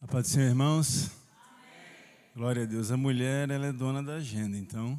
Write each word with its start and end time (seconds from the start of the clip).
A 0.00 0.06
paz 0.06 0.28
do 0.28 0.30
Senhor, 0.34 0.46
irmãos. 0.46 1.10
Glória 2.32 2.62
a 2.62 2.66
Deus. 2.66 2.92
A 2.92 2.96
mulher, 2.96 3.50
ela 3.50 3.66
é 3.66 3.72
dona 3.72 4.00
da 4.00 4.14
agenda, 4.14 4.56
então, 4.56 4.98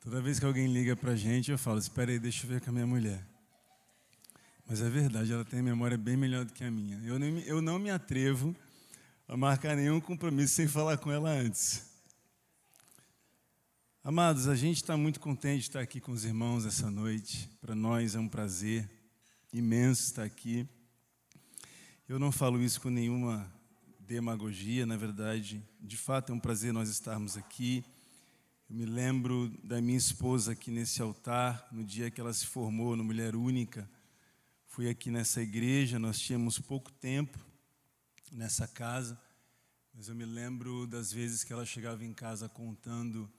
toda 0.00 0.20
vez 0.20 0.40
que 0.40 0.44
alguém 0.44 0.66
liga 0.66 0.96
para 0.96 1.12
a 1.12 1.16
gente, 1.16 1.52
eu 1.52 1.56
falo: 1.56 1.78
espera 1.78 2.10
aí, 2.10 2.18
deixa 2.18 2.44
eu 2.44 2.50
ver 2.50 2.60
com 2.60 2.70
a 2.70 2.72
minha 2.72 2.86
mulher. 2.86 3.24
Mas 4.66 4.82
é 4.82 4.90
verdade, 4.90 5.32
ela 5.32 5.44
tem 5.44 5.62
memória 5.62 5.96
bem 5.96 6.16
melhor 6.16 6.44
do 6.44 6.52
que 6.52 6.64
a 6.64 6.70
minha. 6.70 6.98
Eu, 7.04 7.16
eu 7.46 7.62
não 7.62 7.78
me 7.78 7.90
atrevo 7.90 8.56
a 9.28 9.36
marcar 9.36 9.76
nenhum 9.76 10.00
compromisso 10.00 10.52
sem 10.52 10.66
falar 10.66 10.98
com 10.98 11.12
ela 11.12 11.30
antes. 11.30 11.88
Amados, 14.02 14.48
a 14.48 14.56
gente 14.56 14.78
está 14.78 14.96
muito 14.96 15.20
contente 15.20 15.60
de 15.60 15.68
estar 15.68 15.80
aqui 15.80 16.00
com 16.00 16.10
os 16.10 16.24
irmãos 16.24 16.66
essa 16.66 16.90
noite. 16.90 17.48
Para 17.60 17.76
nós 17.76 18.16
é 18.16 18.18
um 18.18 18.28
prazer 18.28 18.90
imenso 19.52 20.02
estar 20.02 20.24
aqui. 20.24 20.68
Eu 22.08 22.18
não 22.18 22.32
falo 22.32 22.60
isso 22.60 22.80
com 22.80 22.90
nenhuma 22.90 23.56
demagogia, 24.08 24.86
na 24.86 24.96
verdade. 24.96 25.62
De 25.78 25.98
fato, 25.98 26.32
é 26.32 26.34
um 26.34 26.40
prazer 26.40 26.72
nós 26.72 26.88
estarmos 26.88 27.36
aqui. 27.36 27.84
Eu 28.66 28.74
me 28.74 28.86
lembro 28.86 29.50
da 29.62 29.82
minha 29.82 29.98
esposa 29.98 30.52
aqui 30.52 30.70
nesse 30.70 31.02
altar, 31.02 31.68
no 31.70 31.84
dia 31.84 32.10
que 32.10 32.18
ela 32.18 32.32
se 32.32 32.46
formou 32.46 32.96
no 32.96 33.04
Mulher 33.04 33.36
Única. 33.36 33.86
Fui 34.66 34.88
aqui 34.88 35.10
nessa 35.10 35.42
igreja, 35.42 35.98
nós 35.98 36.18
tínhamos 36.18 36.58
pouco 36.58 36.90
tempo 36.90 37.38
nessa 38.32 38.66
casa, 38.66 39.20
mas 39.92 40.08
eu 40.08 40.14
me 40.14 40.24
lembro 40.24 40.86
das 40.86 41.12
vezes 41.12 41.44
que 41.44 41.52
ela 41.52 41.66
chegava 41.66 42.02
em 42.02 42.14
casa 42.14 42.48
contando 42.48 43.30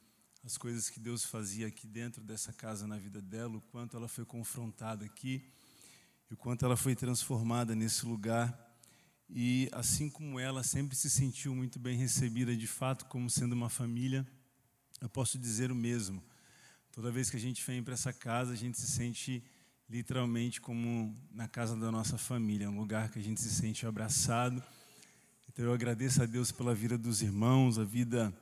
as 0.44 0.56
coisas 0.56 0.88
que 0.88 1.00
Deus 1.00 1.26
fazia 1.26 1.66
aqui 1.66 1.88
dentro 1.88 2.24
dessa 2.24 2.54
casa 2.54 2.86
na 2.86 2.98
vida 2.98 3.20
dela, 3.20 3.58
o 3.58 3.62
quanto 3.72 3.98
ela 3.98 4.08
foi 4.08 4.24
confrontada 4.24 5.04
aqui 5.04 5.52
e 6.30 6.36
o 6.36 6.38
quanto 6.38 6.64
ela 6.64 6.78
foi 6.78 6.96
transformada 6.96 7.74
nesse 7.74 8.06
lugar 8.06 8.69
e 9.30 9.70
assim 9.72 10.10
como 10.10 10.40
ela 10.40 10.64
sempre 10.64 10.96
se 10.96 11.10
sentiu 11.10 11.54
muito 11.54 11.78
bem 11.78 11.96
recebida, 11.96 12.56
de 12.56 12.66
fato, 12.66 13.06
como 13.06 13.30
sendo 13.30 13.54
uma 13.54 13.70
família, 13.70 14.28
eu 15.00 15.08
posso 15.08 15.38
dizer 15.38 15.72
o 15.72 15.76
mesmo. 15.76 16.24
Toda 16.92 17.12
vez 17.12 17.30
que 17.30 17.38
a 17.38 17.40
gente 17.40 17.64
vem 17.66 17.84
para 17.84 17.94
essa 17.94 18.12
casa, 18.12 18.54
a 18.54 18.56
gente 18.56 18.80
se 18.80 18.88
sente 18.88 19.44
literalmente 19.88 20.60
como 20.60 21.16
na 21.32 21.48
casa 21.48 21.76
da 21.76 21.92
nossa 21.92 22.18
família, 22.18 22.66
é 22.66 22.70
um 22.70 22.80
lugar 22.80 23.10
que 23.12 23.20
a 23.20 23.22
gente 23.22 23.40
se 23.40 23.50
sente 23.52 23.86
abraçado. 23.86 24.64
Então 25.48 25.64
eu 25.66 25.74
agradeço 25.74 26.24
a 26.24 26.26
Deus 26.26 26.52
pela 26.52 26.74
vida 26.74 26.98
dos 26.98 27.22
irmãos, 27.22 27.78
a 27.78 27.84
vida 27.84 28.34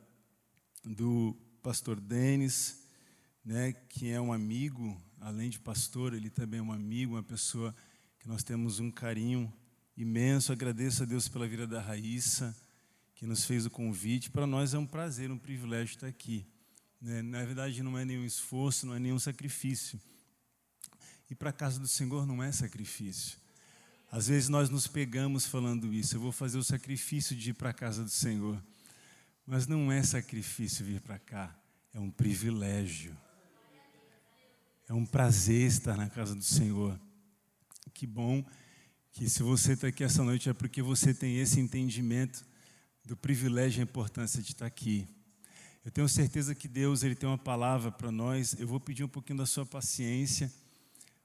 do 0.84 1.36
pastor 1.62 2.00
Denis, 2.00 2.82
né, 3.44 3.72
que 3.72 4.10
é 4.10 4.20
um 4.20 4.32
amigo, 4.32 4.96
além 5.20 5.50
de 5.50 5.58
pastor, 5.58 6.14
ele 6.14 6.30
também 6.30 6.60
é 6.60 6.62
um 6.62 6.72
amigo, 6.72 7.14
uma 7.14 7.22
pessoa 7.22 7.74
que 8.18 8.28
nós 8.28 8.42
temos 8.42 8.78
um 8.80 8.90
carinho 8.90 9.52
imenso. 9.98 10.52
Agradeço 10.52 11.02
a 11.02 11.06
Deus 11.06 11.28
pela 11.28 11.46
vida 11.46 11.66
da 11.66 11.80
Raíssa, 11.80 12.56
que 13.14 13.26
nos 13.26 13.44
fez 13.44 13.66
o 13.66 13.70
convite. 13.70 14.30
Para 14.30 14.46
nós 14.46 14.72
é 14.72 14.78
um 14.78 14.86
prazer, 14.86 15.30
um 15.30 15.38
privilégio 15.38 15.94
estar 15.94 16.06
aqui. 16.06 16.46
Né? 17.00 17.20
Na 17.20 17.44
verdade, 17.44 17.82
não 17.82 17.98
é 17.98 18.04
nenhum 18.04 18.24
esforço, 18.24 18.86
não 18.86 18.94
é 18.94 18.98
nenhum 19.00 19.18
sacrifício. 19.18 20.00
E 21.28 21.34
para 21.34 21.50
a 21.50 21.52
casa 21.52 21.80
do 21.80 21.88
Senhor 21.88 22.26
não 22.26 22.42
é 22.42 22.52
sacrifício. 22.52 23.38
Às 24.10 24.28
vezes 24.28 24.48
nós 24.48 24.70
nos 24.70 24.86
pegamos 24.86 25.46
falando 25.46 25.92
isso. 25.92 26.16
Eu 26.16 26.20
vou 26.20 26.32
fazer 26.32 26.56
o 26.56 26.64
sacrifício 26.64 27.36
de 27.36 27.50
ir 27.50 27.54
para 27.54 27.70
a 27.70 27.74
casa 27.74 28.02
do 28.02 28.10
Senhor. 28.10 28.62
Mas 29.44 29.66
não 29.66 29.90
é 29.90 30.02
sacrifício 30.02 30.84
vir 30.84 31.00
para 31.00 31.18
cá, 31.18 31.54
é 31.92 31.98
um 31.98 32.10
privilégio. 32.10 33.16
É 34.88 34.94
um 34.94 35.04
prazer 35.04 35.66
estar 35.66 35.96
na 35.96 36.08
casa 36.08 36.34
do 36.34 36.44
Senhor. 36.44 36.98
Que 37.92 38.06
bom 38.06 38.44
que 39.18 39.28
se 39.28 39.42
você 39.42 39.72
está 39.72 39.88
aqui 39.88 40.04
essa 40.04 40.22
noite 40.22 40.48
é 40.48 40.52
porque 40.52 40.80
você 40.80 41.12
tem 41.12 41.40
esse 41.40 41.58
entendimento 41.58 42.46
do 43.04 43.16
privilégio 43.16 43.80
e 43.80 43.82
a 43.82 43.82
importância 43.82 44.40
de 44.40 44.52
estar 44.52 44.64
aqui. 44.64 45.08
Eu 45.84 45.90
tenho 45.90 46.08
certeza 46.08 46.54
que 46.54 46.68
Deus 46.68 47.02
ele 47.02 47.16
tem 47.16 47.28
uma 47.28 47.36
palavra 47.36 47.90
para 47.90 48.12
nós. 48.12 48.54
Eu 48.60 48.68
vou 48.68 48.78
pedir 48.78 49.02
um 49.02 49.08
pouquinho 49.08 49.38
da 49.38 49.44
sua 49.44 49.66
paciência. 49.66 50.52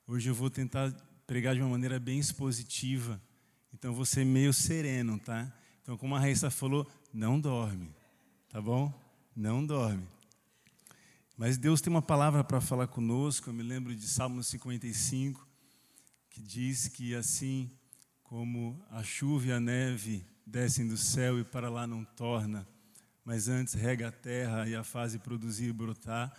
Hoje 0.07 0.27
eu 0.27 0.33
vou 0.33 0.49
tentar 0.49 0.91
pregar 1.27 1.53
de 1.53 1.61
uma 1.61 1.69
maneira 1.69 1.99
bem 1.99 2.17
expositiva. 2.17 3.21
Então 3.71 3.93
você 3.93 4.25
meio 4.25 4.51
sereno, 4.51 5.19
tá? 5.19 5.53
Então 5.83 5.95
como 5.95 6.15
a 6.15 6.19
Raíssa 6.19 6.49
falou, 6.49 6.91
não 7.13 7.39
dorme, 7.39 7.91
tá 8.49 8.59
bom? 8.59 8.91
Não 9.35 9.63
dorme. 9.63 10.07
Mas 11.37 11.59
Deus 11.59 11.79
tem 11.79 11.93
uma 11.93 12.01
palavra 12.01 12.43
para 12.43 12.59
falar 12.59 12.87
conosco. 12.87 13.51
Eu 13.51 13.53
me 13.53 13.61
lembro 13.61 13.95
de 13.95 14.07
Salmo 14.07 14.43
55, 14.43 15.47
que 16.31 16.41
diz 16.41 16.87
que 16.87 17.13
assim 17.13 17.69
como 18.33 18.83
a 18.89 19.03
chuva 19.03 19.45
e 19.45 19.51
a 19.51 19.59
neve 19.59 20.25
descem 20.43 20.87
do 20.87 20.97
céu 20.97 21.39
e 21.39 21.43
para 21.43 21.69
lá 21.69 21.85
não 21.85 22.03
torna, 22.03 22.67
mas 23.23 23.47
antes 23.47 23.75
rega 23.75 24.07
a 24.07 24.11
terra 24.11 24.67
e 24.67 24.73
a 24.73 24.83
faz 24.83 25.15
produzir 25.17 25.67
e 25.67 25.71
brotar, 25.71 26.35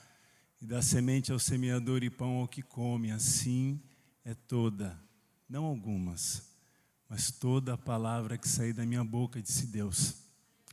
e 0.60 0.66
dá 0.66 0.82
semente 0.82 1.30
ao 1.30 1.38
semeador 1.38 2.02
e 2.02 2.10
pão 2.10 2.38
ao 2.40 2.48
que 2.48 2.62
come, 2.62 3.12
assim 3.12 3.80
é 4.24 4.34
toda, 4.34 5.00
não 5.48 5.66
algumas, 5.66 6.42
mas 7.08 7.30
toda 7.30 7.74
a 7.74 7.78
palavra 7.78 8.36
que 8.36 8.48
sair 8.48 8.72
da 8.72 8.84
minha 8.84 9.04
boca, 9.04 9.40
disse 9.40 9.68
Deus, 9.68 10.16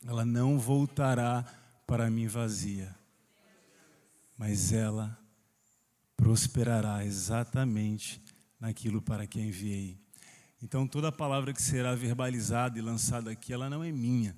ela 0.03 0.25
não 0.25 0.57
voltará 0.57 1.43
para 1.85 2.09
mim 2.09 2.25
vazia, 2.25 2.95
mas 4.35 4.71
ela 4.73 5.15
prosperará 6.17 7.05
exatamente 7.05 8.19
naquilo 8.59 9.03
para 9.03 9.27
que 9.27 9.39
enviei. 9.39 10.01
Então, 10.63 10.85
toda 10.87 11.11
palavra 11.11 11.53
que 11.53 11.61
será 11.61 11.95
verbalizada 11.95 12.77
e 12.77 12.81
lançada 12.81 13.31
aqui, 13.31 13.51
ela 13.51 13.69
não 13.69 13.83
é 13.83 13.91
minha. 13.91 14.35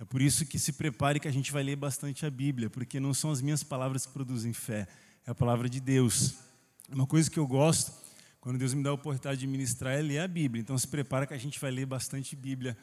É 0.00 0.04
por 0.04 0.20
isso 0.20 0.44
que 0.44 0.58
se 0.58 0.72
prepare 0.72 1.20
que 1.20 1.28
a 1.28 1.30
gente 1.30 1.52
vai 1.52 1.62
ler 1.62 1.76
bastante 1.76 2.26
a 2.26 2.30
Bíblia, 2.30 2.68
porque 2.68 2.98
não 2.98 3.14
são 3.14 3.30
as 3.30 3.40
minhas 3.40 3.62
palavras 3.62 4.04
que 4.04 4.12
produzem 4.12 4.52
fé, 4.52 4.88
é 5.26 5.30
a 5.30 5.34
palavra 5.34 5.68
de 5.68 5.78
Deus. 5.78 6.34
Uma 6.90 7.06
coisa 7.06 7.30
que 7.30 7.38
eu 7.38 7.46
gosto, 7.46 7.92
quando 8.40 8.58
Deus 8.58 8.74
me 8.74 8.82
dá 8.82 8.90
a 8.90 8.94
oportunidade 8.94 9.38
de 9.38 9.46
ministrar, 9.46 9.94
é 9.94 10.02
ler 10.02 10.18
a 10.18 10.26
Bíblia. 10.26 10.60
Então, 10.60 10.76
se 10.76 10.88
prepara 10.88 11.26
que 11.26 11.34
a 11.34 11.38
gente 11.38 11.60
vai 11.60 11.70
ler 11.70 11.86
bastante 11.86 12.34
Bíblia 12.34 12.76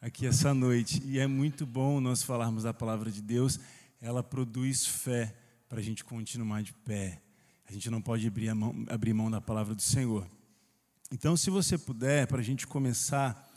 aqui 0.00 0.26
essa 0.26 0.52
noite. 0.52 1.00
E 1.04 1.18
é 1.20 1.26
muito 1.26 1.64
bom 1.66 2.00
nós 2.00 2.22
falarmos 2.22 2.64
da 2.64 2.74
palavra 2.74 3.12
de 3.12 3.22
Deus, 3.22 3.60
ela 4.00 4.22
produz 4.24 4.86
fé 4.86 5.34
para 5.68 5.78
a 5.78 5.82
gente 5.82 6.04
continuar 6.04 6.62
de 6.62 6.72
pé. 6.72 7.20
A 7.68 7.72
gente 7.72 7.90
não 7.90 8.00
pode 8.00 8.26
abrir 8.26 8.52
mão, 8.54 8.74
abrir 8.88 9.12
mão 9.12 9.30
da 9.30 9.40
palavra 9.40 9.74
do 9.74 9.82
Senhor. 9.82 10.26
Então, 11.10 11.38
se 11.38 11.48
você 11.48 11.78
puder, 11.78 12.26
para 12.26 12.40
a 12.40 12.44
gente 12.44 12.66
começar, 12.66 13.50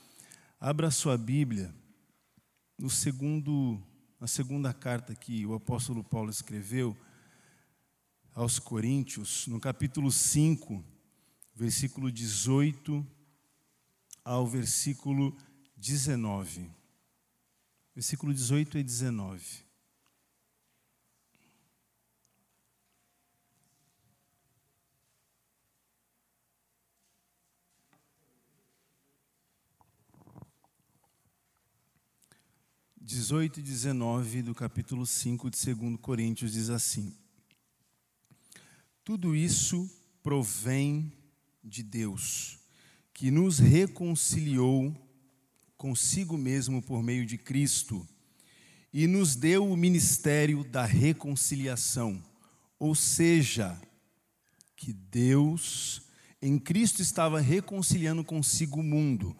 abra 0.57 0.87
a 0.87 0.91
sua 0.91 1.17
Bíblia 1.17 1.75
no 2.77 2.89
segundo, 2.89 3.83
na 4.17 4.25
segunda 4.25 4.73
carta 4.73 5.13
que 5.13 5.45
o 5.45 5.53
apóstolo 5.53 6.01
Paulo 6.01 6.29
escreveu 6.29 6.95
aos 8.33 8.57
Coríntios, 8.57 9.47
no 9.47 9.59
capítulo 9.59 10.09
5, 10.09 10.81
versículo 11.53 12.09
18 12.09 13.05
ao 14.23 14.47
versículo 14.47 15.37
19. 15.75 16.71
Versículo 17.93 18.33
18 18.33 18.77
e 18.77 18.83
19. 18.83 19.70
18 33.03 33.59
e 33.59 33.63
19 33.63 34.43
do 34.43 34.53
capítulo 34.53 35.07
5 35.07 35.49
de 35.49 35.73
2 35.73 35.99
Coríntios 35.99 36.53
diz 36.53 36.69
assim: 36.69 37.11
Tudo 39.03 39.35
isso 39.35 39.89
provém 40.21 41.11
de 41.63 41.81
Deus, 41.81 42.59
que 43.11 43.31
nos 43.31 43.57
reconciliou 43.57 44.95
consigo 45.75 46.37
mesmo 46.37 46.79
por 46.79 47.01
meio 47.01 47.25
de 47.25 47.39
Cristo 47.39 48.07
e 48.93 49.07
nos 49.07 49.35
deu 49.35 49.67
o 49.67 49.75
ministério 49.75 50.63
da 50.63 50.85
reconciliação, 50.85 52.23
ou 52.77 52.93
seja, 52.93 53.81
que 54.75 54.93
Deus 54.93 56.03
em 56.39 56.59
Cristo 56.59 57.01
estava 57.01 57.41
reconciliando 57.41 58.23
consigo 58.23 58.79
o 58.79 58.83
mundo 58.83 59.35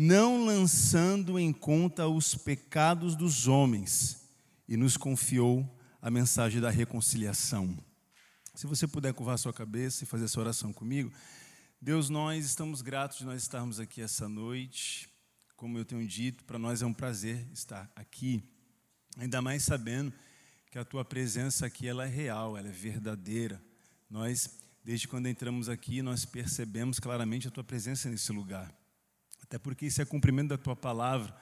não 0.00 0.44
lançando 0.44 1.40
em 1.40 1.52
conta 1.52 2.06
os 2.06 2.36
pecados 2.36 3.16
dos 3.16 3.48
homens, 3.48 4.28
e 4.68 4.76
nos 4.76 4.96
confiou 4.96 5.68
a 6.00 6.08
mensagem 6.08 6.60
da 6.60 6.70
reconciliação. 6.70 7.76
Se 8.54 8.64
você 8.68 8.86
puder 8.86 9.12
curvar 9.12 9.36
sua 9.40 9.52
cabeça 9.52 10.04
e 10.04 10.06
fazer 10.06 10.26
essa 10.26 10.38
oração 10.38 10.72
comigo, 10.72 11.12
Deus, 11.82 12.08
nós 12.08 12.44
estamos 12.44 12.80
gratos 12.80 13.18
de 13.18 13.24
nós 13.24 13.42
estarmos 13.42 13.80
aqui 13.80 14.00
essa 14.00 14.28
noite. 14.28 15.08
Como 15.56 15.76
eu 15.76 15.84
tenho 15.84 16.06
dito, 16.06 16.44
para 16.44 16.60
nós 16.60 16.80
é 16.80 16.86
um 16.86 16.94
prazer 16.94 17.44
estar 17.52 17.90
aqui, 17.96 18.40
ainda 19.16 19.42
mais 19.42 19.64
sabendo 19.64 20.12
que 20.70 20.78
a 20.78 20.84
tua 20.84 21.04
presença 21.04 21.66
aqui 21.66 21.88
ela 21.88 22.04
é 22.04 22.08
real, 22.08 22.56
ela 22.56 22.68
é 22.68 22.72
verdadeira. 22.72 23.60
Nós, 24.08 24.48
desde 24.84 25.08
quando 25.08 25.26
entramos 25.26 25.68
aqui, 25.68 26.02
nós 26.02 26.24
percebemos 26.24 27.00
claramente 27.00 27.48
a 27.48 27.50
tua 27.50 27.64
presença 27.64 28.08
nesse 28.08 28.30
lugar. 28.30 28.77
Até 29.48 29.58
porque 29.58 29.86
isso 29.86 30.02
é 30.02 30.04
cumprimento 30.04 30.50
da 30.50 30.58
tua 30.58 30.76
palavra. 30.76 31.34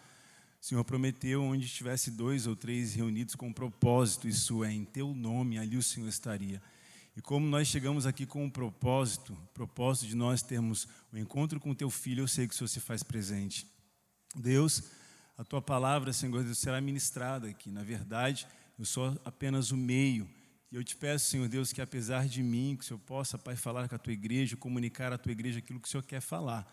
O 0.62 0.64
Senhor 0.64 0.84
prometeu 0.84 1.42
onde 1.42 1.66
estivesse 1.66 2.10
dois 2.10 2.46
ou 2.46 2.54
três 2.54 2.94
reunidos 2.94 3.34
com 3.34 3.52
propósito, 3.52 4.28
isso 4.28 4.64
é, 4.64 4.72
em 4.72 4.84
teu 4.84 5.12
nome, 5.12 5.58
ali 5.58 5.76
o 5.76 5.82
Senhor 5.82 6.08
estaria. 6.08 6.62
E 7.16 7.20
como 7.20 7.46
nós 7.46 7.66
chegamos 7.66 8.06
aqui 8.06 8.24
com 8.24 8.44
um 8.44 8.50
propósito, 8.50 9.36
propósito 9.52 10.06
de 10.06 10.14
nós 10.14 10.40
termos 10.40 10.84
o 11.12 11.16
um 11.16 11.18
encontro 11.18 11.58
com 11.58 11.74
teu 11.74 11.90
filho, 11.90 12.22
eu 12.22 12.28
sei 12.28 12.46
que 12.46 12.54
o 12.54 12.56
Senhor 12.56 12.68
se 12.68 12.78
faz 12.78 13.02
presente. 13.02 13.66
Deus, 14.34 14.84
a 15.36 15.42
tua 15.42 15.60
palavra, 15.60 16.12
Senhor 16.12 16.44
Deus, 16.44 16.58
será 16.58 16.80
ministrada 16.80 17.48
aqui. 17.48 17.70
Na 17.70 17.82
verdade, 17.82 18.46
eu 18.78 18.84
sou 18.84 19.18
apenas 19.24 19.72
o 19.72 19.76
meio. 19.76 20.28
E 20.70 20.76
eu 20.76 20.84
te 20.84 20.94
peço, 20.94 21.30
Senhor 21.30 21.48
Deus, 21.48 21.72
que 21.72 21.80
apesar 21.80 22.28
de 22.28 22.42
mim, 22.42 22.76
que 22.76 22.84
o 22.84 22.86
Senhor 22.86 23.00
possa, 23.00 23.36
Pai, 23.36 23.56
falar 23.56 23.88
com 23.88 23.94
a 23.94 23.98
tua 23.98 24.12
igreja, 24.12 24.56
comunicar 24.56 25.12
à 25.12 25.18
tua 25.18 25.32
igreja 25.32 25.58
aquilo 25.58 25.80
que 25.80 25.88
o 25.88 25.90
Senhor 25.90 26.02
quer 26.02 26.20
falar. 26.20 26.70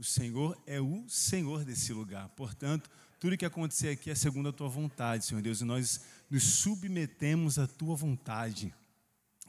O 0.00 0.04
Senhor 0.04 0.58
é 0.66 0.80
o 0.80 1.04
Senhor 1.10 1.62
desse 1.62 1.92
lugar. 1.92 2.30
Portanto, 2.30 2.88
tudo 3.20 3.36
que 3.36 3.44
acontecer 3.44 3.90
aqui 3.90 4.10
é 4.10 4.14
segundo 4.14 4.48
a 4.48 4.52
tua 4.52 4.66
vontade, 4.66 5.26
Senhor 5.26 5.42
Deus, 5.42 5.60
e 5.60 5.64
nós 5.66 6.00
nos 6.30 6.42
submetemos 6.42 7.58
à 7.58 7.66
tua 7.66 7.94
vontade. 7.94 8.72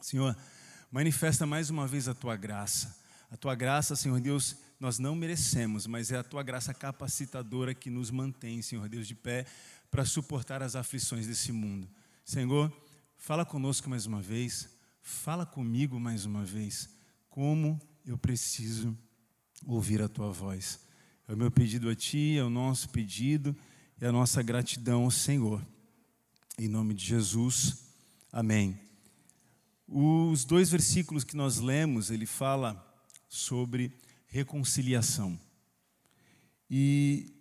Senhor, 0.02 0.36
manifesta 0.90 1.46
mais 1.46 1.70
uma 1.70 1.86
vez 1.86 2.06
a 2.06 2.12
tua 2.12 2.36
graça. 2.36 2.94
A 3.30 3.36
tua 3.38 3.54
graça, 3.54 3.96
Senhor 3.96 4.20
Deus, 4.20 4.54
nós 4.78 4.98
não 4.98 5.16
merecemos, 5.16 5.86
mas 5.86 6.12
é 6.12 6.18
a 6.18 6.22
tua 6.22 6.42
graça 6.42 6.74
capacitadora 6.74 7.74
que 7.74 7.88
nos 7.88 8.10
mantém, 8.10 8.60
Senhor 8.60 8.86
Deus, 8.90 9.08
de 9.08 9.14
pé 9.14 9.46
para 9.90 10.04
suportar 10.04 10.62
as 10.62 10.76
aflições 10.76 11.26
desse 11.26 11.50
mundo. 11.50 11.88
Senhor, 12.26 12.70
fala 13.16 13.46
conosco 13.46 13.88
mais 13.88 14.04
uma 14.04 14.20
vez, 14.20 14.68
fala 15.00 15.46
comigo 15.46 15.98
mais 15.98 16.26
uma 16.26 16.44
vez, 16.44 16.90
como 17.30 17.80
eu 18.04 18.18
preciso 18.18 18.94
ouvir 19.66 20.02
a 20.02 20.08
tua 20.08 20.32
voz. 20.32 20.80
É 21.26 21.32
o 21.32 21.36
meu 21.36 21.50
pedido 21.50 21.88
a 21.88 21.94
ti, 21.94 22.36
é 22.36 22.42
o 22.42 22.50
nosso 22.50 22.88
pedido 22.88 23.56
e 24.00 24.04
a 24.04 24.12
nossa 24.12 24.42
gratidão 24.42 25.04
ao 25.04 25.10
Senhor. 25.10 25.64
Em 26.58 26.68
nome 26.68 26.94
de 26.94 27.04
Jesus, 27.04 27.84
amém. 28.30 28.78
Os 29.86 30.44
dois 30.44 30.70
versículos 30.70 31.24
que 31.24 31.36
nós 31.36 31.58
lemos, 31.58 32.10
ele 32.10 32.26
fala 32.26 32.82
sobre 33.28 33.92
reconciliação. 34.26 35.38
E 36.70 37.32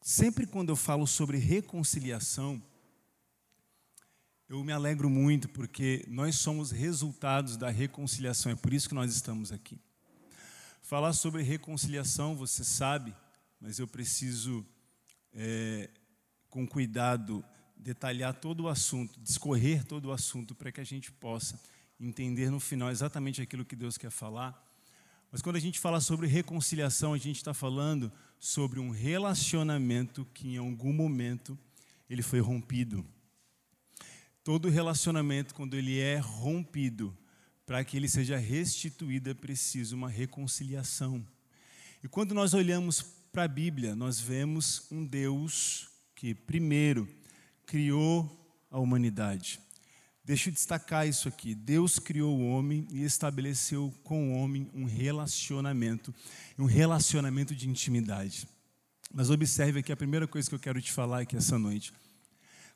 sempre 0.00 0.46
quando 0.46 0.70
eu 0.70 0.76
falo 0.76 1.06
sobre 1.06 1.36
reconciliação, 1.38 2.62
eu 4.48 4.64
me 4.64 4.72
alegro 4.72 5.08
muito 5.08 5.48
porque 5.48 6.04
nós 6.08 6.36
somos 6.36 6.70
resultados 6.70 7.56
da 7.56 7.70
reconciliação, 7.70 8.50
é 8.50 8.56
por 8.56 8.72
isso 8.72 8.88
que 8.88 8.94
nós 8.94 9.14
estamos 9.14 9.52
aqui. 9.52 9.80
Falar 10.90 11.12
sobre 11.12 11.44
reconciliação, 11.44 12.34
você 12.34 12.64
sabe, 12.64 13.14
mas 13.60 13.78
eu 13.78 13.86
preciso, 13.86 14.66
é, 15.32 15.88
com 16.48 16.66
cuidado, 16.66 17.44
detalhar 17.76 18.34
todo 18.34 18.64
o 18.64 18.68
assunto, 18.68 19.20
discorrer 19.20 19.84
todo 19.84 20.06
o 20.06 20.12
assunto, 20.12 20.52
para 20.52 20.72
que 20.72 20.80
a 20.80 20.84
gente 20.84 21.12
possa 21.12 21.60
entender 22.00 22.50
no 22.50 22.58
final 22.58 22.90
exatamente 22.90 23.40
aquilo 23.40 23.64
que 23.64 23.76
Deus 23.76 23.96
quer 23.96 24.10
falar. 24.10 24.60
Mas 25.30 25.40
quando 25.40 25.54
a 25.54 25.60
gente 25.60 25.78
fala 25.78 26.00
sobre 26.00 26.26
reconciliação, 26.26 27.14
a 27.14 27.18
gente 27.18 27.36
está 27.36 27.54
falando 27.54 28.10
sobre 28.40 28.80
um 28.80 28.90
relacionamento 28.90 30.26
que 30.34 30.48
em 30.48 30.56
algum 30.56 30.92
momento 30.92 31.56
ele 32.08 32.20
foi 32.20 32.40
rompido. 32.40 33.06
Todo 34.42 34.68
relacionamento, 34.68 35.54
quando 35.54 35.74
ele 35.74 36.00
é 36.00 36.18
rompido, 36.18 37.16
para 37.70 37.84
que 37.84 37.96
ele 37.96 38.08
seja 38.08 38.36
restituído, 38.36 39.30
é 39.30 39.34
preciso 39.34 39.94
uma 39.94 40.10
reconciliação. 40.10 41.24
E 42.02 42.08
quando 42.08 42.34
nós 42.34 42.52
olhamos 42.52 43.00
para 43.30 43.44
a 43.44 43.48
Bíblia, 43.48 43.94
nós 43.94 44.18
vemos 44.18 44.88
um 44.90 45.06
Deus 45.06 45.88
que, 46.16 46.34
primeiro, 46.34 47.08
criou 47.64 48.28
a 48.72 48.80
humanidade. 48.80 49.60
Deixa 50.24 50.48
eu 50.48 50.52
destacar 50.52 51.06
isso 51.06 51.28
aqui. 51.28 51.54
Deus 51.54 52.00
criou 52.00 52.36
o 52.36 52.44
homem 52.44 52.88
e 52.90 53.04
estabeleceu 53.04 53.94
com 54.02 54.32
o 54.32 54.36
homem 54.38 54.68
um 54.74 54.84
relacionamento, 54.84 56.12
um 56.58 56.64
relacionamento 56.64 57.54
de 57.54 57.68
intimidade. 57.68 58.48
Mas 59.14 59.30
observe 59.30 59.78
aqui 59.78 59.92
a 59.92 59.96
primeira 59.96 60.26
coisa 60.26 60.48
que 60.48 60.56
eu 60.56 60.60
quero 60.60 60.82
te 60.82 60.90
falar 60.90 61.20
aqui 61.20 61.36
essa 61.36 61.56
noite. 61.56 61.92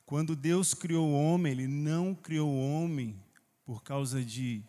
Quando 0.06 0.37
Deus 0.37 0.73
criou 0.73 1.08
o 1.08 1.20
homem, 1.20 1.50
ele 1.50 1.67
não 1.67 2.14
criou 2.14 2.49
o 2.49 2.61
homem 2.61 3.20
por 3.64 3.82
causa 3.82 4.25
de 4.25 4.62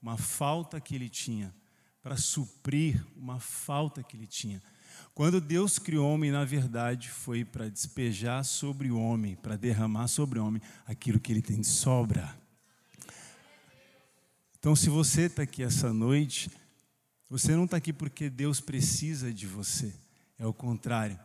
uma 0.00 0.16
falta 0.16 0.80
que 0.80 0.94
ele 0.94 1.08
tinha, 1.08 1.54
para 2.02 2.16
suprir 2.16 3.04
uma 3.16 3.40
falta 3.40 4.02
que 4.02 4.16
ele 4.16 4.26
tinha. 4.26 4.62
Quando 5.14 5.40
Deus 5.40 5.78
criou 5.78 6.06
o 6.06 6.14
homem, 6.14 6.30
na 6.30 6.44
verdade, 6.44 7.08
foi 7.10 7.44
para 7.44 7.68
despejar 7.68 8.44
sobre 8.44 8.90
o 8.90 8.98
homem, 8.98 9.34
para 9.34 9.56
derramar 9.56 10.08
sobre 10.08 10.38
o 10.38 10.46
homem 10.46 10.60
aquilo 10.86 11.18
que 11.18 11.32
ele 11.32 11.42
tem 11.42 11.60
de 11.60 11.66
sobra. 11.66 12.38
Então, 14.58 14.76
se 14.76 14.88
você 14.88 15.22
está 15.22 15.42
aqui 15.42 15.62
essa 15.62 15.92
noite, 15.92 16.50
você 17.28 17.56
não 17.56 17.64
está 17.64 17.76
aqui 17.76 17.92
porque 17.92 18.28
Deus 18.30 18.60
precisa 18.60 19.32
de 19.32 19.46
você, 19.46 19.92
é 20.38 20.46
o 20.46 20.52
contrário. 20.52 21.18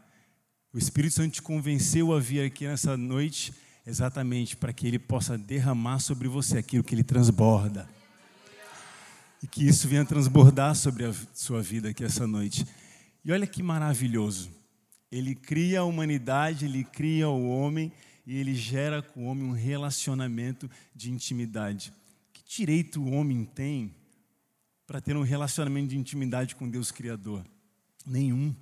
O 0.73 0.77
Espírito 0.77 1.15
Santo 1.15 1.33
te 1.33 1.41
convenceu 1.41 2.13
a 2.13 2.19
vir 2.19 2.45
aqui 2.45 2.65
nessa 2.65 2.95
noite 2.95 3.53
exatamente 3.85 4.55
para 4.55 4.71
que 4.71 4.87
ele 4.87 4.99
possa 4.99 5.37
derramar 5.37 5.99
sobre 5.99 6.27
você 6.27 6.57
aquilo 6.57 6.83
que 6.83 6.95
ele 6.95 7.03
transborda. 7.03 7.89
E 9.41 9.47
que 9.47 9.65
isso 9.65 9.87
venha 9.87 10.05
transbordar 10.05 10.75
sobre 10.75 11.05
a 11.05 11.13
sua 11.33 11.61
vida 11.61 11.89
aqui 11.89 12.03
essa 12.03 12.27
noite. 12.27 12.65
E 13.25 13.31
olha 13.31 13.47
que 13.47 13.63
maravilhoso. 13.63 14.51
Ele 15.11 15.35
cria 15.35 15.81
a 15.81 15.83
humanidade, 15.83 16.65
ele 16.65 16.83
cria 16.83 17.27
o 17.27 17.49
homem 17.49 17.91
e 18.25 18.37
ele 18.37 18.55
gera 18.55 19.01
com 19.01 19.25
o 19.25 19.25
homem 19.25 19.43
um 19.43 19.51
relacionamento 19.51 20.69
de 20.95 21.11
intimidade. 21.11 21.91
Que 22.31 22.43
direito 22.47 23.01
o 23.01 23.11
homem 23.11 23.43
tem 23.43 23.93
para 24.85 25.01
ter 25.01 25.15
um 25.15 25.23
relacionamento 25.23 25.89
de 25.89 25.97
intimidade 25.97 26.55
com 26.55 26.69
Deus 26.69 26.91
Criador? 26.91 27.43
Nenhum. 28.05 28.55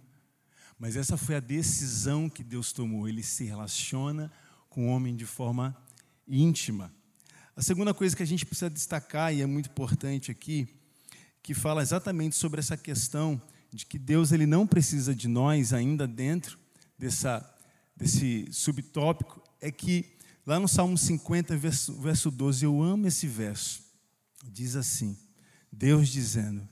Mas 0.79 0.95
essa 0.95 1.17
foi 1.17 1.35
a 1.35 1.41
decisão 1.41 2.29
que 2.29 2.43
Deus 2.43 2.71
tomou. 2.71 3.07
Ele 3.07 3.21
se 3.21 3.43
relaciona 3.43 4.31
com 4.69 4.87
o 4.87 4.91
homem 4.91 5.15
de 5.15 5.25
forma 5.25 5.75
íntima. 6.27 6.91
A 7.59 7.61
segunda 7.61 7.93
coisa 7.93 8.15
que 8.15 8.23
a 8.23 8.25
gente 8.25 8.45
precisa 8.45 8.69
destacar, 8.69 9.33
e 9.33 9.41
é 9.41 9.45
muito 9.45 9.69
importante 9.69 10.31
aqui, 10.31 10.65
que 11.43 11.53
fala 11.53 11.81
exatamente 11.81 12.37
sobre 12.37 12.61
essa 12.61 12.77
questão 12.77 13.41
de 13.69 13.85
que 13.85 13.99
Deus 13.99 14.31
ele 14.31 14.45
não 14.45 14.65
precisa 14.65 15.13
de 15.13 15.27
nós 15.27 15.73
ainda 15.73 16.07
dentro 16.07 16.57
dessa, 16.97 17.45
desse 17.97 18.47
subtópico, 18.49 19.43
é 19.59 19.69
que 19.69 20.15
lá 20.45 20.57
no 20.57 20.69
Salmo 20.69 20.97
50, 20.97 21.57
verso, 21.57 21.99
verso 21.99 22.31
12, 22.31 22.63
eu 22.63 22.81
amo 22.81 23.07
esse 23.07 23.27
verso. 23.27 23.83
Diz 24.45 24.77
assim: 24.77 25.17
Deus 25.69 26.07
dizendo: 26.07 26.65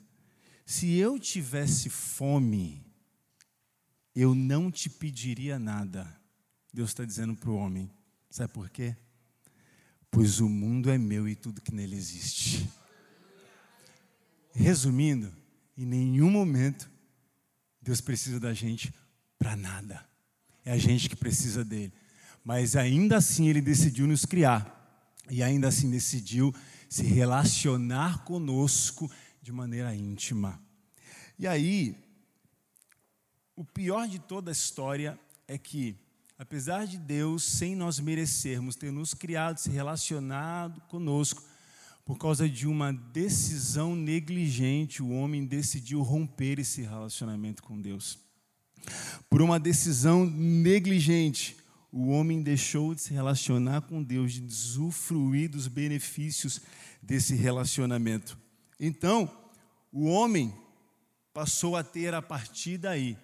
Se 0.65 0.95
eu 0.95 1.19
tivesse 1.19 1.89
fome, 1.89 2.81
eu 4.15 4.33
não 4.33 4.71
te 4.71 4.89
pediria 4.89 5.59
nada. 5.59 6.17
Deus 6.73 6.91
está 6.91 7.03
dizendo 7.03 7.35
para 7.35 7.49
o 7.49 7.57
homem. 7.57 7.91
Sabe 8.29 8.53
por 8.53 8.69
quê? 8.69 8.95
Pois 10.09 10.39
o 10.39 10.49
mundo 10.49 10.89
é 10.89 10.97
meu 10.97 11.27
e 11.27 11.35
tudo 11.35 11.61
que 11.61 11.73
nele 11.73 11.95
existe. 11.95 12.69
Resumindo, 14.53 15.31
em 15.77 15.85
nenhum 15.85 16.31
momento 16.31 16.89
Deus 17.81 18.01
precisa 18.01 18.39
da 18.39 18.53
gente 18.53 18.93
para 19.37 19.55
nada. 19.55 20.05
É 20.65 20.71
a 20.71 20.77
gente 20.77 21.07
que 21.07 21.15
precisa 21.15 21.63
dele. 21.63 21.93
Mas 22.43 22.75
ainda 22.75 23.17
assim 23.17 23.47
ele 23.47 23.61
decidiu 23.61 24.07
nos 24.07 24.25
criar. 24.25 24.73
E 25.29 25.43
ainda 25.43 25.67
assim 25.67 25.89
decidiu 25.89 26.53
se 26.89 27.03
relacionar 27.03 28.23
conosco 28.23 29.11
de 29.41 29.51
maneira 29.51 29.93
íntima. 29.95 30.61
E 31.39 31.45
aí, 31.45 31.95
o 33.55 33.63
pior 33.63 34.07
de 34.07 34.19
toda 34.19 34.51
a 34.51 34.53
história 34.53 35.19
é 35.47 35.57
que, 35.57 35.95
apesar 36.37 36.85
de 36.85 36.97
Deus, 36.97 37.43
sem 37.43 37.75
nós 37.75 37.99
merecermos, 37.99 38.75
ter 38.75 38.91
nos 38.91 39.13
criado, 39.13 39.57
se 39.57 39.69
relacionado 39.69 40.79
conosco, 40.81 41.43
por 42.05 42.17
causa 42.17 42.47
de 42.47 42.65
uma 42.67 42.93
decisão 42.93 43.95
negligente, 43.95 45.03
o 45.03 45.09
homem 45.09 45.45
decidiu 45.45 46.01
romper 46.01 46.59
esse 46.59 46.81
relacionamento 46.81 47.61
com 47.61 47.81
Deus. 47.81 48.17
Por 49.29 49.41
uma 49.41 49.59
decisão 49.59 50.25
negligente, 50.25 51.57
o 51.91 52.07
homem 52.07 52.41
deixou 52.41 52.95
de 52.95 53.01
se 53.01 53.13
relacionar 53.13 53.81
com 53.81 54.01
Deus, 54.01 54.33
de 54.33 54.43
usufruir 54.43 55.49
dos 55.49 55.67
benefícios 55.67 56.61
desse 57.01 57.35
relacionamento. 57.35 58.37
Então, 58.79 59.29
o 59.91 60.05
homem 60.05 60.53
passou 61.33 61.75
a 61.75 61.83
ter 61.83 62.13
a 62.13 62.21
partir 62.21 62.77
daí, 62.77 63.17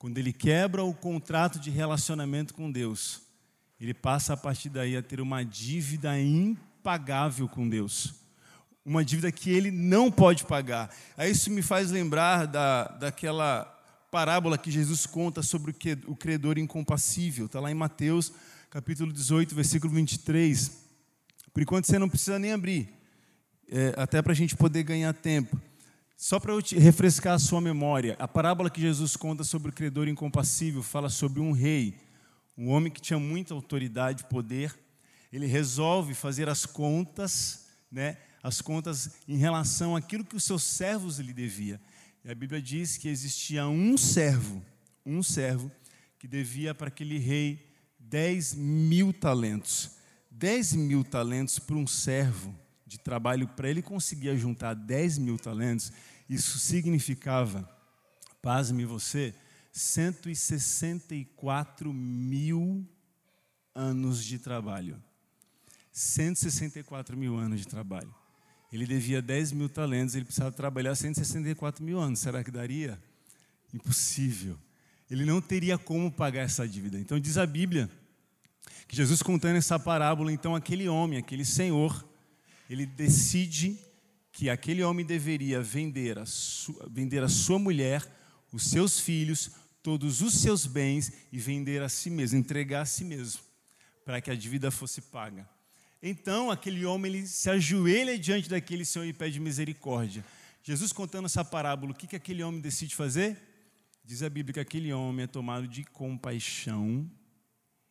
quando 0.00 0.16
ele 0.16 0.32
quebra 0.32 0.82
o 0.82 0.94
contrato 0.94 1.60
de 1.60 1.68
relacionamento 1.68 2.54
com 2.54 2.72
Deus, 2.72 3.20
ele 3.78 3.92
passa 3.92 4.32
a 4.32 4.36
partir 4.36 4.70
daí 4.70 4.96
a 4.96 5.02
ter 5.02 5.20
uma 5.20 5.44
dívida 5.44 6.18
impagável 6.18 7.46
com 7.46 7.68
Deus. 7.68 8.14
Uma 8.82 9.04
dívida 9.04 9.30
que 9.30 9.50
ele 9.50 9.70
não 9.70 10.10
pode 10.10 10.44
pagar. 10.44 10.90
Aí 11.18 11.30
isso 11.30 11.50
me 11.50 11.60
faz 11.60 11.90
lembrar 11.90 12.46
da, 12.46 12.84
daquela 12.84 13.66
parábola 14.10 14.56
que 14.56 14.70
Jesus 14.70 15.04
conta 15.04 15.42
sobre 15.42 15.76
o 16.06 16.16
credor 16.16 16.56
incompassível. 16.56 17.44
Está 17.44 17.60
lá 17.60 17.70
em 17.70 17.74
Mateus, 17.74 18.32
capítulo 18.70 19.12
18, 19.12 19.54
versículo 19.54 19.92
23. 19.92 20.78
Por 21.52 21.62
enquanto 21.62 21.84
você 21.84 21.98
não 21.98 22.08
precisa 22.08 22.38
nem 22.38 22.52
abrir, 22.52 22.88
é, 23.70 23.92
até 23.98 24.22
para 24.22 24.32
a 24.32 24.36
gente 24.36 24.56
poder 24.56 24.82
ganhar 24.82 25.12
tempo. 25.12 25.60
Só 26.20 26.38
para 26.38 26.52
eu 26.52 26.60
refrescar 26.76 27.32
a 27.32 27.38
sua 27.38 27.62
memória, 27.62 28.14
a 28.18 28.28
parábola 28.28 28.68
que 28.68 28.78
Jesus 28.78 29.16
conta 29.16 29.42
sobre 29.42 29.70
o 29.70 29.72
credor 29.72 30.06
incompassível 30.06 30.82
fala 30.82 31.08
sobre 31.08 31.40
um 31.40 31.50
rei, 31.50 31.98
um 32.58 32.68
homem 32.68 32.92
que 32.92 33.00
tinha 33.00 33.18
muita 33.18 33.54
autoridade, 33.54 34.24
poder. 34.24 34.78
Ele 35.32 35.46
resolve 35.46 36.12
fazer 36.12 36.46
as 36.46 36.66
contas, 36.66 37.68
né, 37.90 38.18
as 38.42 38.60
contas 38.60 39.12
em 39.26 39.38
relação 39.38 39.96
àquilo 39.96 40.22
que 40.22 40.36
os 40.36 40.44
seus 40.44 40.62
servos 40.62 41.18
lhe 41.18 41.32
devia. 41.32 41.80
E 42.22 42.30
a 42.30 42.34
Bíblia 42.34 42.60
diz 42.60 42.98
que 42.98 43.08
existia 43.08 43.66
um 43.66 43.96
servo, 43.96 44.62
um 45.06 45.22
servo 45.22 45.72
que 46.18 46.28
devia 46.28 46.74
para 46.74 46.88
aquele 46.88 47.16
rei 47.16 47.66
10 47.98 48.56
mil 48.56 49.10
talentos. 49.14 49.92
10 50.30 50.74
mil 50.74 51.02
talentos 51.02 51.58
para 51.58 51.76
um 51.76 51.86
servo 51.86 52.54
de 52.90 52.98
trabalho, 52.98 53.46
para 53.46 53.70
ele 53.70 53.80
conseguir 53.80 54.36
juntar 54.36 54.74
10 54.74 55.18
mil 55.18 55.38
talentos, 55.38 55.92
isso 56.30 56.58
significava, 56.60 57.68
pasme 58.40 58.84
você, 58.84 59.34
164 59.72 61.92
mil 61.92 62.88
anos 63.74 64.24
de 64.24 64.38
trabalho. 64.38 65.02
164 65.90 67.16
mil 67.16 67.36
anos 67.36 67.60
de 67.60 67.66
trabalho. 67.66 68.14
Ele 68.72 68.86
devia 68.86 69.20
10 69.20 69.50
mil 69.50 69.68
talentos, 69.68 70.14
ele 70.14 70.24
precisava 70.24 70.52
trabalhar 70.52 70.94
164 70.94 71.84
mil 71.84 71.98
anos. 71.98 72.20
Será 72.20 72.44
que 72.44 72.52
daria? 72.52 73.02
Impossível. 73.74 74.56
Ele 75.10 75.24
não 75.24 75.40
teria 75.40 75.76
como 75.76 76.12
pagar 76.12 76.42
essa 76.42 76.68
dívida. 76.68 76.96
Então 76.96 77.18
diz 77.18 77.36
a 77.36 77.44
Bíblia 77.44 77.90
que 78.86 78.94
Jesus 78.94 79.20
contando 79.20 79.56
essa 79.56 79.80
parábola, 79.80 80.32
então 80.32 80.54
aquele 80.54 80.88
homem, 80.88 81.18
aquele 81.18 81.44
senhor, 81.44 82.08
ele 82.68 82.86
decide 82.86 83.89
que 84.40 84.48
aquele 84.48 84.82
homem 84.82 85.04
deveria 85.04 85.60
vender 85.60 86.18
a 86.18 86.24
sua, 86.24 86.88
vender 86.90 87.22
a 87.22 87.28
sua 87.28 87.58
mulher, 87.58 88.02
os 88.50 88.70
seus 88.70 88.98
filhos, 88.98 89.50
todos 89.82 90.22
os 90.22 90.32
seus 90.32 90.64
bens 90.64 91.12
e 91.30 91.38
vender 91.38 91.82
a 91.82 91.90
si 91.90 92.08
mesmo, 92.08 92.38
entregar 92.38 92.80
a 92.80 92.86
si 92.86 93.04
mesmo, 93.04 93.42
para 94.02 94.18
que 94.18 94.30
a 94.30 94.34
dívida 94.34 94.70
fosse 94.70 95.02
paga. 95.02 95.46
Então 96.02 96.50
aquele 96.50 96.86
homem 96.86 97.12
ele 97.12 97.26
se 97.26 97.50
ajoelha 97.50 98.18
diante 98.18 98.48
daquele 98.48 98.82
senhor 98.82 99.04
e 99.04 99.12
pede 99.12 99.38
misericórdia. 99.38 100.24
Jesus 100.62 100.90
contando 100.90 101.26
essa 101.26 101.44
parábola, 101.44 101.92
o 101.92 101.94
que, 101.94 102.06
que 102.06 102.16
aquele 102.16 102.42
homem 102.42 102.62
decide 102.62 102.96
fazer? 102.96 103.36
Diz 104.02 104.22
a 104.22 104.30
Bíblia 104.30 104.54
que 104.54 104.60
aquele 104.60 104.90
homem 104.90 105.24
é 105.24 105.26
tomado 105.26 105.68
de 105.68 105.84
compaixão 105.84 107.06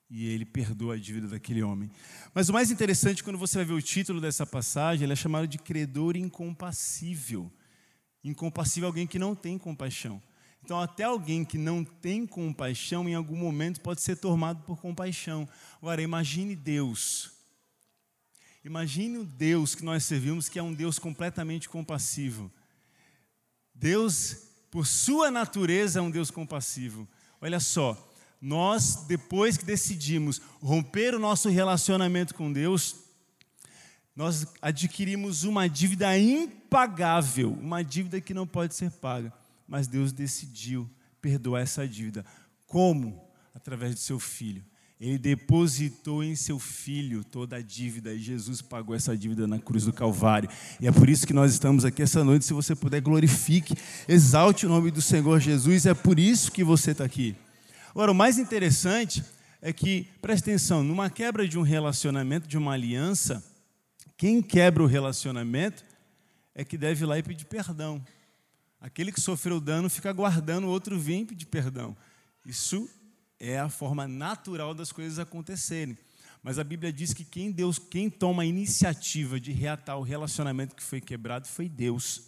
e 0.09 0.25
ele 0.27 0.45
perdoa 0.45 0.95
a 0.95 0.97
dívida 0.97 1.27
daquele 1.27 1.61
homem. 1.61 1.89
Mas 2.33 2.49
o 2.49 2.53
mais 2.53 2.71
interessante, 2.71 3.23
quando 3.23 3.37
você 3.37 3.57
vai 3.57 3.65
ver 3.65 3.73
o 3.73 3.81
título 3.81 4.19
dessa 4.19 4.45
passagem, 4.45 5.03
ele 5.03 5.13
é 5.13 5.15
chamado 5.15 5.47
de 5.47 5.57
credor 5.57 6.15
incompassível. 6.15 7.51
Incompassível 8.23 8.87
é 8.87 8.89
alguém 8.89 9.07
que 9.07 9.19
não 9.19 9.35
tem 9.35 9.57
compaixão. 9.57 10.21
Então, 10.63 10.79
até 10.79 11.03
alguém 11.03 11.45
que 11.45 11.57
não 11.57 11.83
tem 11.83 12.25
compaixão, 12.25 13.07
em 13.07 13.15
algum 13.15 13.35
momento 13.35 13.81
pode 13.81 14.01
ser 14.01 14.17
tomado 14.17 14.63
por 14.63 14.79
compaixão. 14.79 15.47
Agora, 15.81 16.01
imagine 16.01 16.55
Deus 16.55 17.39
Imagine 18.63 19.19
o 19.19 19.23
Deus 19.23 19.73
que 19.73 19.85
nós 19.85 20.03
servimos, 20.03 20.49
que 20.49 20.59
é 20.59 20.63
um 20.63 20.73
Deus 20.73 20.99
completamente 20.99 21.69
compassivo. 21.69 22.51
Deus, 23.73 24.35
por 24.69 24.85
sua 24.85 25.31
natureza, 25.31 25.99
é 25.99 26.01
um 26.01 26.11
Deus 26.11 26.29
compassivo. 26.29 27.07
Olha 27.39 27.59
só, 27.59 28.08
nós, 28.41 29.05
depois 29.07 29.57
que 29.57 29.65
decidimos 29.65 30.41
romper 30.61 31.13
o 31.13 31.19
nosso 31.19 31.49
relacionamento 31.49 32.33
com 32.33 32.51
Deus, 32.51 32.95
nós 34.15 34.47
adquirimos 34.61 35.43
uma 35.43 35.67
dívida 35.67 36.17
impagável, 36.17 37.51
uma 37.51 37.83
dívida 37.83 38.19
que 38.21 38.33
não 38.33 38.47
pode 38.47 38.75
ser 38.75 38.91
paga. 38.91 39.33
Mas 39.67 39.87
Deus 39.87 40.11
decidiu 40.11 40.89
perdoar 41.21 41.61
essa 41.61 41.87
dívida. 41.87 42.25
Como? 42.65 43.21
Através 43.53 43.93
de 43.95 44.01
seu 44.01 44.19
filho. 44.19 44.63
Ele 44.99 45.17
depositou 45.17 46.21
em 46.21 46.35
seu 46.35 46.59
filho 46.59 47.23
toda 47.23 47.55
a 47.55 47.61
dívida 47.61 48.13
e 48.13 48.19
Jesus 48.19 48.61
pagou 48.61 48.93
essa 48.93 49.17
dívida 49.17 49.47
na 49.47 49.57
cruz 49.57 49.85
do 49.85 49.93
Calvário. 49.93 50.49
E 50.81 50.87
é 50.87 50.91
por 50.91 51.07
isso 51.07 51.25
que 51.25 51.31
nós 51.31 51.53
estamos 51.53 51.85
aqui 51.85 52.01
essa 52.01 52.21
noite. 52.21 52.43
Se 52.43 52.51
você 52.51 52.75
puder, 52.75 52.99
glorifique, 52.99 53.75
exalte 54.09 54.65
o 54.65 54.69
nome 54.69 54.91
do 54.91 55.01
Senhor 55.01 55.39
Jesus. 55.39 55.85
É 55.85 55.93
por 55.93 56.19
isso 56.19 56.51
que 56.51 56.65
você 56.65 56.91
está 56.91 57.05
aqui. 57.05 57.35
Agora, 57.89 58.11
o 58.11 58.15
mais 58.15 58.37
interessante 58.37 59.23
é 59.61 59.73
que, 59.73 60.07
preste 60.21 60.43
atenção, 60.43 60.83
numa 60.83 61.09
quebra 61.09 61.47
de 61.47 61.57
um 61.57 61.61
relacionamento, 61.61 62.47
de 62.47 62.57
uma 62.57 62.73
aliança, 62.73 63.43
quem 64.15 64.41
quebra 64.41 64.83
o 64.83 64.87
relacionamento 64.87 65.83
é 66.53 66.63
que 66.63 66.77
deve 66.77 67.03
ir 67.03 67.07
lá 67.07 67.17
e 67.17 67.23
pedir 67.23 67.45
perdão. 67.45 68.03
Aquele 68.79 69.11
que 69.11 69.19
sofreu 69.19 69.59
dano 69.59 69.89
fica 69.89 70.09
aguardando 70.09 70.67
o 70.67 70.69
outro 70.69 70.99
vir 70.99 71.21
e 71.21 71.25
pedir 71.25 71.45
perdão. 71.45 71.95
Isso 72.45 72.89
é 73.39 73.59
a 73.59 73.69
forma 73.69 74.07
natural 74.07 74.73
das 74.73 74.91
coisas 74.91 75.19
acontecerem. 75.19 75.97
Mas 76.41 76.57
a 76.57 76.63
Bíblia 76.63 76.91
diz 76.91 77.13
que 77.13 77.25
quem 77.25 77.51
Deus, 77.51 77.77
quem 77.77 78.09
toma 78.09 78.43
a 78.43 78.45
iniciativa 78.45 79.39
de 79.39 79.51
reatar 79.51 79.97
o 79.97 80.03
relacionamento 80.03 80.75
que 80.75 80.83
foi 80.83 81.01
quebrado 81.01 81.47
foi 81.47 81.67
Deus. 81.67 82.23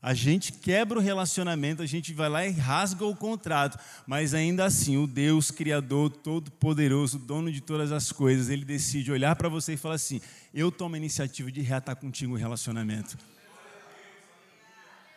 A 0.00 0.14
gente 0.14 0.52
quebra 0.52 0.96
o 0.96 1.02
relacionamento, 1.02 1.82
a 1.82 1.86
gente 1.86 2.14
vai 2.14 2.28
lá 2.28 2.46
e 2.46 2.52
rasga 2.52 3.04
o 3.04 3.16
contrato, 3.16 3.76
mas 4.06 4.32
ainda 4.32 4.64
assim, 4.64 4.96
o 4.96 5.08
Deus 5.08 5.50
Criador, 5.50 6.08
Todo-Poderoso, 6.10 7.18
dono 7.18 7.50
de 7.50 7.60
todas 7.60 7.90
as 7.90 8.12
coisas, 8.12 8.48
ele 8.48 8.64
decide 8.64 9.10
olhar 9.10 9.34
para 9.34 9.48
você 9.48 9.72
e 9.72 9.76
falar 9.76 9.96
assim: 9.96 10.20
Eu 10.54 10.70
tomo 10.70 10.94
a 10.94 10.98
iniciativa 10.98 11.50
de 11.50 11.62
reatar 11.62 11.96
contigo 11.96 12.34
o 12.34 12.36
relacionamento. 12.36 13.18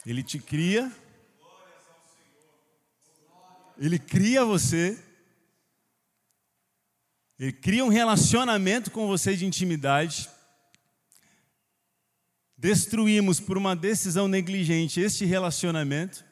Ele 0.03 0.23
te 0.23 0.39
cria, 0.39 0.91
ele 3.77 3.99
cria 3.99 4.43
você, 4.43 4.97
ele 7.39 7.51
cria 7.51 7.85
um 7.85 7.89
relacionamento 7.89 8.89
com 8.89 9.05
você 9.05 9.35
de 9.35 9.45
intimidade. 9.45 10.27
Destruímos 12.61 13.39
por 13.39 13.57
uma 13.57 13.75
decisão 13.75 14.27
negligente 14.27 15.01
este 15.01 15.25
relacionamento. 15.25 16.23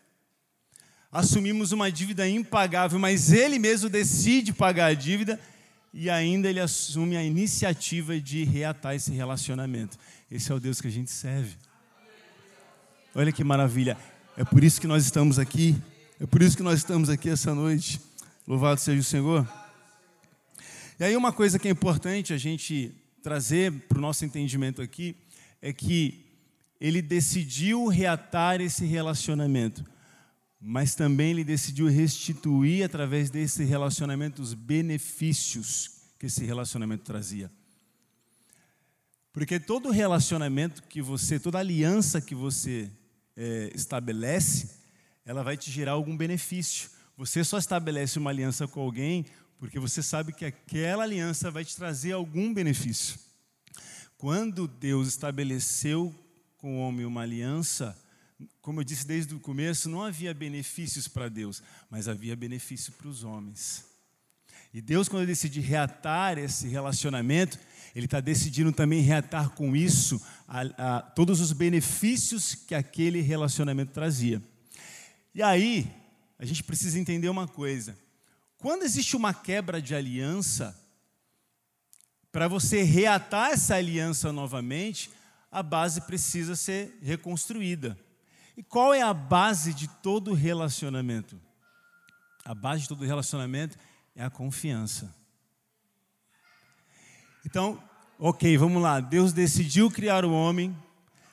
Assumimos 1.11 1.71
uma 1.71 1.91
dívida 1.91 2.29
impagável, 2.29 2.99
mas 2.99 3.33
ele 3.33 3.57
mesmo 3.57 3.89
decide 3.89 4.53
pagar 4.53 4.85
a 4.85 4.93
dívida 4.93 5.39
e 5.91 6.09
ainda 6.09 6.47
ele 6.47 6.59
assume 6.59 7.17
a 7.17 7.23
iniciativa 7.23 8.19
de 8.19 8.43
reatar 8.43 8.93
esse 8.93 9.11
relacionamento. 9.11 9.97
Esse 10.29 10.51
é 10.51 10.55
o 10.55 10.59
Deus 10.59 10.79
que 10.79 10.87
a 10.87 10.91
gente 10.91 11.09
serve. 11.09 11.57
Olha 13.15 13.31
que 13.31 13.43
maravilha. 13.43 13.97
É 14.37 14.45
por 14.45 14.63
isso 14.63 14.79
que 14.79 14.85
nós 14.87 15.03
estamos 15.03 15.39
aqui 15.39 15.75
é 16.21 16.25
por 16.25 16.41
isso 16.41 16.57
que 16.57 16.63
nós 16.63 16.79
estamos 16.79 17.09
aqui 17.09 17.29
essa 17.29 17.55
noite. 17.55 17.97
Louvado 18.45 18.81
seja 18.81 18.99
o 18.99 19.03
Senhor. 19.03 19.47
E 20.99 21.03
aí, 21.05 21.15
uma 21.15 21.31
coisa 21.31 21.57
que 21.57 21.65
é 21.65 21.71
importante 21.71 22.33
a 22.33 22.37
gente 22.37 22.93
trazer 23.23 23.71
para 23.87 23.97
o 23.97 24.01
nosso 24.01 24.25
entendimento 24.25 24.81
aqui 24.81 25.15
é 25.61 25.73
que 25.73 26.25
ele 26.79 27.01
decidiu 27.01 27.87
reatar 27.87 28.61
esse 28.61 28.85
relacionamento, 28.85 29.83
mas 30.59 30.95
também 30.95 31.31
ele 31.31 31.43
decidiu 31.43 31.87
restituir 31.87 32.83
através 32.83 33.29
desse 33.29 33.63
relacionamento 33.63 34.41
os 34.41 34.53
benefícios 34.53 35.91
que 36.17 36.25
esse 36.25 36.45
relacionamento 36.45 37.03
trazia. 37.03 37.51
Porque 39.31 39.59
todo 39.59 39.91
relacionamento 39.91 40.83
que 40.83 41.01
você, 41.01 41.39
toda 41.39 41.59
aliança 41.59 42.19
que 42.19 42.35
você 42.35 42.91
é, 43.37 43.71
estabelece, 43.73 44.79
ela 45.25 45.43
vai 45.43 45.55
te 45.55 45.69
gerar 45.71 45.93
algum 45.93 46.17
benefício. 46.17 46.89
Você 47.15 47.43
só 47.43 47.57
estabelece 47.57 48.17
uma 48.17 48.29
aliança 48.29 48.67
com 48.67 48.81
alguém 48.81 49.25
porque 49.59 49.77
você 49.77 50.01
sabe 50.01 50.31
que 50.31 50.45
aquela 50.45 51.03
aliança 51.03 51.51
vai 51.51 51.65
te 51.65 51.75
trazer 51.75 52.13
algum 52.13 52.53
benefício. 52.53 53.19
Quando 54.19 54.67
Deus 54.67 55.07
estabeleceu 55.07 56.13
com 56.57 56.75
o 56.75 56.81
homem 56.81 57.05
uma 57.05 57.21
aliança, 57.21 57.97
como 58.61 58.81
eu 58.81 58.83
disse 58.83 59.07
desde 59.07 59.33
o 59.33 59.39
começo, 59.39 59.87
não 59.87 60.03
havia 60.03 60.33
benefícios 60.33 61.07
para 61.07 61.29
Deus, 61.29 61.63
mas 61.89 62.05
havia 62.05 62.35
benefício 62.35 62.91
para 62.91 63.07
os 63.07 63.23
homens. 63.23 63.85
E 64.73 64.81
Deus, 64.81 65.07
quando 65.07 65.25
decide 65.25 65.61
reatar 65.61 66.37
esse 66.37 66.67
relacionamento, 66.67 67.57
Ele 67.95 68.07
está 68.07 68.19
decidindo 68.19 68.73
também 68.73 68.99
reatar 68.99 69.51
com 69.51 69.73
isso 69.73 70.21
a, 70.45 70.97
a, 70.97 71.01
todos 71.01 71.39
os 71.39 71.53
benefícios 71.53 72.53
que 72.53 72.75
aquele 72.75 73.21
relacionamento 73.21 73.93
trazia. 73.93 74.43
E 75.33 75.41
aí, 75.41 75.89
a 76.37 76.43
gente 76.43 76.61
precisa 76.61 76.99
entender 76.99 77.29
uma 77.29 77.47
coisa: 77.47 77.97
quando 78.57 78.83
existe 78.83 79.15
uma 79.15 79.33
quebra 79.33 79.81
de 79.81 79.95
aliança, 79.95 80.77
para 82.31 82.47
você 82.47 82.83
reatar 82.83 83.51
essa 83.51 83.75
aliança 83.75 84.31
novamente, 84.31 85.09
a 85.51 85.63
base 85.63 86.01
precisa 86.01 86.55
ser 86.55 86.97
reconstruída. 87.01 87.97
E 88.55 88.63
qual 88.63 88.93
é 88.93 89.01
a 89.01 89.13
base 89.13 89.73
de 89.73 89.87
todo 89.87 90.33
relacionamento? 90.33 91.39
A 92.45 92.53
base 92.53 92.83
de 92.83 92.87
todo 92.87 93.05
relacionamento 93.05 93.77
é 94.15 94.23
a 94.23 94.29
confiança. 94.29 95.13
Então, 97.45 97.81
ok, 98.19 98.57
vamos 98.57 98.81
lá. 98.81 98.99
Deus 98.99 99.33
decidiu 99.33 99.89
criar 99.89 100.25
o 100.25 100.31
homem, 100.31 100.75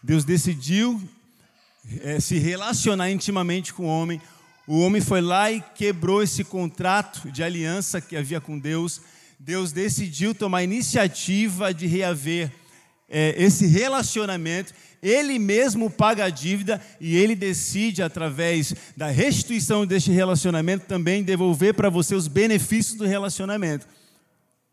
Deus 0.02 0.24
decidiu 0.24 1.02
é, 2.00 2.20
se 2.20 2.38
relacionar 2.38 3.10
intimamente 3.10 3.74
com 3.74 3.86
o 3.86 3.88
homem. 3.88 4.20
O 4.66 4.80
homem 4.80 5.02
foi 5.02 5.20
lá 5.20 5.50
e 5.50 5.60
quebrou 5.60 6.22
esse 6.22 6.42
contrato 6.44 7.30
de 7.30 7.42
aliança 7.42 8.00
que 8.00 8.16
havia 8.16 8.40
com 8.40 8.58
Deus. 8.58 9.00
Deus 9.38 9.72
decidiu 9.72 10.34
tomar 10.34 10.62
iniciativa 10.62 11.72
de 11.72 11.86
reaver 11.86 12.52
é, 13.08 13.34
esse 13.36 13.66
relacionamento. 13.66 14.72
Ele 15.02 15.38
mesmo 15.38 15.90
paga 15.90 16.24
a 16.24 16.30
dívida 16.30 16.80
e 17.00 17.16
ele 17.16 17.36
decide, 17.36 18.02
através 18.02 18.74
da 18.96 19.08
restituição 19.08 19.86
deste 19.86 20.10
relacionamento, 20.10 20.86
também 20.86 21.22
devolver 21.22 21.74
para 21.74 21.90
você 21.90 22.14
os 22.14 22.28
benefícios 22.28 22.96
do 22.96 23.04
relacionamento. 23.04 23.86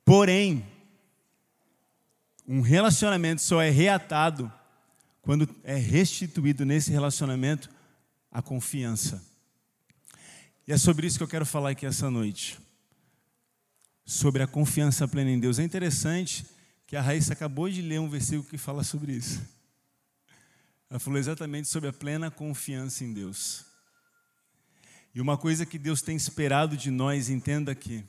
Porém, 0.06 0.66
um 2.48 2.62
relacionamento 2.62 3.42
só 3.42 3.62
é 3.62 3.70
reatado 3.70 4.52
quando 5.22 5.48
é 5.64 5.76
restituído 5.76 6.66
nesse 6.66 6.92
relacionamento 6.92 7.70
a 8.32 8.42
confiança. 8.42 9.24
E 10.68 10.74
é 10.74 10.78
sobre 10.78 11.08
isso 11.08 11.18
que 11.18 11.24
eu 11.24 11.28
quero 11.28 11.46
falar 11.46 11.72
aqui 11.72 11.86
essa 11.86 12.10
noite. 12.10 12.58
Sobre 14.06 14.44
a 14.44 14.48
confiança 14.48 15.08
plena 15.08 15.32
em 15.32 15.40
Deus. 15.40 15.60
É 15.60 15.64
interessante 15.64 16.46
que 16.86 16.96
a 16.96 17.02
Raíssa 17.02 17.34
acabou 17.34 17.70
de 17.70 17.82
ler 17.82 18.00
um 18.00 18.10
versículo 18.10 18.48
que 18.48 18.58
fala 18.58 18.84
sobre 18.84 19.14
isso. 19.14 19.42
Ela 20.90 21.00
falou 21.00 21.18
exatamente 21.18 21.68
sobre 21.68 21.90
a 21.90 21.94
plena 21.94 22.30
confiança 22.30 23.04
em 23.04 23.14
Deus. 23.14 23.66
E 25.16 25.22
uma 25.22 25.38
coisa 25.38 25.66
que 25.66 25.78
Deus 25.78 26.02
tem 26.02 26.16
esperado 26.16 26.76
de 26.76 26.92
nós, 26.92 27.30
entenda 27.30 27.72
aqui, 27.72 28.04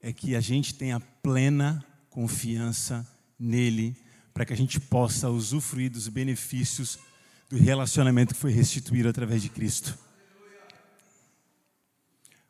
é 0.00 0.12
que 0.12 0.36
a 0.36 0.40
gente 0.40 0.74
tenha 0.74 1.00
plena 1.00 1.84
confiança 2.10 3.06
nele, 3.38 3.96
para 4.32 4.44
que 4.44 4.52
a 4.52 4.56
gente 4.56 4.78
possa 4.78 5.30
usufruir 5.30 5.90
dos 5.90 6.08
benefícios 6.08 6.98
do 7.48 7.56
relacionamento 7.56 8.34
que 8.34 8.40
foi 8.40 8.52
restituído 8.52 9.08
através 9.08 9.40
de 9.40 9.48
Cristo. 9.48 9.98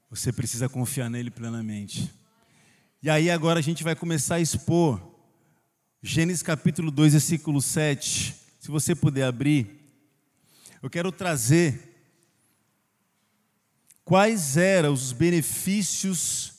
Você 0.08 0.32
precisa 0.32 0.68
confiar 0.68 1.10
nele 1.10 1.30
plenamente. 1.30 2.12
E 3.02 3.10
aí 3.10 3.28
agora 3.28 3.58
a 3.58 3.62
gente 3.62 3.82
vai 3.82 3.96
começar 3.96 4.36
a 4.36 4.40
expor 4.40 5.00
Gênesis 6.00 6.42
capítulo 6.42 6.92
2, 6.92 7.12
versículo 7.14 7.60
7. 7.60 8.34
Se 8.60 8.68
você 8.68 8.94
puder 8.94 9.24
abrir, 9.24 9.80
eu 10.80 10.88
quero 10.88 11.10
trazer 11.10 11.96
quais 14.04 14.56
eram 14.56 14.92
os 14.92 15.10
benefícios 15.10 16.52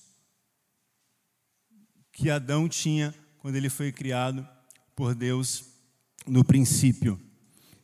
que 2.12 2.30
Adão 2.30 2.68
tinha 2.68 3.16
quando 3.38 3.56
ele 3.56 3.70
foi 3.70 3.90
criado 3.94 4.46
por 4.94 5.16
Deus 5.16 5.64
no 6.26 6.44
princípio. 6.44 7.18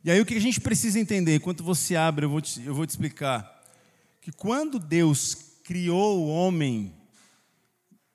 E 0.03 0.12
aí 0.12 0.20
o 0.20 0.25
que 0.25 0.36
a 0.36 0.41
gente 0.41 0.60
precisa 0.60 1.00
entender, 1.00 1.36
enquanto 1.36 1.63
você 1.63 1.96
abre, 1.96 2.25
eu 2.25 2.29
vou 2.29 2.41
te, 2.41 2.62
eu 2.63 2.75
vou 2.75 2.86
te 2.86 2.89
explicar, 2.89 3.63
que 4.20 4.34
quando 4.34 4.77
Deus 4.77 5.52
criou 5.63 6.20
o 6.20 6.27
homem, 6.27 6.93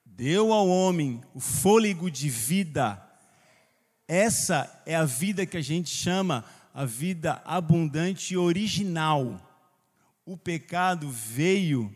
deu 0.05 0.52
ao 0.52 0.69
homem 0.69 1.21
o 1.35 1.40
fôlego 1.40 2.11
de 2.11 2.28
vida, 2.28 3.05
essa 4.09 4.83
é 4.87 4.97
a 4.97 5.05
vida 5.05 5.45
que 5.45 5.59
a 5.59 5.61
gente 5.61 5.90
chama 5.90 6.43
a 6.73 6.87
vida 6.87 7.43
abundante 7.45 8.33
e 8.33 8.37
original. 8.38 9.45
O 10.25 10.35
pecado 10.35 11.11
veio 11.11 11.95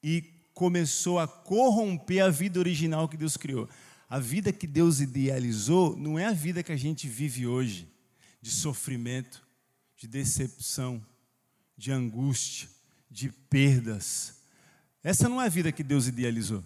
e 0.00 0.22
começou 0.54 1.18
a 1.18 1.26
corromper 1.26 2.24
a 2.24 2.30
vida 2.30 2.60
original 2.60 3.08
que 3.08 3.16
Deus 3.16 3.36
criou. 3.36 3.68
A 4.08 4.20
vida 4.20 4.52
que 4.52 4.66
Deus 4.66 5.00
idealizou 5.00 5.96
não 5.96 6.16
é 6.16 6.26
a 6.26 6.32
vida 6.32 6.62
que 6.62 6.70
a 6.72 6.76
gente 6.76 7.08
vive 7.08 7.46
hoje, 7.46 7.88
de 8.40 8.50
sofrimento, 8.52 9.44
de 9.96 10.06
decepção, 10.06 11.04
de 11.76 11.90
angústia, 11.90 12.68
de 13.10 13.30
perdas. 13.50 14.37
Essa 15.02 15.28
não 15.28 15.40
é 15.40 15.46
a 15.46 15.48
vida 15.48 15.70
que 15.70 15.82
Deus 15.82 16.06
idealizou. 16.06 16.62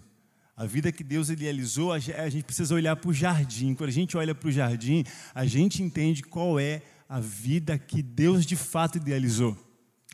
A 0.55 0.65
vida 0.65 0.91
que 0.91 1.03
Deus 1.03 1.29
idealizou, 1.29 1.91
a 1.91 1.99
gente 1.99 2.43
precisa 2.43 2.75
olhar 2.75 2.95
para 2.95 3.09
o 3.09 3.13
jardim. 3.13 3.73
Quando 3.73 3.89
a 3.89 3.93
gente 3.93 4.15
olha 4.15 4.35
para 4.35 4.47
o 4.47 4.51
jardim, 4.51 5.03
a 5.33 5.45
gente 5.45 5.81
entende 5.81 6.21
qual 6.21 6.59
é 6.59 6.81
a 7.09 7.19
vida 7.19 7.77
que 7.77 8.03
Deus 8.03 8.45
de 8.45 8.55
fato 8.55 8.97
idealizou. 8.97 9.57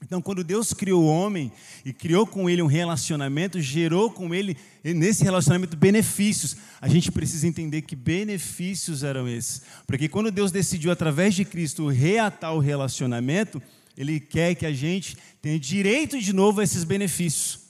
Então, 0.02 0.22
quando 0.22 0.46
Deus 0.46 0.74
criou 0.74 1.04
o 1.04 1.08
homem 1.08 1.52
e 1.84 1.92
criou 1.92 2.26
com 2.26 2.50
ele 2.50 2.62
um 2.62 2.68
relacionamento, 2.68 3.60
gerou 3.60 4.10
com 4.10 4.34
ele, 4.34 4.56
nesse 4.82 5.26
relacionamento, 5.26 5.76
benefícios. 5.76 6.56
A 6.80 6.88
gente 6.88 7.12
precisa 7.12 7.46
entender 7.46 7.82
que 7.82 7.98
benefícios 7.98 9.04
eram 9.04 9.28
esses. 9.28 9.62
Porque 9.86 10.08
quando 10.08 10.32
Deus 10.32 10.54
decidiu, 10.54 10.92
através 10.92 11.36
de 11.36 11.44
Cristo, 11.44 11.90
reatar 11.90 12.54
o 12.54 12.60
relacionamento, 12.60 13.62
Ele 13.98 14.22
quer 14.22 14.56
que 14.56 14.66
a 14.66 14.72
gente 14.72 15.18
tenha 15.42 15.60
direito 15.60 16.18
de 16.18 16.32
novo 16.32 16.62
a 16.62 16.64
esses 16.64 16.86
benefícios. 16.86 17.69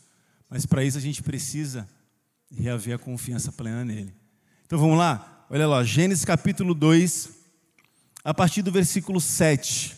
Mas 0.49 0.65
para 0.65 0.83
isso 0.83 0.97
a 0.97 1.01
gente 1.01 1.21
precisa 1.21 1.87
reaver 2.51 2.95
a 2.95 2.99
confiança 2.99 3.51
plena 3.51 3.85
nele. 3.85 4.13
Então 4.65 4.79
vamos 4.79 4.97
lá? 4.97 5.45
Olha 5.49 5.67
lá, 5.67 5.83
Gênesis 5.83 6.25
capítulo 6.25 6.73
2, 6.73 7.29
a 8.23 8.33
partir 8.33 8.61
do 8.61 8.71
versículo 8.71 9.21
7. 9.21 9.95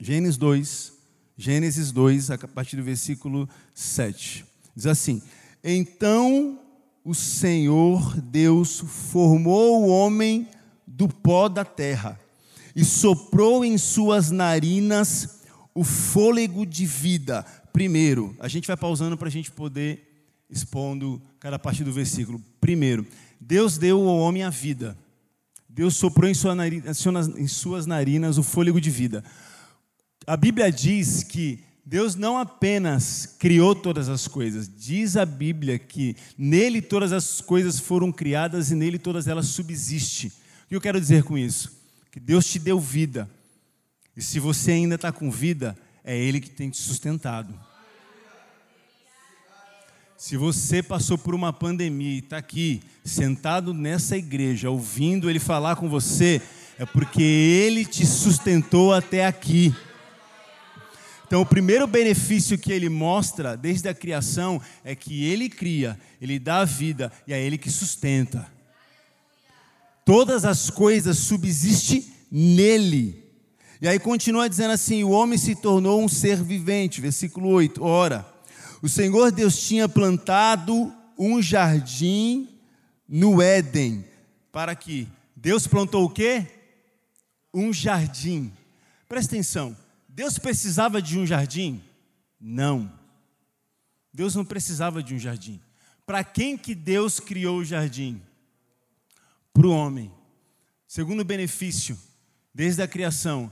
Gênesis 0.00 0.36
2, 0.36 0.92
Gênesis 1.36 1.92
2, 1.92 2.30
a 2.32 2.38
partir 2.38 2.76
do 2.76 2.82
versículo 2.82 3.48
7. 3.72 4.44
Diz 4.74 4.86
assim: 4.86 5.22
Então 5.62 6.60
o 7.04 7.14
Senhor 7.14 8.20
Deus 8.20 8.80
formou 8.80 9.82
o 9.82 9.88
homem 9.88 10.48
do 10.86 11.08
pó 11.08 11.48
da 11.48 11.64
terra 11.64 12.18
e 12.74 12.84
soprou 12.84 13.64
em 13.64 13.78
suas 13.78 14.30
narinas 14.30 15.42
o 15.74 15.84
fôlego 15.84 16.66
de 16.66 16.84
vida. 16.84 17.44
Primeiro, 17.72 18.36
a 18.38 18.48
gente 18.48 18.66
vai 18.66 18.76
pausando 18.76 19.16
para 19.16 19.28
a 19.28 19.30
gente 19.30 19.50
poder 19.50 20.26
expondo 20.48 21.20
cada 21.40 21.58
parte 21.58 21.82
do 21.82 21.92
versículo. 21.92 22.40
Primeiro, 22.60 23.06
Deus 23.40 23.78
deu 23.78 24.08
ao 24.08 24.18
homem 24.18 24.42
a 24.42 24.50
vida. 24.50 24.96
Deus 25.68 25.96
soprou 25.96 26.28
em, 26.28 26.34
sua 26.34 26.54
narina, 26.54 26.90
em 27.38 27.46
suas 27.46 27.86
narinas 27.86 28.36
o 28.36 28.42
fôlego 28.42 28.80
de 28.80 28.90
vida 28.90 29.24
a 30.26 30.36
Bíblia 30.36 30.70
diz 30.70 31.22
que 31.22 31.60
Deus 31.84 32.14
não 32.14 32.38
apenas 32.38 33.26
criou 33.38 33.74
todas 33.74 34.08
as 34.08 34.28
coisas, 34.28 34.68
diz 34.68 35.16
a 35.16 35.26
Bíblia 35.26 35.78
que 35.78 36.16
nele 36.38 36.80
todas 36.80 37.12
as 37.12 37.40
coisas 37.40 37.80
foram 37.80 38.12
criadas 38.12 38.70
e 38.70 38.74
nele 38.74 38.98
todas 38.98 39.26
elas 39.26 39.46
subsistem. 39.46 40.30
O 40.64 40.68
que 40.68 40.76
eu 40.76 40.80
quero 40.80 41.00
dizer 41.00 41.24
com 41.24 41.36
isso? 41.36 41.72
Que 42.10 42.20
Deus 42.20 42.46
te 42.46 42.58
deu 42.58 42.78
vida, 42.78 43.28
e 44.16 44.22
se 44.22 44.38
você 44.38 44.72
ainda 44.72 44.94
está 44.94 45.10
com 45.10 45.30
vida, 45.30 45.76
é 46.04 46.16
Ele 46.16 46.40
que 46.40 46.50
tem 46.50 46.70
te 46.70 46.78
sustentado. 46.78 47.52
Se 50.16 50.36
você 50.36 50.82
passou 50.82 51.18
por 51.18 51.34
uma 51.34 51.52
pandemia 51.52 52.14
e 52.14 52.18
está 52.18 52.36
aqui, 52.36 52.80
sentado 53.04 53.74
nessa 53.74 54.16
igreja, 54.16 54.70
ouvindo 54.70 55.28
Ele 55.28 55.40
falar 55.40 55.76
com 55.76 55.88
você, 55.88 56.40
é 56.78 56.86
porque 56.86 57.22
Ele 57.22 57.84
te 57.84 58.06
sustentou 58.06 58.92
até 58.92 59.26
aqui. 59.26 59.74
Então, 61.32 61.40
o 61.40 61.46
primeiro 61.46 61.86
benefício 61.86 62.58
que 62.58 62.70
ele 62.70 62.90
mostra 62.90 63.56
desde 63.56 63.88
a 63.88 63.94
criação 63.94 64.60
é 64.84 64.94
que 64.94 65.24
ele 65.24 65.48
cria, 65.48 65.98
ele 66.20 66.38
dá 66.38 66.58
a 66.58 66.64
vida 66.66 67.10
e 67.26 67.32
é 67.32 67.42
ele 67.42 67.56
que 67.56 67.70
sustenta. 67.70 68.46
Todas 70.04 70.44
as 70.44 70.68
coisas 70.68 71.16
subsistem 71.16 72.04
nele. 72.30 73.21
E 73.82 73.88
aí 73.88 73.98
continua 73.98 74.48
dizendo 74.48 74.70
assim: 74.70 75.02
o 75.02 75.10
homem 75.10 75.36
se 75.36 75.56
tornou 75.56 76.04
um 76.04 76.08
ser 76.08 76.40
vivente. 76.40 77.00
Versículo 77.00 77.48
8. 77.48 77.82
Ora, 77.82 78.24
o 78.80 78.88
Senhor 78.88 79.32
Deus 79.32 79.60
tinha 79.60 79.88
plantado 79.88 80.94
um 81.18 81.42
jardim 81.42 82.48
no 83.08 83.42
Éden. 83.42 84.04
Para 84.52 84.76
que 84.76 85.08
Deus 85.34 85.66
plantou 85.66 86.04
o 86.04 86.08
quê? 86.08 86.46
Um 87.52 87.72
jardim. 87.72 88.52
Presta 89.08 89.34
atenção. 89.34 89.76
Deus 90.08 90.38
precisava 90.38 91.02
de 91.02 91.18
um 91.18 91.26
jardim? 91.26 91.82
Não. 92.40 92.88
Deus 94.14 94.36
não 94.36 94.44
precisava 94.44 95.02
de 95.02 95.12
um 95.12 95.18
jardim. 95.18 95.60
Para 96.06 96.22
quem 96.22 96.56
que 96.56 96.72
Deus 96.72 97.18
criou 97.18 97.58
o 97.58 97.64
jardim? 97.64 98.22
Para 99.52 99.66
o 99.66 99.72
homem. 99.72 100.12
Segundo 100.86 101.24
benefício, 101.24 101.98
desde 102.54 102.80
a 102.80 102.86
criação, 102.86 103.50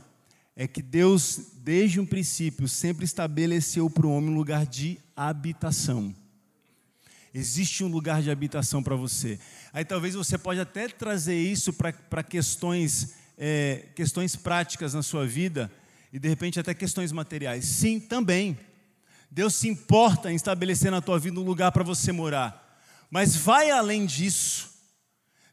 é 0.61 0.68
que 0.68 0.83
Deus, 0.83 1.40
desde 1.62 1.99
um 1.99 2.05
princípio, 2.05 2.68
sempre 2.68 3.07
estabeleceu 3.07 3.88
para 3.88 4.07
o 4.07 4.12
homem 4.12 4.29
um 4.29 4.37
lugar 4.37 4.66
de 4.66 4.99
habitação. 5.16 6.14
Existe 7.33 7.83
um 7.83 7.88
lugar 7.88 8.20
de 8.20 8.31
habitação 8.31 8.83
para 8.83 8.94
você. 8.94 9.40
Aí 9.73 9.87
talvez 9.87 10.14
você 10.14 10.37
pode 10.37 10.61
até 10.61 10.87
trazer 10.87 11.35
isso 11.35 11.73
para 11.73 12.23
questões, 12.23 13.14
é, 13.38 13.87
questões 13.94 14.37
práticas 14.37 14.92
na 14.92 15.03
sua 15.03 15.27
vida, 15.27 15.73
e 16.12 16.18
de 16.18 16.29
repente 16.29 16.61
até 16.61 16.75
questões 16.75 17.11
materiais. 17.11 17.64
Sim, 17.64 17.99
também. 17.99 18.59
Deus 19.31 19.55
se 19.55 19.66
importa 19.66 20.31
em 20.31 20.37
estabelecer 20.37 20.90
na 20.90 21.01
tua 21.01 21.18
vida 21.18 21.40
um 21.40 21.44
lugar 21.44 21.73
para 21.73 21.83
você 21.83 22.12
morar. 22.12 22.79
Mas 23.11 23.35
vai 23.35 23.70
além 23.70 24.05
disso. 24.05 24.69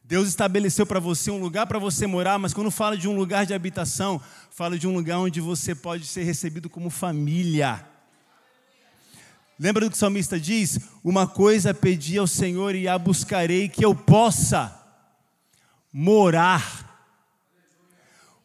Deus 0.08 0.26
estabeleceu 0.26 0.86
para 0.86 0.98
você 0.98 1.30
um 1.30 1.38
lugar 1.38 1.66
para 1.66 1.78
você 1.78 2.06
morar, 2.06 2.38
mas 2.38 2.54
quando 2.54 2.70
fala 2.70 2.96
de 2.96 3.06
um 3.06 3.14
lugar 3.14 3.44
de 3.44 3.52
habitação, 3.52 4.18
fala 4.50 4.78
de 4.78 4.88
um 4.88 4.94
lugar 4.94 5.18
onde 5.18 5.38
você 5.38 5.74
pode 5.74 6.06
ser 6.06 6.22
recebido 6.22 6.70
como 6.70 6.88
família. 6.88 7.86
Lembra 9.60 9.84
do 9.84 9.90
que 9.90 9.96
o 9.96 10.00
salmista 10.00 10.40
diz? 10.40 10.78
Uma 11.04 11.26
coisa 11.26 11.74
pedi 11.74 12.16
ao 12.16 12.26
Senhor 12.26 12.74
e 12.74 12.88
a 12.88 12.98
buscarei 12.98 13.68
que 13.68 13.84
eu 13.84 13.94
possa 13.94 14.82
morar. 15.92 17.06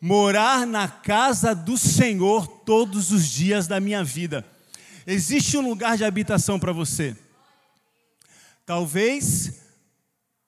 Morar 0.02 0.68
na 0.68 0.90
casa 0.90 1.56
do 1.56 1.78
Senhor 1.78 2.46
todos 2.46 3.10
os 3.10 3.26
dias 3.30 3.68
da 3.68 3.80
minha 3.80 4.04
vida. 4.04 4.46
Existe 5.08 5.56
um 5.56 5.70
lugar 5.70 5.96
de 5.96 6.04
habitação 6.04 6.60
para 6.60 6.74
você. 6.74 7.16
Talvez 8.66 9.62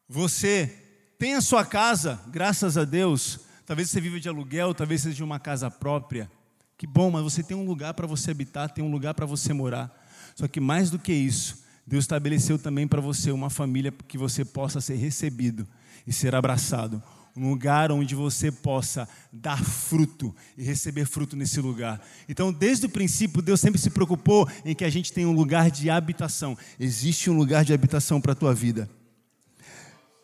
você 0.10 0.82
tenha 1.26 1.42
sua 1.42 1.66
casa, 1.66 2.20
graças 2.28 2.78
a 2.78 2.86
Deus. 2.86 3.40
Talvez 3.66 3.90
você 3.90 4.00
viva 4.00 4.20
de 4.20 4.30
aluguel, 4.30 4.76
talvez 4.76 5.02
seja 5.02 5.16
de 5.16 5.24
uma 5.24 5.40
casa 5.40 5.72
própria. 5.72 6.30
Que 6.78 6.86
bom, 6.86 7.10
mas 7.10 7.24
você 7.24 7.42
tem 7.42 7.58
um 7.58 7.66
lugar 7.66 7.96
para 7.96 8.06
você 8.06 8.30
habitar, 8.30 8.70
tem 8.70 8.84
um 8.84 8.92
lugar 8.92 9.16
para 9.16 9.26
você 9.26 9.52
morar. 9.52 9.92
Só 10.36 10.48
que 10.48 10.60
mais 10.60 10.92
do 10.92 11.00
que 11.00 11.12
isso, 11.12 11.64
Deus 11.84 12.04
estabeleceu 12.04 12.60
também 12.60 12.88
para 12.88 13.02
você 13.02 13.32
uma 13.32 13.50
família 13.50 13.92
que 14.08 14.20
você 14.20 14.46
possa 14.46 14.80
ser 14.80 14.98
recebido 14.98 15.68
e 16.06 16.14
ser 16.14 16.36
abraçado. 16.36 17.02
Um 17.36 17.50
lugar 17.50 17.92
onde 17.92 18.14
você 18.14 18.52
possa 18.52 19.10
dar 19.34 19.64
fruto 19.64 20.32
e 20.56 20.64
receber 20.64 21.06
fruto 21.06 21.36
nesse 21.36 21.60
lugar. 21.60 22.00
Então, 22.30 22.54
desde 22.54 22.86
o 22.86 22.90
princípio, 22.90 23.42
Deus 23.42 23.60
sempre 23.60 23.82
se 23.82 23.90
preocupou 23.90 24.48
em 24.64 24.76
que 24.76 24.86
a 24.86 24.92
gente 24.92 25.12
tenha 25.12 25.28
um 25.28 25.34
lugar 25.34 25.72
de 25.72 25.90
habitação. 25.90 26.56
Existe 26.80 27.32
um 27.32 27.36
lugar 27.36 27.66
de 27.66 27.74
habitação 27.74 28.22
para 28.22 28.34
a 28.34 28.36
tua 28.36 28.54
vida. 28.54 28.88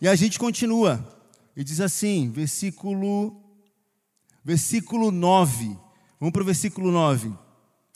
E 0.01 0.07
a 0.07 0.15
gente 0.15 0.39
continua. 0.39 1.07
E 1.55 1.63
diz 1.63 1.79
assim, 1.79 2.31
versículo 2.31 3.39
versículo 4.43 5.11
9. 5.11 5.77
Vamos 6.19 6.33
para 6.33 6.41
o 6.41 6.45
versículo 6.45 6.91
9. 6.91 7.31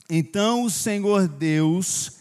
Então 0.07 0.63
o 0.63 0.69
Senhor 0.69 1.27
Deus 1.27 2.17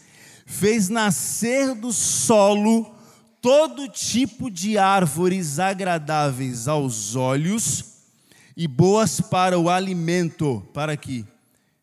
fez 0.47 0.89
nascer 0.89 1.75
do 1.75 1.93
solo 1.93 2.95
todo 3.41 3.87
tipo 3.87 4.49
de 4.49 4.75
árvores 4.75 5.59
agradáveis 5.59 6.67
aos 6.67 7.15
olhos 7.15 7.93
e 8.57 8.67
boas 8.67 9.21
para 9.21 9.59
o 9.59 9.69
alimento. 9.69 10.67
Para 10.73 10.93
aqui. 10.93 11.23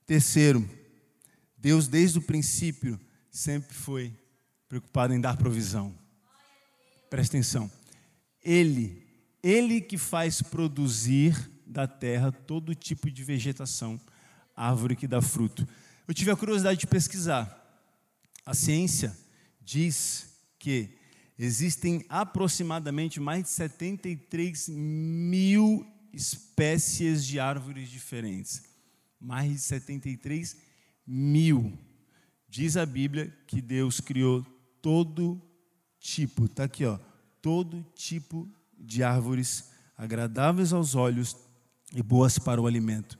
Terceiro, 0.04 0.68
Deus 1.56 1.86
desde 1.86 2.18
o 2.18 2.22
princípio 2.22 2.98
sempre 3.30 3.72
foi 3.72 4.12
preocupado 4.68 5.14
em 5.14 5.20
dar 5.20 5.36
provisão. 5.36 5.94
Presta 7.08 7.36
atenção. 7.36 7.70
Ele, 8.42 9.06
ele 9.42 9.80
que 9.80 9.96
faz 9.96 10.42
produzir 10.42 11.50
da 11.66 11.86
terra 11.86 12.30
todo 12.30 12.74
tipo 12.74 13.10
de 13.10 13.22
vegetação, 13.24 14.00
árvore 14.54 14.96
que 14.96 15.06
dá 15.06 15.22
fruto. 15.22 15.66
Eu 16.06 16.14
tive 16.14 16.30
a 16.30 16.36
curiosidade 16.36 16.80
de 16.80 16.86
pesquisar. 16.86 17.58
A 18.44 18.54
ciência 18.54 19.16
diz 19.60 20.28
que 20.58 20.90
existem 21.38 22.04
aproximadamente 22.08 23.20
mais 23.20 23.44
de 23.44 23.50
73 23.50 24.68
mil 24.68 25.86
espécies 26.12 27.24
de 27.24 27.40
árvores 27.40 27.88
diferentes. 27.88 28.62
Mais 29.18 29.52
de 29.52 29.58
73 29.60 30.56
mil. 31.06 31.78
Diz 32.48 32.76
a 32.76 32.84
Bíblia 32.84 33.32
que 33.46 33.62
Deus 33.62 34.00
criou 34.00 34.44
todo 34.82 35.40
tipo, 35.98 36.46
está 36.46 36.64
aqui, 36.64 36.84
ó, 36.84 36.98
todo 37.42 37.84
tipo 37.94 38.48
de 38.78 39.02
árvores 39.02 39.70
agradáveis 39.98 40.72
aos 40.72 40.94
olhos 40.94 41.36
e 41.92 42.02
boas 42.02 42.38
para 42.38 42.62
o 42.62 42.66
alimento. 42.66 43.18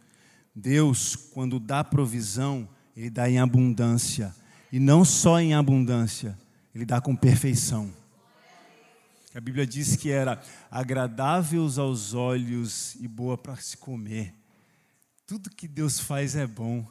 Deus, 0.54 1.16
quando 1.16 1.58
dá 1.58 1.82
provisão, 1.82 2.68
Ele 2.96 3.10
dá 3.10 3.28
em 3.28 3.38
abundância. 3.38 4.34
E 4.70 4.78
não 4.78 5.04
só 5.04 5.40
em 5.40 5.54
abundância, 5.54 6.38
Ele 6.74 6.86
dá 6.86 7.00
com 7.00 7.16
perfeição. 7.16 7.92
A 9.34 9.40
Bíblia 9.40 9.66
diz 9.66 9.96
que 9.96 10.10
era 10.10 10.40
agradáveis 10.70 11.78
aos 11.78 12.14
olhos 12.14 12.94
e 12.96 13.08
boa 13.08 13.36
para 13.36 13.56
se 13.56 13.76
comer. 13.76 14.34
Tudo 15.26 15.50
que 15.50 15.66
Deus 15.66 15.98
faz 15.98 16.36
é 16.36 16.46
bom. 16.46 16.86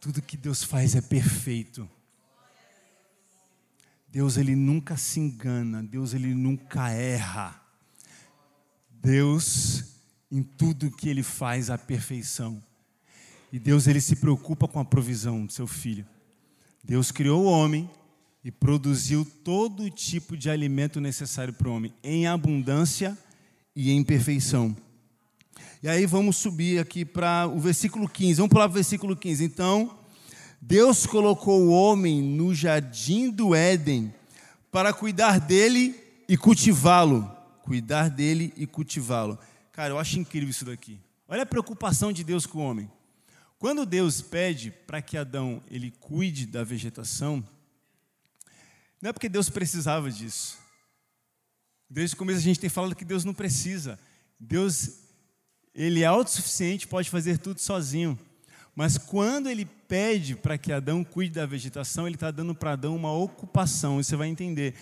Tudo 0.00 0.22
que 0.22 0.36
Deus 0.36 0.62
faz 0.62 0.94
é 0.94 1.00
perfeito. 1.00 1.88
Deus 4.18 4.36
ele 4.36 4.56
nunca 4.56 4.96
se 4.96 5.20
engana, 5.20 5.80
Deus 5.80 6.12
ele 6.12 6.34
nunca 6.34 6.90
erra. 6.90 7.62
Deus 8.90 9.84
em 10.28 10.42
tudo 10.42 10.90
que 10.90 11.08
ele 11.08 11.22
faz 11.22 11.70
a 11.70 11.78
perfeição. 11.78 12.60
E 13.52 13.60
Deus 13.60 13.86
ele 13.86 14.00
se 14.00 14.16
preocupa 14.16 14.66
com 14.66 14.80
a 14.80 14.84
provisão 14.84 15.46
do 15.46 15.52
seu 15.52 15.68
filho. 15.68 16.04
Deus 16.82 17.12
criou 17.12 17.44
o 17.44 17.48
homem 17.48 17.88
e 18.42 18.50
produziu 18.50 19.24
todo 19.44 19.88
tipo 19.88 20.36
de 20.36 20.50
alimento 20.50 21.00
necessário 21.00 21.54
para 21.54 21.68
o 21.68 21.76
homem, 21.76 21.94
em 22.02 22.26
abundância 22.26 23.16
e 23.72 23.92
em 23.92 24.02
perfeição. 24.02 24.76
E 25.80 25.88
aí 25.88 26.06
vamos 26.06 26.38
subir 26.38 26.80
aqui 26.80 27.04
para 27.04 27.46
o 27.46 27.60
versículo 27.60 28.08
15. 28.08 28.38
Vamos 28.38 28.52
para 28.52 28.66
o 28.66 28.68
versículo 28.68 29.14
15. 29.14 29.44
Então, 29.44 29.96
Deus 30.60 31.06
colocou 31.06 31.62
o 31.62 31.70
homem 31.70 32.20
no 32.20 32.54
jardim 32.54 33.30
do 33.30 33.54
Éden 33.54 34.12
para 34.70 34.92
cuidar 34.92 35.40
dele 35.40 35.94
e 36.28 36.36
cultivá-lo. 36.36 37.30
Cuidar 37.62 38.10
dele 38.10 38.52
e 38.56 38.66
cultivá-lo. 38.66 39.38
Cara, 39.72 39.90
eu 39.90 39.98
acho 39.98 40.18
incrível 40.18 40.50
isso 40.50 40.64
daqui. 40.64 40.98
Olha 41.28 41.42
a 41.42 41.46
preocupação 41.46 42.12
de 42.12 42.24
Deus 42.24 42.46
com 42.46 42.58
o 42.58 42.62
homem. 42.62 42.90
Quando 43.58 43.84
Deus 43.84 44.20
pede 44.20 44.70
para 44.70 45.02
que 45.02 45.16
Adão 45.16 45.62
ele 45.70 45.90
cuide 45.90 46.46
da 46.46 46.64
vegetação, 46.64 47.44
não 49.00 49.10
é 49.10 49.12
porque 49.12 49.28
Deus 49.28 49.48
precisava 49.48 50.10
disso. 50.10 50.58
Desde 51.88 52.14
o 52.14 52.18
começo 52.18 52.38
a 52.38 52.42
gente 52.42 52.60
tem 52.60 52.70
falado 52.70 52.94
que 52.94 53.04
Deus 53.04 53.24
não 53.24 53.34
precisa. 53.34 53.98
Deus, 54.38 55.00
ele 55.74 56.02
é 56.02 56.06
autossuficiente, 56.06 56.86
pode 56.86 57.08
fazer 57.08 57.38
tudo 57.38 57.60
sozinho. 57.60 58.18
Mas 58.78 58.96
quando 58.96 59.50
ele 59.50 59.64
pede 59.64 60.36
para 60.36 60.56
que 60.56 60.72
Adão 60.72 61.02
cuide 61.02 61.34
da 61.34 61.44
vegetação, 61.44 62.06
ele 62.06 62.14
está 62.14 62.30
dando 62.30 62.54
para 62.54 62.74
Adão 62.74 62.94
uma 62.94 63.12
ocupação, 63.12 63.96
você 63.96 64.14
vai 64.14 64.28
entender. 64.28 64.72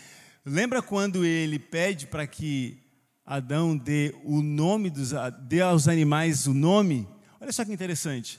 Lembra 0.45 0.83
quando 0.83 1.25
ele 1.25 1.59
pede 1.59 2.07
para 2.07 2.27
que 2.27 2.77
Adão 3.25 3.75
dê 3.75 4.15
o 4.23 4.43
nome 4.43 4.91
dos, 4.91 5.13
dê 5.49 5.63
aos 5.63 5.89
animais 5.89 6.47
o 6.47 6.53
nome? 6.53 7.09
Olha 7.41 7.51
só 7.51 7.65
que 7.65 7.73
interessante. 7.73 8.39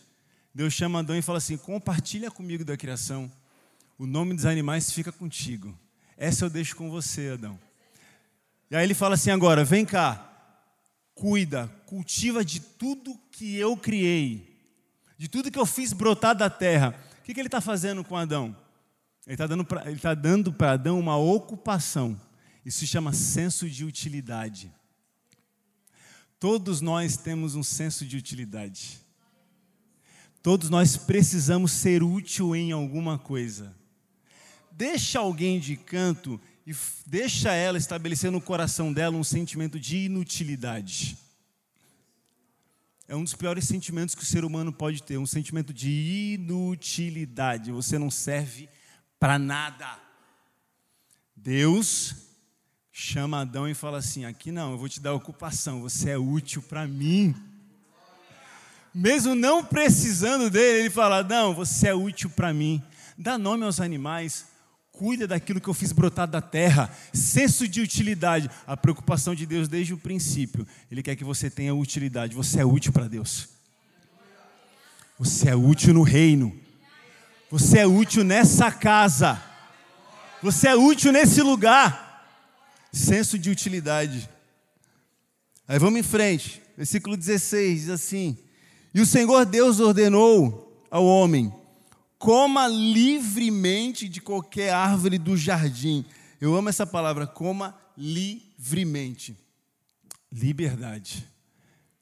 Deus 0.54 0.76
chama 0.76 1.00
Adão 1.00 1.17
e 1.17 1.24
fala 1.24 1.39
assim: 1.39 1.58
compartilha 1.58 2.30
comigo 2.30 2.63
da 2.63 2.78
criação. 2.78 3.32
O 3.98 4.06
nome 4.06 4.36
dos 4.36 4.46
animais 4.46 4.91
fica 4.91 5.12
contigo. 5.12 5.76
Essa 6.15 6.46
eu 6.46 6.52
deixo 6.52 6.76
com 6.76 6.91
você, 6.91 7.30
Adão. 7.30 7.60
E 8.70 8.76
aí 8.76 8.84
ele 8.84 8.93
fala 8.93 9.15
assim 9.15 9.32
agora: 9.32 9.65
vem 9.65 9.86
cá, 9.86 10.24
cuida, 11.15 11.67
cultiva 11.88 12.46
de 12.46 12.60
tudo 12.60 13.20
que 13.32 13.56
eu 13.56 13.76
criei, 13.76 14.57
de 15.18 15.28
tudo 15.28 15.52
que 15.52 15.60
eu 15.60 15.66
fiz 15.66 15.94
brotar 15.94 16.36
da 16.36 16.50
terra. 16.50 16.96
O 17.20 17.24
que, 17.24 17.34
que 17.34 17.40
ele 17.40 17.48
está 17.48 17.60
fazendo 17.60 18.04
com 18.04 18.16
Adão? 18.16 18.56
Ele 19.26 19.34
está 19.34 19.46
dando 20.16 20.54
para 20.54 20.66
tá 20.68 20.72
Adão 20.74 21.00
uma 21.00 21.18
ocupação. 21.18 22.20
Isso 22.66 22.80
se 22.80 22.88
chama 22.88 23.12
senso 23.12 23.70
de 23.70 23.84
utilidade. 23.84 24.72
Todos 26.40 26.82
nós 26.82 27.18
temos 27.18 27.56
um 27.56 27.64
senso 27.64 28.06
de 28.06 28.16
utilidade. 28.16 29.00
Todos 30.42 30.70
nós 30.70 30.96
precisamos 30.96 31.72
ser 31.72 32.04
útil 32.04 32.56
em 32.56 32.72
alguma 32.72 33.18
coisa. 33.18 33.76
Deixa 34.72 35.20
alguém 35.20 35.60
de 35.60 35.76
canto 35.76 36.40
e 36.66 36.74
deixa 37.06 37.52
ela 37.54 37.78
estabelecer 37.78 38.32
no 38.32 38.40
coração 38.40 38.94
dela 38.94 39.18
um 39.18 39.24
sentimento 39.24 39.80
de 39.80 40.06
inutilidade. 40.06 41.18
É 43.08 43.15
um 43.15 43.24
dos 43.24 43.34
piores 43.34 43.65
sentimentos 43.65 44.13
que 44.13 44.24
o 44.24 44.26
ser 44.26 44.43
humano 44.43 44.72
pode 44.74 45.02
ter, 45.02 45.17
um 45.17 45.26
sentimento 45.26 45.74
de 45.74 46.36
inutilidade. 46.36 47.72
Você 47.72 47.98
não 47.98 48.12
serve 48.12 48.67
para 49.20 49.39
nada. 49.39 49.98
Deus 51.36 52.15
chama 52.91 53.41
Adão 53.41 53.67
e 53.67 53.74
fala 53.74 54.00
assim: 54.00 54.26
aqui 54.26 54.52
não, 54.52 54.72
eu 54.72 54.78
vou 54.78 54.89
te 54.89 55.00
dar 55.00 55.13
ocupação, 55.13 55.82
você 55.82 56.12
é 56.12 56.17
útil 56.17 56.62
para 56.62 56.88
mim 56.88 57.36
mesmo 58.98 59.36
não 59.36 59.63
precisando 59.63 60.50
dele, 60.50 60.80
ele 60.80 60.89
fala: 60.89 61.22
Não, 61.22 61.54
você 61.54 61.89
é 61.89 61.93
útil 61.93 62.32
para 62.32 62.52
mim. 62.52 62.82
Dá 63.15 63.38
nome 63.38 63.63
aos 63.63 63.80
animais, 63.80 64.48
cuida 64.98 65.28
daquilo 65.28 65.62
que 65.62 65.68
eu 65.68 65.74
fiz 65.74 65.92
brotar 65.92 66.28
da 66.28 66.42
terra. 66.42 66.90
Senso 67.14 67.68
de 67.68 67.82
utilidade. 67.82 68.50
A 68.66 68.76
preocupação 68.76 69.36
de 69.36 69.46
Deus 69.46 69.68
desde 69.68 69.94
o 69.94 69.98
princípio. 69.98 70.68
Ele 70.92 71.04
quer 71.04 71.16
que 71.16 71.24
você 71.24 71.50
tenha 71.50 71.74
utilidade. 71.76 72.36
Você 72.36 72.60
é 72.60 72.66
útil 72.66 72.92
para 72.92 73.08
Deus. 73.08 73.50
Você 75.20 75.50
é 75.50 75.56
útil 75.56 75.94
no 75.94 76.02
reino. 76.02 76.54
Você 77.50 77.80
é 77.80 77.88
útil 77.88 78.24
nessa 78.24 78.72
casa. 78.72 79.42
Você 80.42 80.68
é 80.68 80.76
útil 80.76 81.12
nesse 81.12 81.42
lugar. 81.42 82.26
Senso 82.92 83.38
de 83.38 83.50
utilidade. 83.50 84.30
Aí 85.68 85.78
vamos 85.78 86.00
em 86.00 86.04
frente. 86.04 86.62
Versículo 86.76 87.16
16 87.16 87.82
diz 87.82 87.90
assim: 87.90 88.38
E 88.94 89.02
o 89.02 89.06
Senhor 89.06 89.46
Deus 89.46 89.80
ordenou 89.80 90.86
ao 90.90 91.06
homem: 91.06 91.54
coma 92.18 92.68
livremente 92.68 94.10
de 94.10 94.20
qualquer 94.20 94.74
árvore 94.74 95.18
do 95.18 95.38
jardim. 95.38 96.06
Eu 96.40 96.56
amo 96.56 96.70
essa 96.70 96.86
palavra, 96.86 97.28
coma 97.28 97.78
livremente. 97.98 99.38
Liberdade. 100.32 101.28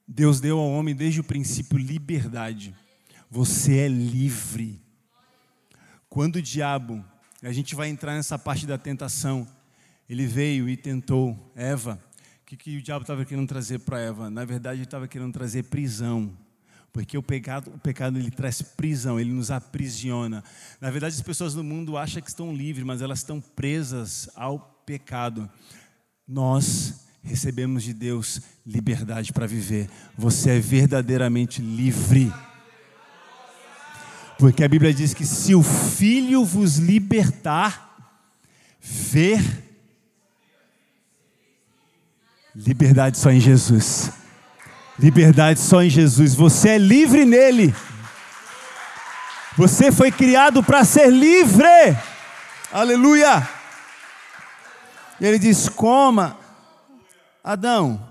Deus 0.06 0.40
deu 0.40 0.58
ao 0.58 0.70
homem 0.70 0.94
desde 0.94 1.20
o 1.20 1.24
princípio 1.24 1.78
liberdade. 1.78 2.74
Você 3.30 3.78
é 3.78 3.88
livre. 3.88 4.80
Quando 6.08 6.36
o 6.36 6.42
diabo, 6.42 7.04
a 7.42 7.52
gente 7.52 7.74
vai 7.74 7.88
entrar 7.88 8.14
nessa 8.14 8.38
parte 8.38 8.66
da 8.66 8.78
tentação, 8.78 9.46
ele 10.08 10.26
veio 10.26 10.68
e 10.68 10.76
tentou 10.76 11.52
Eva. 11.54 12.00
O 12.42 12.46
que, 12.46 12.56
que 12.56 12.76
o 12.76 12.82
diabo 12.82 13.02
estava 13.02 13.24
querendo 13.24 13.48
trazer 13.48 13.80
para 13.80 14.00
Eva? 14.00 14.30
Na 14.30 14.44
verdade, 14.44 14.78
ele 14.78 14.84
estava 14.84 15.08
querendo 15.08 15.32
trazer 15.32 15.64
prisão. 15.64 16.36
Porque 16.96 17.18
o 17.18 17.22
pecado, 17.22 17.70
o 17.74 17.78
pecado 17.78 18.18
ele 18.18 18.30
traz 18.30 18.62
prisão, 18.62 19.20
ele 19.20 19.30
nos 19.30 19.50
aprisiona. 19.50 20.42
Na 20.80 20.90
verdade, 20.90 21.14
as 21.14 21.20
pessoas 21.20 21.54
no 21.54 21.62
mundo 21.62 21.98
acham 21.98 22.22
que 22.22 22.28
estão 22.30 22.56
livres, 22.56 22.86
mas 22.86 23.02
elas 23.02 23.18
estão 23.18 23.38
presas 23.38 24.30
ao 24.34 24.58
pecado. 24.86 25.46
Nós 26.26 27.04
recebemos 27.22 27.82
de 27.82 27.92
Deus 27.92 28.40
liberdade 28.66 29.30
para 29.30 29.46
viver. 29.46 29.90
Você 30.16 30.52
é 30.52 30.58
verdadeiramente 30.58 31.60
livre. 31.60 32.32
Porque 34.38 34.64
a 34.64 34.68
Bíblia 34.68 34.94
diz 34.94 35.12
que 35.12 35.26
se 35.26 35.54
o 35.54 35.62
Filho 35.62 36.46
vos 36.46 36.76
libertar, 36.78 38.16
ver 38.80 39.38
liberdade 42.54 43.18
só 43.18 43.30
em 43.30 43.38
Jesus. 43.38 44.10
Liberdade 44.98 45.60
só 45.60 45.82
em 45.82 45.90
Jesus. 45.90 46.34
Você 46.34 46.70
é 46.70 46.78
livre 46.78 47.24
nele. 47.24 47.74
Você 49.56 49.92
foi 49.92 50.10
criado 50.10 50.62
para 50.62 50.84
ser 50.84 51.10
livre. 51.10 51.66
Aleluia. 52.72 53.48
E 55.20 55.26
ele 55.26 55.38
diz: 55.38 55.68
coma, 55.68 56.38
Adão, 57.44 58.06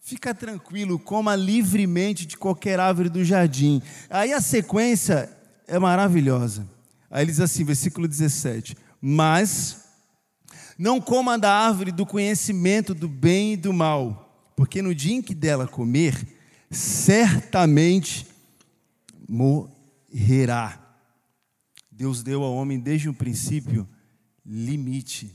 fica 0.00 0.34
tranquilo, 0.34 0.98
coma 0.98 1.36
livremente 1.36 2.26
de 2.26 2.36
qualquer 2.36 2.78
árvore 2.78 3.08
do 3.08 3.24
jardim. 3.24 3.80
Aí 4.10 4.32
a 4.32 4.40
sequência 4.40 5.30
é 5.66 5.78
maravilhosa. 5.78 6.68
Aí 7.10 7.22
ele 7.22 7.30
diz 7.30 7.40
assim, 7.40 7.64
versículo 7.64 8.08
17: 8.08 8.76
Mas 9.00 9.84
não 10.78 11.00
coma 11.00 11.38
da 11.38 11.52
árvore 11.52 11.92
do 11.92 12.04
conhecimento 12.04 12.92
do 12.92 13.08
bem 13.08 13.52
e 13.52 13.56
do 13.56 13.72
mal, 13.72 14.23
porque 14.56 14.82
no 14.82 14.94
dia 14.94 15.14
em 15.14 15.22
que 15.22 15.34
dela 15.34 15.66
comer, 15.66 16.26
certamente 16.70 18.26
morrerá. 19.28 20.80
Deus 21.90 22.22
deu 22.22 22.42
ao 22.42 22.54
homem 22.54 22.78
desde 22.78 23.08
o 23.08 23.14
princípio 23.14 23.88
limite. 24.44 25.30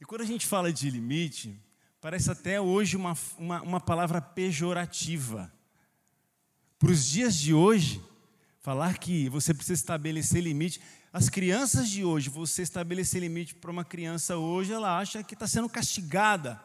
E 0.00 0.04
quando 0.04 0.22
a 0.22 0.26
gente 0.26 0.46
fala 0.46 0.72
de 0.72 0.88
limite, 0.88 1.60
parece 2.00 2.30
até 2.30 2.60
hoje 2.60 2.96
uma, 2.96 3.16
uma, 3.38 3.62
uma 3.62 3.80
palavra 3.80 4.20
pejorativa. 4.20 5.52
Para 6.78 6.90
os 6.90 7.04
dias 7.04 7.36
de 7.36 7.52
hoje, 7.52 8.00
Falar 8.62 8.98
que 8.98 9.26
você 9.30 9.54
precisa 9.54 9.80
estabelecer 9.80 10.42
limite. 10.42 10.82
As 11.10 11.30
crianças 11.30 11.88
de 11.88 12.04
hoje, 12.04 12.28
você 12.28 12.60
estabelecer 12.60 13.22
limite 13.22 13.54
para 13.54 13.70
uma 13.70 13.84
criança 13.84 14.36
hoje, 14.36 14.70
ela 14.70 14.98
acha 14.98 15.22
que 15.22 15.32
está 15.32 15.46
sendo 15.46 15.66
castigada. 15.66 16.62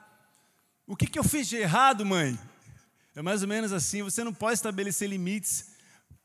O 0.88 0.96
que, 0.96 1.08
que 1.08 1.18
eu 1.18 1.24
fiz 1.24 1.48
de 1.48 1.56
errado, 1.56 2.06
mãe? 2.06 2.38
É 3.16 3.22
mais 3.22 3.42
ou 3.42 3.48
menos 3.48 3.74
assim. 3.74 4.04
Você 4.04 4.24
não 4.24 4.34
pode 4.34 4.54
estabelecer 4.54 5.10
limites 5.10 5.72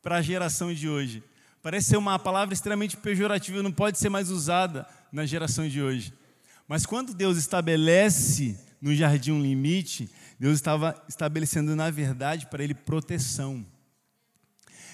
para 0.03 0.17
a 0.17 0.21
geração 0.21 0.71
de 0.71 0.87
hoje. 0.87 1.23
Parece 1.63 1.89
ser 1.89 1.97
uma 1.97 2.19
palavra 2.19 2.53
extremamente 2.53 2.95
pejorativa, 2.95 3.63
não 3.63 3.71
pode 3.71 3.97
ser 3.97 4.09
mais 4.09 4.29
usada 4.29 4.87
na 5.11 5.25
geração 5.25 5.67
de 5.67 5.81
hoje. 5.81 6.13
Mas 6.67 6.85
quando 6.85 7.13
Deus 7.13 7.37
estabelece 7.37 8.59
no 8.79 8.93
jardim 8.93 9.31
um 9.31 9.41
limite, 9.41 10.09
Deus 10.39 10.55
estava 10.55 11.03
estabelecendo, 11.07 11.75
na 11.75 11.89
verdade, 11.89 12.45
para 12.47 12.63
ele 12.63 12.73
proteção. 12.73 13.65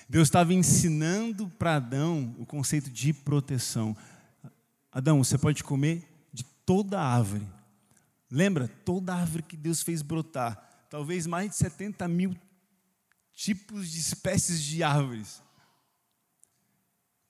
Deus 0.07 0.27
estava 0.27 0.53
ensinando 0.53 1.49
para 1.49 1.75
Adão 1.75 2.33
o 2.39 2.45
conceito 2.45 2.89
de 2.89 3.11
proteção. 3.11 3.95
Adão, 4.91 5.21
você 5.21 5.37
pode 5.37 5.61
comer 5.63 6.07
de 6.31 6.43
toda 6.65 7.01
árvore. 7.01 7.47
Lembra? 8.29 8.67
Toda 8.83 9.15
árvore 9.15 9.43
que 9.43 9.55
Deus 9.55 9.81
fez 9.81 10.01
brotar. 10.01 10.87
Talvez 10.89 11.25
mais 11.25 11.51
de 11.51 11.57
70 11.57 12.07
mil 12.07 12.35
tipos 13.33 13.91
de 13.91 13.99
espécies 13.99 14.61
de 14.63 14.83
árvores. 14.83 15.41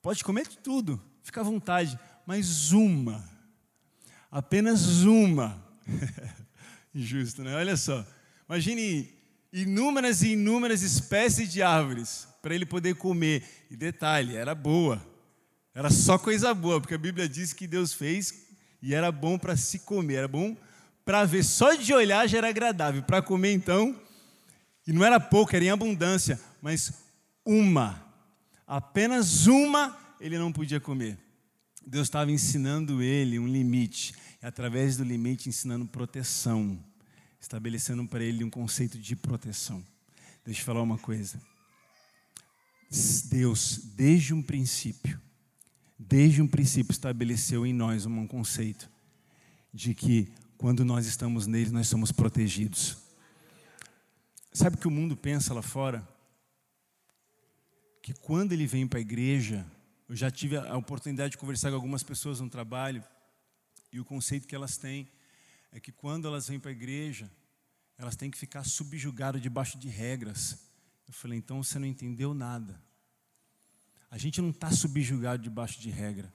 Pode 0.02 0.24
comer 0.24 0.48
de 0.48 0.58
tudo, 0.58 1.02
fica 1.22 1.42
à 1.42 1.44
vontade, 1.44 2.00
mas 2.26 2.72
uma, 2.72 3.30
apenas 4.32 5.04
uma. 5.04 5.62
Injusto, 6.96 7.44
né? 7.44 7.54
Olha 7.56 7.76
só. 7.76 8.06
Imagine 8.48 9.14
inúmeras 9.52 10.22
e 10.22 10.30
inúmeras 10.30 10.82
espécies 10.82 11.52
de 11.52 11.62
árvores 11.62 12.28
para 12.42 12.56
ele 12.56 12.66
poder 12.66 12.96
comer. 12.96 13.44
E 13.70 13.76
detalhe, 13.76 14.36
era 14.36 14.56
boa. 14.56 15.06
Era 15.76 15.90
só 15.90 16.18
coisa 16.18 16.54
boa, 16.54 16.80
porque 16.80 16.96
a 16.96 16.98
Bíblia 16.98 17.28
diz 17.28 17.52
que 17.52 17.68
Deus 17.68 17.94
fez 17.94 18.48
e 18.82 18.94
era 18.94 19.12
bom 19.12 19.38
para 19.38 19.58
se 19.58 19.80
comer, 19.80 20.16
era 20.16 20.28
bom 20.28 20.56
para 21.08 21.24
ver. 21.24 21.42
Só 21.46 21.74
de 21.74 21.94
olhar 21.94 22.28
já 22.28 22.40
era 22.40 22.50
agradável. 22.50 23.02
Para 23.02 23.22
comer, 23.22 23.54
então, 23.54 23.98
e 24.86 24.92
não 24.92 25.06
era 25.06 25.22
pouco, 25.22 25.56
era 25.56 25.64
em 25.64 25.70
abundância, 25.70 26.38
mas 26.62 26.92
uma, 27.46 28.06
apenas 28.68 29.48
uma 29.48 29.98
ele 30.20 30.38
não 30.38 30.52
podia 30.52 30.82
comer. 30.82 31.18
Deus 31.86 32.08
estava 32.08 32.30
ensinando 32.30 33.02
ele 33.02 33.40
um 33.40 33.48
limite, 33.48 34.14
e 34.44 34.46
através 34.46 34.98
do 34.98 35.06
limite 35.06 35.48
ensinando 35.48 35.86
proteção 35.86 36.78
estabelecendo 37.40 38.06
para 38.06 38.22
ele 38.22 38.44
um 38.44 38.50
conceito 38.50 39.00
de 39.00 39.16
proteção. 39.16 39.82
Deixa 40.44 40.60
eu 40.60 40.66
falar 40.66 40.82
uma 40.82 40.98
coisa. 40.98 41.40
Deus, 43.30 43.80
desde 43.96 44.34
um 44.34 44.42
princípio, 44.42 45.22
desde 45.98 46.42
um 46.42 46.48
princípio, 46.48 46.92
estabeleceu 46.92 47.66
em 47.66 47.72
nós 47.72 48.06
um 48.06 48.28
conceito 48.28 48.90
de 49.74 49.94
que 49.94 50.30
quando 50.58 50.84
nós 50.84 51.06
estamos 51.06 51.46
nele, 51.46 51.70
nós 51.70 51.88
somos 51.88 52.12
protegidos. 52.12 52.98
Sabe 54.52 54.76
o 54.76 54.80
que 54.80 54.88
o 54.88 54.92
mundo 54.92 55.16
pensa 55.16 55.54
lá 55.54 55.62
fora? 55.62 56.08
Que 58.02 58.14
quando 58.14 58.54
ele 58.54 58.66
vem 58.66 58.88
para 58.88 58.98
a 58.98 59.02
igreja, 59.02 59.66
eu 60.10 60.16
já 60.16 60.32
tive 60.32 60.58
a 60.58 60.76
oportunidade 60.76 61.32
de 61.32 61.38
conversar 61.38 61.70
com 61.70 61.76
algumas 61.76 62.02
pessoas 62.02 62.40
no 62.40 62.50
trabalho, 62.50 63.04
e 63.92 64.00
o 64.00 64.06
conceito 64.06 64.48
que 64.48 64.56
elas 64.56 64.78
têm 64.78 65.08
é 65.72 65.80
que 65.80 65.92
quando 65.92 66.28
elas 66.28 66.48
vêm 66.48 66.60
para 66.60 66.72
a 66.72 66.74
igreja, 66.74 67.32
elas 67.98 68.16
têm 68.16 68.32
que 68.32 68.38
ficar 68.38 68.64
subjugadas 68.64 69.42
debaixo 69.42 69.78
de 69.78 69.90
regras. 69.90 70.60
Eu 71.08 71.14
falei, 71.14 71.38
então 71.38 71.64
você 71.64 71.78
não 71.78 71.88
entendeu 71.88 72.34
nada. 72.34 72.82
A 74.10 74.18
gente 74.18 74.42
não 74.42 74.50
está 74.50 74.72
subjugado 74.72 75.44
debaixo 75.44 75.80
de 75.80 75.90
regra. 75.90 76.34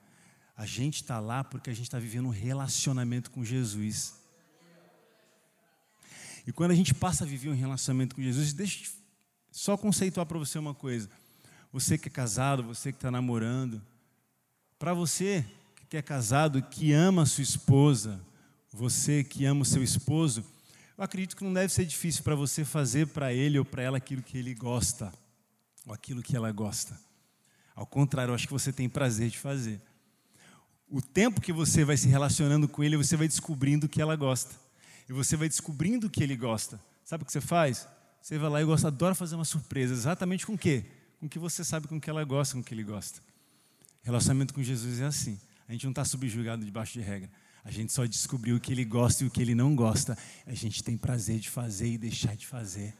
A 0.62 0.64
gente 0.64 1.02
está 1.02 1.18
lá 1.18 1.42
porque 1.42 1.70
a 1.70 1.72
gente 1.72 1.86
está 1.86 1.98
vivendo 1.98 2.26
um 2.26 2.30
relacionamento 2.30 3.32
com 3.32 3.44
Jesus. 3.44 4.14
E 6.46 6.52
quando 6.52 6.70
a 6.70 6.74
gente 6.76 6.94
passa 6.94 7.24
a 7.24 7.26
viver 7.26 7.48
um 7.48 7.54
relacionamento 7.56 8.14
com 8.14 8.22
Jesus, 8.22 8.52
deixa 8.52 8.84
eu 8.84 8.92
só 9.50 9.76
conceituar 9.76 10.24
para 10.24 10.38
você 10.38 10.60
uma 10.60 10.72
coisa. 10.72 11.10
Você 11.72 11.98
que 11.98 12.06
é 12.06 12.12
casado, 12.12 12.62
você 12.62 12.92
que 12.92 12.98
está 12.98 13.10
namorando, 13.10 13.82
para 14.78 14.94
você 14.94 15.44
que 15.90 15.96
é 15.96 16.02
casado, 16.02 16.62
que 16.62 16.92
ama 16.92 17.22
a 17.22 17.26
sua 17.26 17.42
esposa, 17.42 18.24
você 18.72 19.24
que 19.24 19.44
ama 19.44 19.62
o 19.62 19.66
seu 19.66 19.82
esposo, 19.82 20.44
eu 20.96 21.02
acredito 21.02 21.36
que 21.36 21.42
não 21.42 21.52
deve 21.52 21.72
ser 21.72 21.86
difícil 21.86 22.22
para 22.22 22.36
você 22.36 22.64
fazer 22.64 23.08
para 23.08 23.32
ele 23.32 23.58
ou 23.58 23.64
para 23.64 23.82
ela 23.82 23.96
aquilo 23.96 24.22
que 24.22 24.38
ele 24.38 24.54
gosta, 24.54 25.12
ou 25.84 25.92
aquilo 25.92 26.22
que 26.22 26.36
ela 26.36 26.52
gosta. 26.52 26.96
Ao 27.74 27.84
contrário, 27.84 28.30
eu 28.30 28.36
acho 28.36 28.46
que 28.46 28.52
você 28.52 28.72
tem 28.72 28.88
prazer 28.88 29.28
de 29.28 29.40
fazer. 29.40 29.82
O 30.92 31.00
tempo 31.00 31.40
que 31.40 31.54
você 31.54 31.86
vai 31.86 31.96
se 31.96 32.06
relacionando 32.06 32.68
com 32.68 32.84
ele, 32.84 32.98
você 32.98 33.16
vai 33.16 33.26
descobrindo 33.26 33.86
o 33.86 33.88
que 33.88 34.02
ela 34.02 34.14
gosta. 34.14 34.54
E 35.08 35.12
você 35.12 35.38
vai 35.38 35.48
descobrindo 35.48 36.06
o 36.06 36.10
que 36.10 36.22
ele 36.22 36.36
gosta. 36.36 36.78
Sabe 37.02 37.22
o 37.22 37.26
que 37.26 37.32
você 37.32 37.40
faz? 37.40 37.88
Você 38.20 38.36
vai 38.36 38.50
lá 38.50 38.60
e 38.60 38.64
gosta, 38.66 38.88
adora 38.88 39.14
fazer 39.14 39.34
uma 39.34 39.44
surpresa. 39.46 39.94
Exatamente 39.94 40.44
com 40.44 40.52
o 40.52 40.58
quê? 40.58 40.84
Com 41.18 41.24
o 41.24 41.28
que 41.30 41.38
você 41.38 41.64
sabe 41.64 41.88
com 41.88 41.98
que 41.98 42.10
ela 42.10 42.22
gosta, 42.24 42.56
com 42.56 42.60
o 42.60 42.62
que 42.62 42.74
ele 42.74 42.84
gosta. 42.84 43.22
Relacionamento 44.02 44.52
com 44.52 44.62
Jesus 44.62 45.00
é 45.00 45.06
assim. 45.06 45.40
A 45.66 45.72
gente 45.72 45.84
não 45.84 45.92
está 45.92 46.04
subjugado 46.04 46.62
debaixo 46.62 46.92
de 46.92 47.00
regra. 47.00 47.30
A 47.64 47.70
gente 47.70 47.90
só 47.90 48.04
descobriu 48.04 48.56
o 48.56 48.60
que 48.60 48.70
ele 48.70 48.84
gosta 48.84 49.24
e 49.24 49.26
o 49.26 49.30
que 49.30 49.40
ele 49.40 49.54
não 49.54 49.74
gosta. 49.74 50.14
A 50.46 50.52
gente 50.52 50.84
tem 50.84 50.98
prazer 50.98 51.38
de 51.38 51.48
fazer 51.48 51.88
e 51.88 51.96
deixar 51.96 52.36
de 52.36 52.46
fazer. 52.46 52.92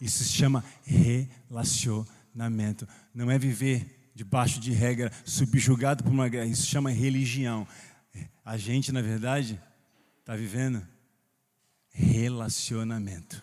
Isso 0.00 0.24
se 0.24 0.32
chama 0.32 0.64
relacionamento. 0.82 2.88
Não 3.14 3.30
é 3.30 3.38
viver 3.38 4.03
debaixo 4.14 4.60
de 4.60 4.72
regra, 4.72 5.10
subjugado 5.24 6.04
por 6.04 6.12
uma 6.12 6.28
guerra. 6.28 6.46
Isso 6.46 6.66
chama 6.66 6.90
religião. 6.90 7.66
A 8.44 8.56
gente, 8.56 8.92
na 8.92 9.02
verdade, 9.02 9.60
está 10.20 10.36
vivendo 10.36 10.86
relacionamento. 11.90 13.42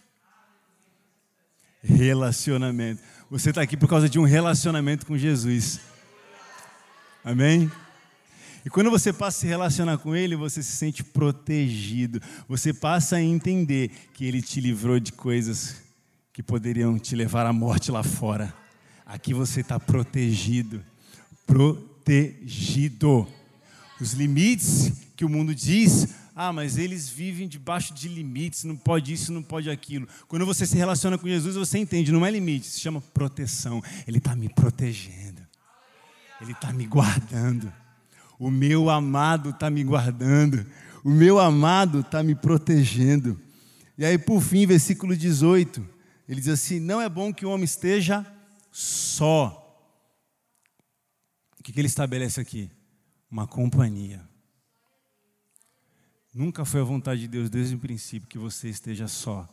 Relacionamento. 1.84 3.02
Você 3.30 3.50
está 3.50 3.62
aqui 3.62 3.76
por 3.76 3.90
causa 3.90 4.08
de 4.08 4.20
um 4.20 4.24
relacionamento 4.24 5.06
com 5.06 5.18
Jesus. 5.18 5.80
Amém? 7.24 7.72
E 8.64 8.70
quando 8.70 8.92
você 8.92 9.12
passa 9.12 9.38
a 9.38 9.42
se 9.42 9.48
relacionar 9.48 9.98
com 9.98 10.16
Ele, 10.16 10.36
você 10.36 10.62
se 10.62 10.72
sente 10.72 11.04
protegido. 11.04 12.22
Você 12.48 12.74
passa 12.74 13.16
a 13.16 13.22
entender 13.22 13.90
que 14.14 14.26
Ele 14.26 14.42
te 14.42 14.62
livrou 14.62 15.00
de 15.00 15.12
coisas 15.12 15.82
que 16.32 16.44
poderiam 16.44 17.00
te 17.00 17.16
levar 17.16 17.46
à 17.46 17.54
morte 17.54 17.92
lá 17.92 18.04
fora. 18.04 18.61
Aqui 19.12 19.34
você 19.34 19.60
está 19.60 19.78
protegido. 19.78 20.82
Protegido. 21.46 23.28
Os 24.00 24.14
limites 24.14 24.94
que 25.18 25.26
o 25.26 25.30
mundo 25.30 25.54
diz, 25.54 26.08
ah, 26.34 26.54
mas 26.54 26.78
eles 26.78 27.10
vivem 27.10 27.46
debaixo 27.46 27.94
de 27.94 28.08
limites, 28.08 28.64
não 28.64 28.78
pode 28.78 29.12
isso, 29.12 29.34
não 29.34 29.44
pode 29.44 29.70
aquilo. 29.70 30.08
Quando 30.30 30.46
você 30.46 30.66
se 30.66 30.78
relaciona 30.78 31.18
com 31.18 31.28
Jesus, 31.28 31.58
você 31.58 31.78
entende, 31.78 32.10
não 32.10 32.26
é 32.26 32.32
limite, 32.32 32.68
se 32.68 32.80
chama 32.80 33.02
proteção. 33.14 33.84
Ele 34.08 34.18
está 34.18 34.34
me 34.34 34.48
protegendo, 34.48 35.42
Ele 36.40 36.54
está 36.54 36.72
me 36.72 36.86
guardando. 36.86 37.72
O 38.40 38.50
meu 38.50 38.90
amado 38.90 39.50
está 39.50 39.70
me 39.70 39.84
guardando, 39.84 40.66
o 41.04 41.10
meu 41.10 41.38
amado 41.38 42.00
está 42.00 42.24
me 42.24 42.34
protegendo. 42.34 43.38
E 43.98 44.06
aí, 44.06 44.18
por 44.18 44.42
fim, 44.42 44.66
versículo 44.66 45.18
18, 45.18 45.86
ele 46.30 46.40
diz 46.40 46.48
assim: 46.50 46.80
Não 46.80 47.02
é 47.02 47.10
bom 47.10 47.34
que 47.34 47.46
o 47.46 47.50
homem 47.50 47.66
esteja 47.66 48.26
só. 48.72 49.58
O 51.60 51.64
que, 51.64 51.80
ele 51.80 51.88
estabelece 51.88 52.40
aqui? 52.40 52.72
Uma 53.30 53.46
companhia. 53.46 54.28
Nunca 56.34 56.64
foi 56.64 56.82
a 56.82 56.86
vontade 56.86 57.22
de 57.22 57.28
Deus 57.28 57.50
desde 57.50 57.76
o 57.76 57.80
princípio 57.80 58.28
que 58.28 58.38
você 58.38 58.70
esteja 58.70 59.08
só, 59.08 59.44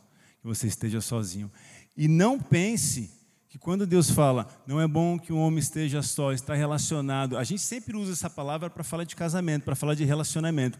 que 0.41 0.47
você 0.47 0.65
esteja 0.65 1.01
sozinho. 1.01 1.51
E 1.95 2.07
não 2.07 2.39
pense 2.39 3.11
que 3.49 3.57
quando 3.57 3.85
Deus 3.85 4.09
fala, 4.09 4.47
não 4.65 4.79
é 4.79 4.87
bom 4.87 5.19
que 5.19 5.33
o 5.33 5.37
homem 5.37 5.59
esteja 5.59 6.01
só, 6.01 6.31
está 6.31 6.53
relacionado. 6.53 7.37
A 7.37 7.43
gente 7.43 7.61
sempre 7.61 7.97
usa 7.97 8.13
essa 8.13 8.29
palavra 8.29 8.69
para 8.69 8.83
falar 8.83 9.03
de 9.03 9.15
casamento, 9.15 9.63
para 9.63 9.75
falar 9.75 9.95
de 9.95 10.05
relacionamento. 10.05 10.79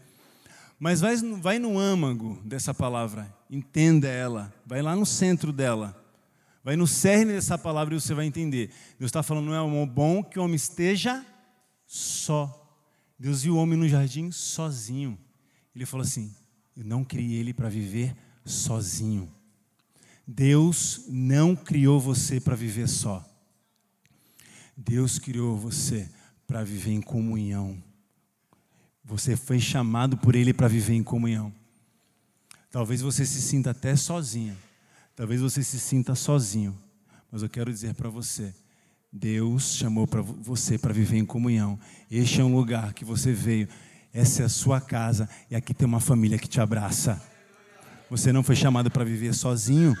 Mas 0.78 1.00
vai, 1.00 1.14
vai 1.16 1.58
no 1.58 1.78
âmago 1.78 2.40
dessa 2.42 2.72
palavra, 2.72 3.30
entenda 3.50 4.08
ela, 4.08 4.50
vai 4.64 4.80
lá 4.80 4.96
no 4.96 5.04
centro 5.04 5.52
dela, 5.52 5.99
vai 6.62 6.76
no 6.76 6.86
cerne 6.86 7.32
dessa 7.32 7.56
palavra 7.58 7.94
e 7.94 8.00
você 8.00 8.14
vai 8.14 8.26
entender. 8.26 8.68
Deus 8.98 9.08
está 9.08 9.22
falando, 9.22 9.46
não 9.46 9.82
é 9.82 9.86
bom 9.86 10.22
que 10.22 10.38
o 10.38 10.42
homem 10.42 10.56
esteja 10.56 11.24
só. 11.86 12.56
Deus 13.18 13.42
viu 13.42 13.54
o 13.54 13.58
homem 13.58 13.78
no 13.78 13.88
jardim 13.88 14.30
sozinho. 14.30 15.18
Ele 15.74 15.86
falou 15.86 16.04
assim: 16.04 16.34
Eu 16.76 16.84
não 16.84 17.04
criei 17.04 17.38
ele 17.38 17.52
para 17.52 17.68
viver 17.68 18.16
sozinho. 18.44 19.30
Deus 20.26 21.04
não 21.08 21.56
criou 21.56 22.00
você 22.00 22.40
para 22.40 22.54
viver 22.54 22.88
só. 22.88 23.26
Deus 24.76 25.18
criou 25.18 25.56
você 25.56 26.08
para 26.46 26.64
viver 26.64 26.92
em 26.92 27.00
comunhão. 27.00 27.82
Você 29.04 29.36
foi 29.36 29.58
chamado 29.58 30.16
por 30.16 30.34
Ele 30.34 30.54
para 30.54 30.68
viver 30.68 30.94
em 30.94 31.02
comunhão. 31.02 31.52
Talvez 32.70 33.00
você 33.00 33.26
se 33.26 33.42
sinta 33.42 33.70
até 33.70 33.96
sozinha. 33.96 34.56
Talvez 35.20 35.42
você 35.42 35.62
se 35.62 35.78
sinta 35.78 36.14
sozinho. 36.14 36.74
Mas 37.30 37.42
eu 37.42 37.48
quero 37.50 37.70
dizer 37.70 37.92
para 37.92 38.08
você: 38.08 38.54
Deus 39.12 39.74
chamou 39.74 40.06
para 40.06 40.22
você 40.22 40.78
para 40.78 40.94
viver 40.94 41.18
em 41.18 41.26
comunhão. 41.26 41.78
Este 42.10 42.40
é 42.40 42.44
um 42.44 42.56
lugar 42.56 42.94
que 42.94 43.04
você 43.04 43.30
veio 43.30 43.68
essa 44.14 44.40
é 44.40 44.46
a 44.46 44.48
sua 44.48 44.80
casa 44.80 45.28
e 45.50 45.54
aqui 45.54 45.74
tem 45.74 45.86
uma 45.86 46.00
família 46.00 46.38
que 46.38 46.48
te 46.48 46.58
abraça. 46.58 47.22
Você 48.08 48.32
não 48.32 48.42
foi 48.42 48.56
chamado 48.56 48.90
para 48.90 49.04
viver 49.04 49.34
sozinho. 49.34 49.94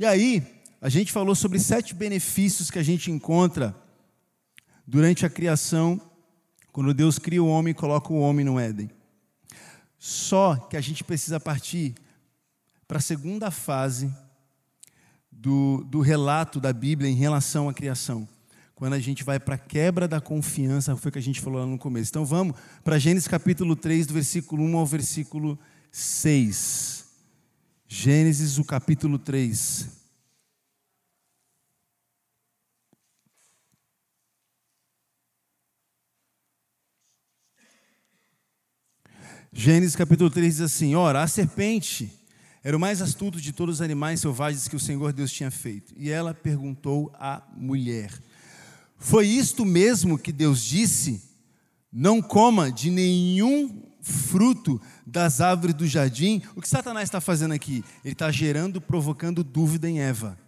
E 0.00 0.06
aí, 0.06 0.42
a 0.80 0.88
gente 0.88 1.12
falou 1.12 1.34
sobre 1.34 1.58
sete 1.58 1.94
benefícios 1.94 2.70
que 2.70 2.78
a 2.78 2.82
gente 2.82 3.10
encontra 3.10 3.76
durante 4.86 5.26
a 5.26 5.28
criação, 5.28 6.00
quando 6.72 6.94
Deus 6.94 7.18
cria 7.18 7.42
o 7.42 7.46
homem 7.46 7.72
e 7.72 7.74
coloca 7.74 8.10
o 8.10 8.20
homem 8.20 8.42
no 8.42 8.58
Éden. 8.58 8.90
Só 9.98 10.56
que 10.56 10.78
a 10.78 10.80
gente 10.80 11.04
precisa 11.04 11.38
partir 11.38 11.94
para 12.86 12.98
a 12.98 13.00
segunda 13.00 13.50
fase 13.50 14.12
do, 15.30 15.84
do 15.84 16.00
relato 16.00 16.60
da 16.60 16.72
Bíblia 16.72 17.10
em 17.10 17.14
relação 17.14 17.68
à 17.68 17.74
criação 17.74 18.28
quando 18.82 18.94
a 18.94 18.98
gente 18.98 19.22
vai 19.22 19.38
para 19.38 19.54
a 19.54 19.58
quebra 19.58 20.08
da 20.08 20.20
confiança, 20.20 20.96
foi 20.96 21.08
o 21.08 21.12
que 21.12 21.18
a 21.20 21.22
gente 21.22 21.40
falou 21.40 21.60
lá 21.60 21.66
no 21.66 21.78
começo. 21.78 22.10
Então 22.10 22.24
vamos 22.24 22.56
para 22.82 22.98
Gênesis 22.98 23.28
capítulo 23.28 23.76
3, 23.76 24.08
do 24.08 24.14
versículo 24.14 24.64
1 24.64 24.76
ao 24.76 24.84
versículo 24.84 25.56
6. 25.92 27.06
Gênesis, 27.86 28.58
o 28.58 28.64
capítulo 28.64 29.20
3. 29.20 29.88
Gênesis 39.52 39.94
capítulo 39.94 40.28
3 40.28 40.54
diz 40.54 40.60
assim: 40.60 40.96
Ora, 40.96 41.22
a 41.22 41.28
serpente 41.28 42.12
era 42.64 42.76
o 42.76 42.80
mais 42.80 43.02
astuto 43.02 43.40
de 43.40 43.52
todos 43.52 43.76
os 43.76 43.82
animais 43.82 44.20
selvagens 44.20 44.68
que 44.68 44.76
o 44.76 44.80
Senhor 44.80 45.12
Deus 45.12 45.32
tinha 45.32 45.50
feito. 45.50 45.92
E 45.96 46.10
ela 46.10 46.32
perguntou 46.32 47.12
à 47.14 47.42
mulher: 47.56 48.12
foi 48.96 49.26
isto 49.26 49.64
mesmo 49.64 50.16
que 50.16 50.32
Deus 50.32 50.62
disse: 50.62 51.22
não 51.92 52.22
coma 52.22 52.70
de 52.70 52.90
nenhum 52.90 53.82
fruto 54.00 54.80
das 55.06 55.40
árvores 55.40 55.74
do 55.74 55.86
jardim. 55.86 56.42
O 56.54 56.60
que 56.60 56.68
Satanás 56.68 57.04
está 57.04 57.20
fazendo 57.20 57.52
aqui? 57.52 57.84
Ele 58.04 58.12
está 58.12 58.30
gerando, 58.30 58.80
provocando 58.80 59.42
dúvida 59.42 59.88
em 59.88 60.00
Eva. 60.00 60.38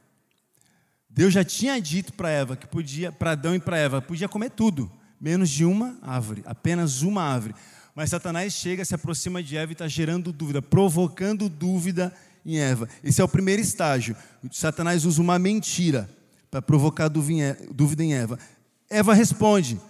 Deus 1.08 1.32
já 1.32 1.44
tinha 1.44 1.80
dito 1.80 2.12
para 2.12 2.30
Eva 2.30 2.56
que 2.56 2.66
podia, 2.66 3.12
para 3.12 3.32
Adão 3.32 3.54
e 3.54 3.60
para 3.60 3.78
Eva, 3.78 4.02
podia 4.02 4.28
comer 4.28 4.50
tudo, 4.50 4.90
menos 5.20 5.48
de 5.48 5.64
uma 5.64 5.96
árvore, 6.02 6.42
apenas 6.44 7.02
uma 7.02 7.22
árvore. 7.22 7.54
Mas 7.94 8.10
Satanás 8.10 8.52
chega, 8.52 8.84
se 8.84 8.94
aproxima 8.94 9.42
de 9.42 9.56
Eva 9.56 9.70
e 9.70 9.74
está 9.74 9.86
gerando 9.86 10.32
dúvida, 10.32 10.60
provocando 10.60 11.48
dúvida 11.48 12.12
em 12.44 12.58
Eva. 12.58 12.88
Esse 13.02 13.20
é 13.20 13.24
o 13.24 13.28
primeiro 13.28 13.62
estágio. 13.62 14.16
Satanás 14.50 15.04
usa 15.04 15.22
uma 15.22 15.38
mentira 15.38 16.10
para 16.50 16.60
provocar 16.60 17.08
dúvida 17.08 18.02
em 18.02 18.14
Eva. 18.14 18.38
Eva 18.90 19.14
responde: 19.14 19.80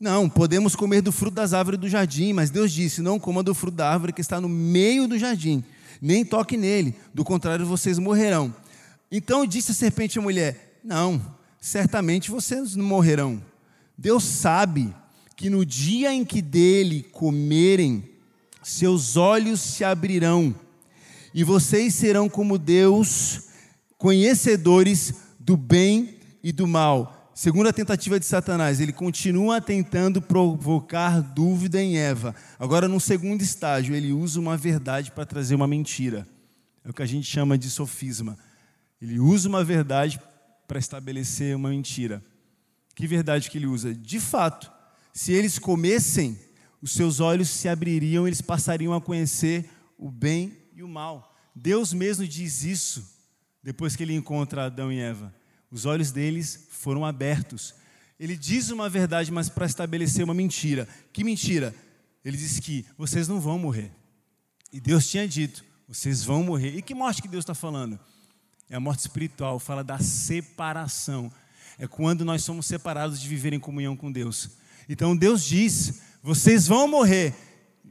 Não, 0.00 0.28
podemos 0.28 0.74
comer 0.74 1.00
do 1.00 1.12
fruto 1.12 1.36
das 1.36 1.52
árvores 1.52 1.78
do 1.78 1.88
jardim, 1.88 2.32
mas 2.32 2.50
Deus 2.50 2.72
disse: 2.72 3.00
Não 3.00 3.20
coma 3.20 3.42
do 3.42 3.54
fruto 3.54 3.76
da 3.76 3.88
árvore 3.88 4.12
que 4.12 4.20
está 4.20 4.40
no 4.40 4.48
meio 4.48 5.06
do 5.06 5.16
jardim, 5.16 5.62
nem 6.02 6.24
toque 6.24 6.56
nele, 6.56 6.94
do 7.14 7.24
contrário 7.24 7.64
vocês 7.64 7.98
morrerão. 7.98 8.54
Então 9.10 9.46
disse 9.46 9.70
a 9.70 9.74
serpente 9.74 10.18
à 10.18 10.22
mulher: 10.22 10.80
Não, 10.84 11.20
certamente 11.60 12.30
vocês 12.30 12.74
não 12.74 12.84
morrerão. 12.84 13.40
Deus 13.96 14.24
sabe 14.24 14.94
que 15.38 15.48
no 15.48 15.64
dia 15.64 16.12
em 16.12 16.24
que 16.24 16.42
dele 16.42 17.04
comerem, 17.12 18.02
seus 18.60 19.16
olhos 19.16 19.60
se 19.60 19.84
abrirão, 19.84 20.52
e 21.32 21.44
vocês 21.44 21.94
serão 21.94 22.28
como 22.28 22.58
Deus, 22.58 23.44
conhecedores 23.96 25.14
do 25.38 25.56
bem 25.56 26.16
e 26.42 26.50
do 26.50 26.66
mal. 26.66 27.30
Segunda 27.36 27.72
tentativa 27.72 28.18
de 28.18 28.26
Satanás, 28.26 28.80
ele 28.80 28.92
continua 28.92 29.60
tentando 29.60 30.20
provocar 30.20 31.20
dúvida 31.20 31.80
em 31.80 31.96
Eva. 31.96 32.34
Agora, 32.58 32.88
num 32.88 32.98
segundo 32.98 33.40
estágio, 33.40 33.94
ele 33.94 34.12
usa 34.12 34.40
uma 34.40 34.56
verdade 34.56 35.12
para 35.12 35.24
trazer 35.24 35.54
uma 35.54 35.68
mentira. 35.68 36.26
É 36.84 36.90
o 36.90 36.92
que 36.92 37.02
a 37.02 37.06
gente 37.06 37.30
chama 37.30 37.56
de 37.56 37.70
sofisma. 37.70 38.36
Ele 39.00 39.20
usa 39.20 39.48
uma 39.48 39.62
verdade 39.62 40.20
para 40.66 40.80
estabelecer 40.80 41.54
uma 41.54 41.68
mentira. 41.68 42.24
Que 42.96 43.06
verdade 43.06 43.48
que 43.48 43.56
ele 43.56 43.68
usa? 43.68 43.94
De 43.94 44.18
fato, 44.18 44.76
se 45.18 45.32
eles 45.32 45.58
comessem, 45.58 46.38
os 46.80 46.92
seus 46.92 47.18
olhos 47.18 47.48
se 47.48 47.68
abririam, 47.68 48.24
eles 48.24 48.40
passariam 48.40 48.94
a 48.94 49.00
conhecer 49.00 49.68
o 49.98 50.12
bem 50.12 50.56
e 50.76 50.80
o 50.80 50.86
mal. 50.86 51.36
Deus 51.52 51.92
mesmo 51.92 52.24
diz 52.24 52.62
isso 52.62 53.04
depois 53.60 53.96
que 53.96 54.04
ele 54.04 54.14
encontra 54.14 54.66
Adão 54.66 54.92
e 54.92 55.00
Eva. 55.00 55.34
Os 55.72 55.86
olhos 55.86 56.12
deles 56.12 56.68
foram 56.70 57.04
abertos. 57.04 57.74
Ele 58.16 58.36
diz 58.36 58.70
uma 58.70 58.88
verdade, 58.88 59.32
mas 59.32 59.48
para 59.48 59.66
estabelecer 59.66 60.24
uma 60.24 60.32
mentira. 60.32 60.86
Que 61.12 61.24
mentira? 61.24 61.74
Ele 62.24 62.36
diz 62.36 62.60
que 62.60 62.86
vocês 62.96 63.26
não 63.26 63.40
vão 63.40 63.58
morrer. 63.58 63.90
E 64.72 64.80
Deus 64.80 65.10
tinha 65.10 65.26
dito: 65.26 65.64
vocês 65.88 66.22
vão 66.22 66.44
morrer. 66.44 66.76
E 66.76 66.80
que 66.80 66.94
morte 66.94 67.20
que 67.20 67.26
Deus 67.26 67.42
está 67.42 67.56
falando? 67.56 67.98
É 68.70 68.76
a 68.76 68.80
morte 68.80 69.00
espiritual, 69.00 69.58
fala 69.58 69.82
da 69.82 69.98
separação. 69.98 71.28
É 71.76 71.88
quando 71.88 72.24
nós 72.24 72.44
somos 72.44 72.66
separados 72.66 73.20
de 73.20 73.26
viver 73.26 73.52
em 73.52 73.58
comunhão 73.58 73.96
com 73.96 74.12
Deus. 74.12 74.48
Então 74.88 75.16
Deus 75.16 75.44
diz: 75.44 76.00
vocês 76.22 76.66
vão 76.66 76.88
morrer. 76.88 77.34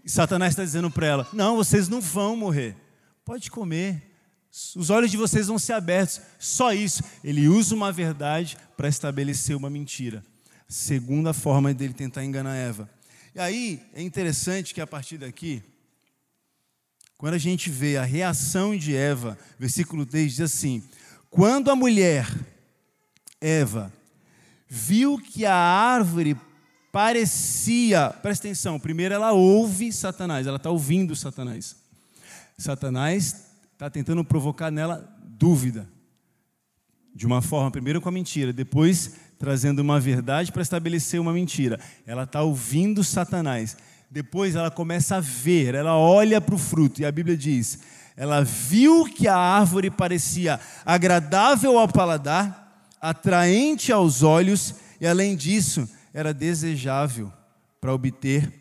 E 0.03 0.09
Satanás 0.09 0.53
está 0.53 0.63
dizendo 0.63 0.89
para 0.89 1.07
ela: 1.07 1.27
não, 1.33 1.55
vocês 1.55 1.87
não 1.87 2.01
vão 2.01 2.35
morrer. 2.35 2.75
Pode 3.23 3.51
comer, 3.51 4.01
Os 4.75 4.89
olhos 4.89 5.11
de 5.11 5.17
vocês 5.17 5.47
vão 5.47 5.59
ser 5.59 5.73
abertos. 5.73 6.21
Só 6.39 6.73
isso. 6.73 7.03
Ele 7.23 7.47
usa 7.47 7.75
uma 7.75 7.91
verdade 7.91 8.57
para 8.75 8.87
estabelecer 8.87 9.55
uma 9.55 9.69
mentira. 9.69 10.23
Segunda 10.67 11.33
forma 11.33 11.73
dele 11.73 11.93
tentar 11.93 12.23
enganar 12.23 12.55
Eva. 12.55 12.89
E 13.35 13.39
aí 13.39 13.83
é 13.93 14.01
interessante 14.01 14.73
que 14.73 14.81
a 14.81 14.87
partir 14.87 15.17
daqui, 15.17 15.61
quando 17.17 17.33
a 17.33 17.37
gente 17.37 17.69
vê 17.69 17.97
a 17.97 18.03
reação 18.03 18.75
de 18.75 18.95
Eva, 18.95 19.37
versículo 19.59 20.05
3 20.05 20.31
diz 20.31 20.41
assim: 20.41 20.83
Quando 21.29 21.69
a 21.69 21.75
mulher, 21.75 22.27
Eva, 23.41 23.93
viu 24.67 25.17
que 25.17 25.45
a 25.45 25.55
árvore 25.55 26.35
parecia, 26.91 28.09
presta 28.21 28.47
atenção, 28.47 28.79
primeiro 28.79 29.13
ela 29.13 29.31
ouve 29.31 29.91
Satanás, 29.91 30.47
ela 30.47 30.57
está 30.57 30.69
ouvindo 30.69 31.15
Satanás. 31.15 31.75
Satanás 32.57 33.47
está 33.73 33.89
tentando 33.89 34.23
provocar 34.23 34.71
nela 34.71 35.07
dúvida. 35.23 35.87
De 37.13 37.25
uma 37.25 37.41
forma, 37.41 37.71
primeiro 37.71 38.01
com 38.01 38.09
a 38.09 38.11
mentira, 38.11 38.51
depois 38.51 39.15
trazendo 39.39 39.79
uma 39.79 39.99
verdade 39.99 40.51
para 40.51 40.61
estabelecer 40.61 41.19
uma 41.19 41.33
mentira. 41.33 41.79
Ela 42.05 42.23
está 42.23 42.41
ouvindo 42.41 43.03
Satanás. 43.03 43.77
Depois 44.09 44.55
ela 44.55 44.71
começa 44.71 45.17
a 45.17 45.19
ver, 45.19 45.75
ela 45.75 45.97
olha 45.97 46.39
para 46.39 46.55
o 46.55 46.57
fruto, 46.57 47.01
e 47.01 47.05
a 47.05 47.11
Bíblia 47.11 47.35
diz: 47.35 47.79
ela 48.15 48.43
viu 48.43 49.05
que 49.05 49.27
a 49.27 49.37
árvore 49.37 49.91
parecia 49.91 50.59
agradável 50.83 51.77
ao 51.77 51.87
paladar, 51.87 52.87
atraente 52.99 53.91
aos 53.91 54.23
olhos, 54.23 54.73
e 54.99 55.05
além 55.05 55.35
disso, 55.35 55.87
era 56.17 56.33
desejável 56.33 57.31
para 57.79 57.93
obter 57.93 58.51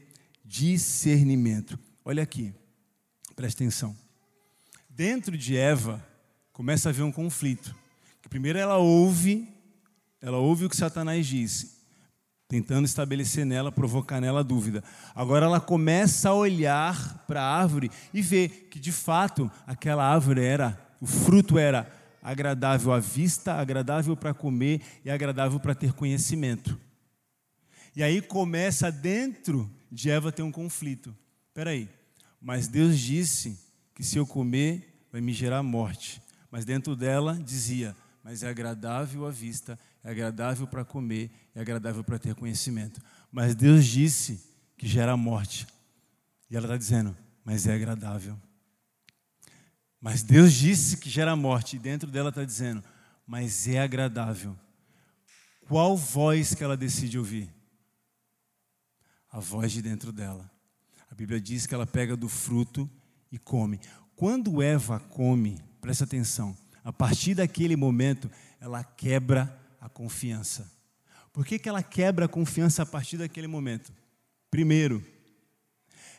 discernimento. 0.45 1.79
Olha 2.05 2.23
aqui, 2.23 2.53
presta 3.35 3.63
atenção. 3.63 3.97
Dentro 4.91 5.39
de 5.39 5.57
Eva, 5.57 6.07
começa 6.53 6.91
a 6.91 6.91
haver 6.91 7.03
um 7.03 7.11
conflito. 7.11 7.75
Primeiro 8.29 8.59
ela 8.59 8.77
ouve, 8.77 9.49
ela 10.21 10.37
ouve 10.37 10.67
o 10.67 10.69
que 10.69 10.77
Satanás 10.77 11.27
diz, 11.27 11.79
tentando 12.47 12.85
estabelecer 12.85 13.47
nela, 13.47 13.73
provocar 13.73 14.21
nela 14.21 14.45
dúvida. 14.45 14.85
Agora 15.15 15.47
ela 15.47 15.59
começa 15.59 16.29
a 16.29 16.35
olhar 16.35 17.25
para 17.27 17.41
a 17.41 17.57
árvore 17.59 17.91
e 18.13 18.21
ver 18.21 18.69
que 18.71 18.79
de 18.79 18.93
fato 18.93 19.51
aquela 19.67 20.05
árvore 20.05 20.45
era, 20.45 20.79
o 21.01 21.07
fruto 21.07 21.59
era 21.59 21.91
agradável 22.23 22.93
à 22.93 23.01
vista, 23.01 23.55
agradável 23.55 24.15
para 24.15 24.35
comer 24.35 24.83
e 25.03 25.11
agradável 25.11 25.59
para 25.59 25.75
ter 25.75 25.95
conhecimento. 25.95 26.85
E 27.97 28.03
aí 28.03 28.21
começa 28.21 28.93
dentro 28.93 29.71
de 29.91 30.11
Eva 30.11 30.31
ter 30.31 30.43
um 30.43 30.53
conflito. 30.53 31.17
Espera 31.49 31.71
aí, 31.71 31.89
mas 32.39 32.69
Deus 32.69 32.99
disse 32.99 33.59
que 33.95 34.05
se 34.05 34.19
eu 34.19 34.27
comer 34.27 35.07
vai 35.11 35.23
me 35.23 35.33
gerar 35.33 35.63
morte. 35.63 36.21
Mas 36.51 36.67
dentro 36.67 36.95
dela 36.95 37.41
dizia, 37.43 37.97
mas 38.23 38.43
é 38.43 38.51
agradável 38.51 39.27
à 39.27 39.31
vista, 39.31 39.79
é 40.05 40.11
agradável 40.11 40.67
para 40.67 40.85
comer, 40.85 41.31
é 41.55 41.61
agradável 41.63 42.05
para 42.05 42.19
ter 42.19 42.35
conhecimento. 42.35 43.01
Mas 43.33 43.55
Deus 43.55 43.87
disse 43.87 44.45
que 44.77 44.87
gera 44.87 45.17
morte. 45.17 45.67
E 46.51 46.57
ela 46.57 46.67
está 46.67 46.77
dizendo, 46.77 47.17
mas 47.43 47.67
é 47.67 47.75
agradável. 47.75 48.39
Mas 49.99 50.23
Deus 50.23 50.53
disse 50.53 50.99
que 50.99 51.09
gera 51.09 51.35
morte, 51.35 51.77
e 51.77 51.79
dentro 51.79 52.11
dela 52.11 52.29
está 52.29 52.45
dizendo, 52.45 52.85
mas 53.27 53.67
é 53.67 53.81
agradável. 53.81 54.55
Qual 55.67 55.97
voz 55.97 56.55
que 56.55 56.63
ela 56.63 56.77
decide 56.77 57.19
ouvir? 57.19 57.56
A 59.31 59.41
voz 59.41 59.73
de 59.73 59.83
dentro 59.83 60.13
dela. 60.13 60.51
A 61.11 61.15
Bíblia 61.15 61.41
diz 61.41 61.67
que 61.67 61.75
ela 61.75 61.87
pega 61.87 62.17
do 62.17 62.29
fruto 62.29 62.91
e 63.31 63.39
come. 63.39 63.81
Quando 64.15 64.63
Eva 64.63 64.99
come, 64.99 65.61
presta 65.81 66.05
atenção, 66.05 66.57
a 66.83 66.93
partir 66.93 67.35
daquele 67.35 67.77
momento, 67.77 68.31
ela 68.61 68.83
quebra 68.83 69.61
a 69.81 69.89
confiança. 69.89 70.71
Por 71.33 71.45
que, 71.45 71.59
que 71.59 71.69
ela 71.69 71.83
quebra 71.83 72.25
a 72.25 72.29
confiança 72.29 72.83
a 72.83 72.87
partir 72.87 73.19
daquele 73.19 73.47
momento? 73.47 73.93
Primeiro, 74.51 75.05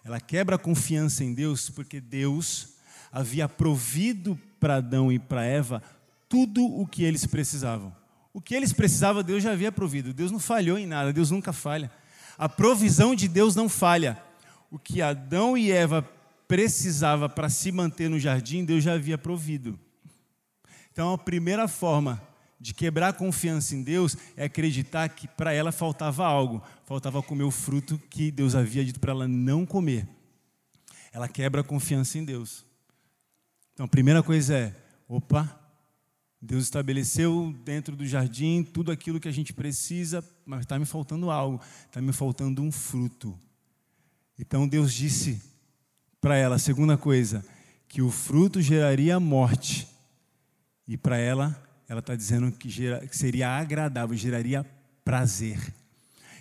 ela 0.04 0.20
quebra 0.20 0.56
a 0.56 0.60
confiança 0.60 1.24
em 1.24 1.34
Deus 1.34 1.70
porque 1.70 2.00
Deus 2.00 2.76
havia 3.12 3.50
provido 3.50 4.40
para 4.60 4.76
Adão 4.76 5.12
e 5.12 5.18
para 5.18 5.44
Eva 5.44 5.82
tudo 6.30 6.64
o 6.64 6.86
que 6.86 7.04
eles 7.04 7.26
precisavam. 7.26 7.96
O 8.34 8.40
que 8.40 8.54
eles 8.54 8.72
precisavam, 8.72 9.24
Deus 9.24 9.42
já 9.42 9.52
havia 9.52 9.72
provido. 9.72 10.14
Deus 10.14 10.32
não 10.32 10.40
falhou 10.40 10.78
em 10.78 10.86
nada, 10.86 11.12
Deus 11.12 11.32
nunca 11.32 11.52
falha. 11.52 11.92
A 12.38 12.48
provisão 12.48 13.16
de 13.16 13.28
Deus 13.28 13.56
não 13.56 13.68
falha. 13.68 14.22
O 14.70 14.78
que 14.78 15.02
Adão 15.02 15.58
e 15.58 15.72
Eva 15.72 16.08
precisava 16.48 17.28
para 17.28 17.50
se 17.50 17.72
manter 17.72 18.10
no 18.10 18.20
jardim, 18.20 18.64
Deus 18.64 18.84
já 18.84 18.94
havia 18.94 19.18
provido. 19.18 19.80
Então, 20.92 21.14
a 21.14 21.18
primeira 21.18 21.68
forma 21.68 22.22
de 22.60 22.74
quebrar 22.74 23.10
a 23.10 23.14
confiança 23.14 23.76
em 23.76 23.84
Deus 23.84 24.18
é 24.36 24.46
acreditar 24.46 25.10
que 25.10 25.28
para 25.28 25.54
ela 25.54 25.72
faltava 25.72 26.26
algo, 26.26 26.62
faltava 26.86 27.22
comer 27.22 27.44
o 27.44 27.52
fruto 27.52 28.00
que 28.10 28.32
Deus 28.32 28.56
havia 28.56 28.84
dito 28.84 29.00
para 29.00 29.12
ela 29.12 29.28
não 29.28 29.66
comer. 29.66 30.08
Ela 31.12 31.28
quebra 31.28 31.62
a 31.62 31.64
confiança 31.64 32.18
em 32.18 32.26
Deus. 32.26 32.66
Então, 33.74 33.86
a 33.86 33.90
primeira 33.90 34.24
coisa 34.24 34.56
é: 34.56 34.76
opa, 35.08 35.60
Deus 36.42 36.64
estabeleceu 36.64 37.56
dentro 37.66 37.96
do 37.96 38.06
jardim 38.06 38.64
tudo 38.64 38.92
aquilo 38.92 39.20
que 39.20 39.28
a 39.28 39.32
gente 39.32 39.54
precisa, 39.54 40.24
mas 40.46 40.62
está 40.62 40.78
me 40.78 40.86
faltando 40.86 41.32
algo, 41.32 41.60
está 41.86 42.00
me 42.02 42.14
faltando 42.14 42.62
um 42.62 42.72
fruto. 42.72 43.38
Então 44.38 44.68
Deus 44.68 44.94
disse 44.94 45.42
para 46.22 46.36
ela, 46.36 46.56
a 46.56 46.60
segunda 46.60 46.98
coisa, 46.98 47.44
que 47.88 48.02
o 48.02 48.12
fruto 48.12 48.62
geraria 48.62 49.20
morte. 49.20 49.88
E 50.88 50.96
para 50.96 51.18
ela, 51.18 51.56
ela 51.88 52.00
está 52.00 52.16
dizendo 52.16 52.52
que, 52.52 52.70
gera, 52.70 53.06
que 53.08 53.18
seria 53.18 53.50
agradável, 53.50 54.16
geraria 54.16 54.66
prazer. 55.04 55.74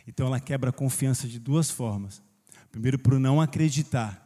Então 0.07 0.27
ela 0.27 0.41
quebra 0.41 0.71
a 0.71 0.73
confiança 0.73 1.27
de 1.27 1.39
duas 1.39 1.71
formas. 1.71 2.23
Primeiro, 2.71 2.99
por 2.99 3.19
não 3.19 3.41
acreditar 3.41 4.26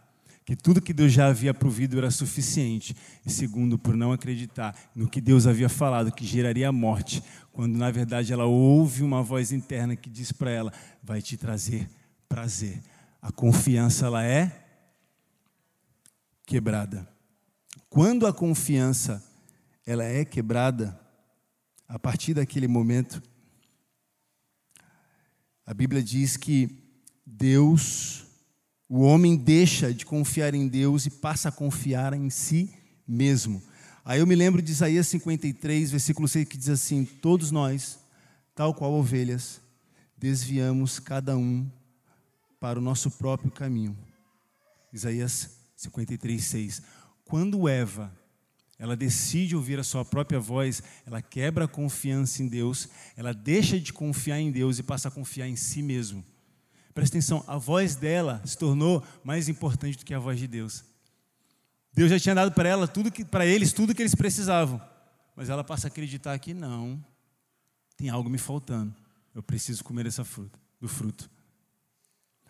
que 0.51 0.57
tudo 0.57 0.83
que 0.83 0.93
Deus 0.93 1.13
já 1.13 1.29
havia 1.29 1.55
provido 1.55 1.97
era 1.97 2.11
suficiente, 2.11 2.97
e 3.25 3.31
segundo, 3.31 3.79
por 3.79 3.95
não 3.95 4.11
acreditar 4.11 4.75
no 4.97 5.09
que 5.09 5.21
Deus 5.21 5.47
havia 5.47 5.69
falado, 5.69 6.11
que 6.11 6.27
geraria 6.27 6.69
a 6.69 6.73
morte, 6.73 7.23
quando 7.53 7.79
na 7.79 7.89
verdade 7.89 8.33
ela 8.33 8.47
ouve 8.47 9.05
uma 9.05 9.23
voz 9.23 9.53
interna 9.53 9.95
que 9.95 10.11
diz 10.11 10.33
para 10.33 10.51
ela: 10.51 10.73
vai 11.05 11.23
te 11.23 11.37
trazer 11.37 11.89
prazer. 12.29 12.83
A 13.23 13.31
confiança 13.31 14.07
ela 14.07 14.25
é 14.25 14.67
quebrada. 16.45 17.09
Quando 17.89 18.27
a 18.27 18.33
confiança 18.33 19.25
ela 19.87 20.03
é 20.03 20.25
quebrada, 20.25 20.99
a 21.87 21.97
partir 21.97 22.35
daquele 22.35 22.67
momento, 22.67 23.23
a 25.65 25.73
Bíblia 25.73 26.03
diz 26.03 26.37
que 26.37 26.77
Deus 27.25 28.27
o 28.93 29.03
homem 29.03 29.37
deixa 29.37 29.95
de 29.95 30.05
confiar 30.05 30.53
em 30.53 30.67
Deus 30.67 31.07
e 31.07 31.11
passa 31.11 31.49
a 31.49 31.53
confiar 31.53 32.13
em 32.13 32.29
si 32.29 32.75
mesmo. 33.07 33.63
Aí 34.05 34.19
eu 34.19 34.27
me 34.27 34.35
lembro 34.35 34.61
de 34.61 34.73
Isaías 34.73 35.07
53, 35.07 35.93
versículo 35.93 36.27
6, 36.27 36.49
que 36.49 36.59
diz 36.59 36.69
assim: 36.69 37.05
Todos 37.05 37.53
nós, 37.53 38.01
tal 38.53 38.75
qual 38.75 38.93
ovelhas, 38.93 39.61
desviamos 40.19 40.99
cada 40.99 41.37
um 41.37 41.71
para 42.59 42.81
o 42.81 42.83
nosso 42.83 43.13
próprio 43.13 43.53
caminho. 43.53 43.97
Isaías 44.93 45.51
53, 45.77 46.43
6. 46.43 46.83
Quando 47.25 47.69
Eva 47.69 48.13
ela 48.77 48.97
decide 48.97 49.55
ouvir 49.55 49.79
a 49.79 49.85
sua 49.85 50.05
própria 50.05 50.41
voz, 50.41 50.83
ela 51.07 51.23
quebra 51.23 51.67
a 51.67 51.69
confiança 51.69 52.43
em 52.43 52.49
Deus, 52.49 52.89
ela 53.17 53.33
deixa 53.33 53.79
de 53.79 53.93
confiar 53.93 54.41
em 54.41 54.51
Deus 54.51 54.79
e 54.81 54.83
passa 54.83 55.07
a 55.07 55.11
confiar 55.13 55.47
em 55.47 55.55
si 55.55 55.81
mesmo. 55.81 56.25
Presta 56.95 57.17
atenção, 57.17 57.45
a 57.47 57.57
voz 57.57 57.95
dela 57.95 58.43
se 58.45 58.59
tornou 58.59 59.03
mais 59.23 59.49
importante 59.49 59.99
do 59.99 60.05
que 60.05 60.15
a 60.15 60.19
voz 60.19 60.39
de 60.39 60.47
Deus. 60.47 60.85
Deus 61.93 62.11
já 62.11 62.19
tinha 62.19 62.35
dado 62.35 62.53
para 62.53 62.69
ela 62.69 62.87
tudo 62.87 63.11
que 63.11 63.25
para 63.25 63.47
eles 63.47 63.73
tudo 63.73 63.95
que 63.95 64.03
eles 64.03 64.15
precisavam, 64.15 64.81
mas 65.37 65.49
ela 65.49 65.65
passa 65.65 65.87
a 65.87 65.89
acreditar 65.89 66.39
que 66.39 66.55
não, 66.55 67.03
tem 67.97 68.09
algo 68.09 68.31
me 68.31 68.39
faltando. 68.39 68.95
Eu 69.35 69.43
preciso 69.43 69.85
comer 69.85 70.07
essa 70.07 70.25
fruta, 70.25 70.59
do 70.81 70.89
fruto. 70.89 71.31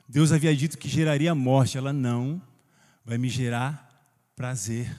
Deus 0.09 0.33
havia 0.33 0.55
dito 0.57 0.79
que 0.79 0.89
geraria 0.89 1.35
morte, 1.35 1.79
ela 1.79 1.93
não 1.93 2.43
vai 3.05 3.19
me 3.19 3.29
gerar 3.29 3.89
prazer. 4.35 4.95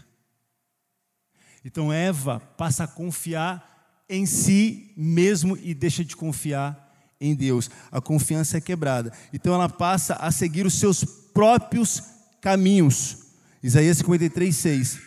Então 1.63 1.91
Eva 1.91 2.39
passa 2.39 2.85
a 2.85 2.87
confiar 2.87 4.03
em 4.07 4.25
si 4.25 4.93
mesmo 4.95 5.57
e 5.57 5.73
deixa 5.73 6.03
de 6.03 6.15
confiar 6.15 6.90
em 7.21 7.35
Deus. 7.35 7.69
A 7.91 8.01
confiança 8.01 8.57
é 8.57 8.61
quebrada. 8.61 9.13
Então 9.31 9.53
ela 9.53 9.69
passa 9.69 10.15
a 10.15 10.31
seguir 10.31 10.65
os 10.65 10.73
seus 10.73 11.05
próprios 11.05 12.01
caminhos. 12.41 13.17
Isaías 13.63 13.97
53, 13.99 14.53
6. 14.53 14.99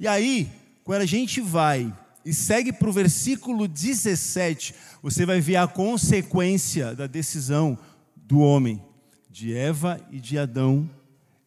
E 0.00 0.08
aí, 0.08 0.50
quando 0.82 1.02
a 1.02 1.06
gente 1.06 1.40
vai 1.40 1.92
e 2.24 2.32
segue 2.32 2.72
para 2.72 2.88
o 2.88 2.92
versículo 2.92 3.68
17, 3.68 4.74
você 5.02 5.26
vai 5.26 5.40
ver 5.40 5.56
a 5.56 5.68
consequência 5.68 6.94
da 6.94 7.06
decisão 7.06 7.78
do 8.16 8.38
homem, 8.38 8.82
de 9.30 9.54
Eva 9.54 10.00
e 10.10 10.18
de 10.18 10.38
Adão, 10.38 10.88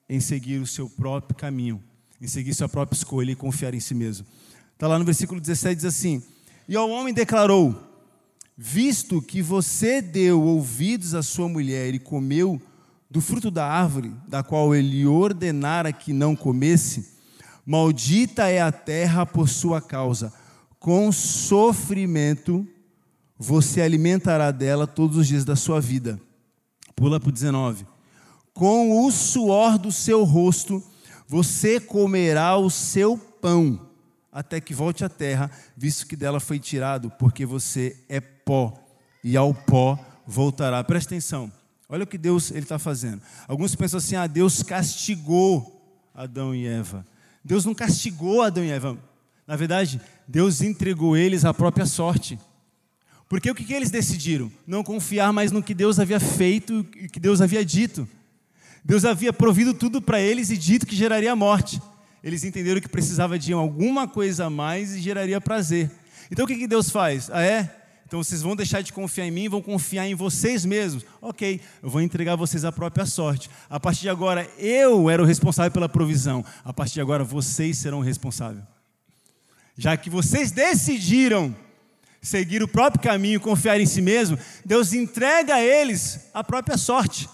em 0.08 0.20
seguir 0.20 0.62
o 0.62 0.68
seu 0.68 0.88
próprio 0.88 1.36
caminho. 1.36 1.84
em 2.20 2.28
seguir 2.28 2.54
sua 2.56 2.68
própria 2.68 2.98
escolha 2.98 3.32
e 3.32 3.36
confiar 3.36 3.76
em 3.76 3.80
si 3.80 3.94
mesmo. 3.94 4.26
Está 4.74 4.88
lá 4.88 4.98
no 4.98 5.06
versículo 5.06 5.40
17, 5.40 5.76
diz 5.76 5.86
assim: 5.86 6.24
E 6.68 6.76
ao 6.76 6.90
homem 6.90 7.14
declarou: 7.14 7.87
Visto 8.58 9.22
que 9.22 9.40
você 9.40 10.02
deu 10.02 10.42
ouvidos 10.42 11.14
à 11.14 11.22
sua 11.22 11.48
mulher 11.48 11.94
e 11.94 12.00
comeu 12.00 12.60
do 13.10 13.22
fruto 13.22 13.52
da 13.52 13.68
árvore, 13.68 14.12
da 14.28 14.42
qual 14.42 14.74
ele 14.74 15.06
ordenara 15.06 15.94
que 15.94 16.12
não 16.12 16.36
comesse, 16.36 17.14
maldita 17.64 18.48
é 18.48 18.60
a 18.60 18.72
terra 18.72 19.28
por 19.28 19.48
sua 19.48 19.80
causa. 19.80 20.34
Com 20.80 21.12
sofrimento 21.12 22.68
você 23.38 23.80
alimentará 23.80 24.50
dela 24.50 24.88
todos 24.88 25.18
os 25.18 25.28
dias 25.28 25.46
da 25.46 25.56
sua 25.56 25.80
vida. 25.80 26.20
Pula 26.96 27.20
para 27.20 27.30
o 27.30 27.32
19. 27.32 27.86
Com 28.56 29.06
o 29.06 29.12
suor 29.12 29.78
do 29.78 29.92
seu 29.92 30.24
rosto 30.24 30.84
você 31.28 31.80
comerá 31.80 32.58
o 32.58 32.72
seu 32.72 33.18
pão 33.18 33.87
até 34.38 34.62
que 34.62 34.72
volte 34.72 35.04
à 35.04 35.10
terra, 35.10 35.50
visto 35.76 36.06
que 36.06 36.16
dela 36.16 36.40
foi 36.40 36.60
tirado, 36.60 37.10
porque 37.18 37.44
você 37.44 37.98
é 38.08 38.20
pó, 38.20 38.72
e 39.24 39.36
ao 39.36 39.52
pó 39.52 39.98
voltará. 40.28 40.84
Presta 40.84 41.16
atenção, 41.16 41.52
olha 41.90 42.04
o 42.04 42.08
que 42.08 42.20
Deus 42.20 42.52
está 42.52 42.78
fazendo. 42.78 43.20
Alguns 43.48 43.74
pensam 43.74 43.98
assim: 43.98 44.16
ah, 44.16 44.28
Deus 44.28 44.62
castigou 44.62 45.84
Adão 46.14 46.54
e 46.54 46.68
Eva. 46.68 47.04
Deus 47.44 47.66
não 47.66 47.74
castigou 47.74 48.44
Adão 48.44 48.64
e 48.64 48.70
Eva. 48.70 48.96
Na 49.48 49.56
verdade, 49.56 50.00
Deus 50.28 50.62
entregou 50.62 51.18
eles 51.18 51.44
à 51.44 51.52
própria 51.52 51.88
sorte. 51.88 52.38
Porque 53.28 53.50
o 53.50 53.56
que, 53.56 53.64
que 53.64 53.74
eles 53.74 53.90
decidiram? 53.90 54.52
Não 54.68 54.84
confiar 54.84 55.34
mais 55.34 55.52
no 55.52 55.64
que 55.64 55.74
Deus 55.74 56.00
havia 56.00 56.20
feito 56.20 56.86
e 56.96 57.10
que 57.10 57.20
Deus 57.20 57.42
havia 57.42 57.66
dito. 57.66 58.08
Deus 58.86 59.04
havia 59.04 59.34
provido 59.34 59.74
tudo 59.74 60.00
para 60.00 60.22
eles 60.22 60.52
e 60.52 60.58
dito 60.58 60.86
que 60.86 60.96
geraria 60.96 61.36
morte 61.36 61.82
eles 62.28 62.44
entenderam 62.44 62.82
que 62.82 62.90
precisava 62.90 63.40
de 63.40 63.54
alguma 63.54 64.06
coisa 64.06 64.48
a 64.48 64.50
mais 64.50 64.94
e 64.94 65.00
geraria 65.00 65.40
prazer. 65.40 65.90
Então 66.30 66.44
o 66.44 66.48
que, 66.48 66.58
que 66.58 66.68
Deus 66.68 66.90
faz? 66.90 67.30
Ah, 67.32 67.42
é? 67.42 67.74
Então 68.06 68.22
vocês 68.22 68.42
vão 68.42 68.54
deixar 68.54 68.82
de 68.82 68.92
confiar 68.92 69.26
em 69.26 69.32
mim, 69.32 69.48
vão 69.48 69.62
confiar 69.62 70.06
em 70.06 70.14
vocês 70.14 70.66
mesmos. 70.66 71.06
Ok, 71.22 71.62
eu 71.82 71.90
vou 71.90 72.02
entregar 72.02 72.36
vocês 72.36 72.66
a 72.66 72.72
própria 72.72 73.06
sorte. 73.06 73.50
A 73.70 73.80
partir 73.80 74.02
de 74.02 74.10
agora, 74.10 74.46
eu 74.58 75.10
era 75.10 75.24
o 75.24 75.26
responsável 75.26 75.72
pela 75.72 75.88
provisão. 75.88 76.44
A 76.66 76.74
partir 76.74 76.96
de 76.96 77.02
agora, 77.02 77.24
vocês 77.24 77.78
serão 77.78 78.00
o 78.00 78.04
responsável. 78.04 78.62
Já 79.78 79.96
que 79.96 80.10
vocês 80.10 80.52
decidiram 80.52 81.56
seguir 82.22 82.62
o 82.62 82.68
próprio 82.68 83.02
caminho, 83.02 83.40
confiar 83.40 83.80
em 83.80 83.86
si 83.86 84.02
mesmo, 84.02 84.38
Deus 84.66 84.92
entrega 84.92 85.56
a 85.56 85.64
eles 85.64 86.20
a 86.34 86.44
própria 86.44 86.76
sorte. 86.76 87.30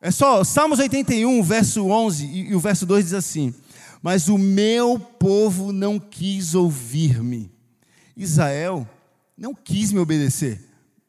É 0.00 0.10
só, 0.10 0.42
Salmos 0.42 0.80
81, 0.80 1.42
verso 1.44 1.86
11 1.86 2.26
e, 2.26 2.50
e 2.50 2.54
o 2.56 2.60
verso 2.60 2.84
2 2.84 3.04
diz 3.04 3.14
assim: 3.14 3.54
Mas 4.02 4.28
o 4.28 4.36
meu 4.36 4.98
povo 4.98 5.72
não 5.72 5.98
quis 5.98 6.54
ouvir-me. 6.54 7.50
Israel 8.16 8.88
não 9.36 9.54
quis 9.54 9.92
me 9.92 10.00
obedecer. 10.00 10.60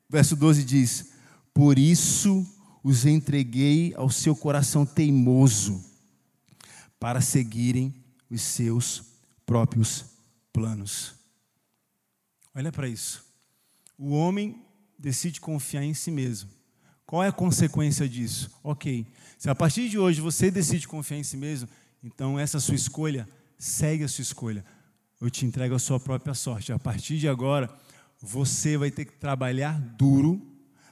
Verso 0.07 0.35
12 0.35 0.63
diz: 0.63 1.11
Por 1.53 1.79
isso 1.79 2.45
os 2.83 3.05
entreguei 3.05 3.93
ao 3.95 4.09
seu 4.09 4.35
coração 4.35 4.85
teimoso, 4.85 5.83
para 6.99 7.19
seguirem 7.19 7.93
os 8.29 8.41
seus 8.41 9.03
próprios 9.45 10.05
planos. 10.51 11.15
Olha 12.53 12.71
para 12.71 12.87
isso. 12.87 13.25
O 13.97 14.11
homem 14.11 14.61
decide 14.99 15.41
confiar 15.41 15.83
em 15.83 15.93
si 15.93 16.11
mesmo 16.11 16.49
qual 17.13 17.23
é 17.23 17.27
a 17.27 17.31
consequência 17.31 18.09
disso? 18.09 18.49
Ok, 18.63 19.05
se 19.37 19.47
a 19.47 19.53
partir 19.53 19.87
de 19.87 19.99
hoje 19.99 20.19
você 20.19 20.49
decide 20.49 20.87
confiar 20.87 21.19
em 21.19 21.23
si 21.23 21.37
mesmo, 21.37 21.69
então 22.03 22.37
essa 22.37 22.59
sua 22.59 22.75
escolha, 22.75 23.27
segue 23.57 24.03
a 24.03 24.07
sua 24.07 24.21
escolha. 24.21 24.65
Eu 25.21 25.29
te 25.29 25.45
entrego 25.45 25.73
a 25.73 25.79
sua 25.79 25.99
própria 25.99 26.33
sorte. 26.33 26.73
A 26.73 26.79
partir 26.79 27.17
de 27.17 27.29
agora, 27.29 27.73
você 28.21 28.77
vai 28.77 28.91
ter 28.91 29.05
que 29.05 29.13
trabalhar 29.13 29.79
duro, 29.79 30.41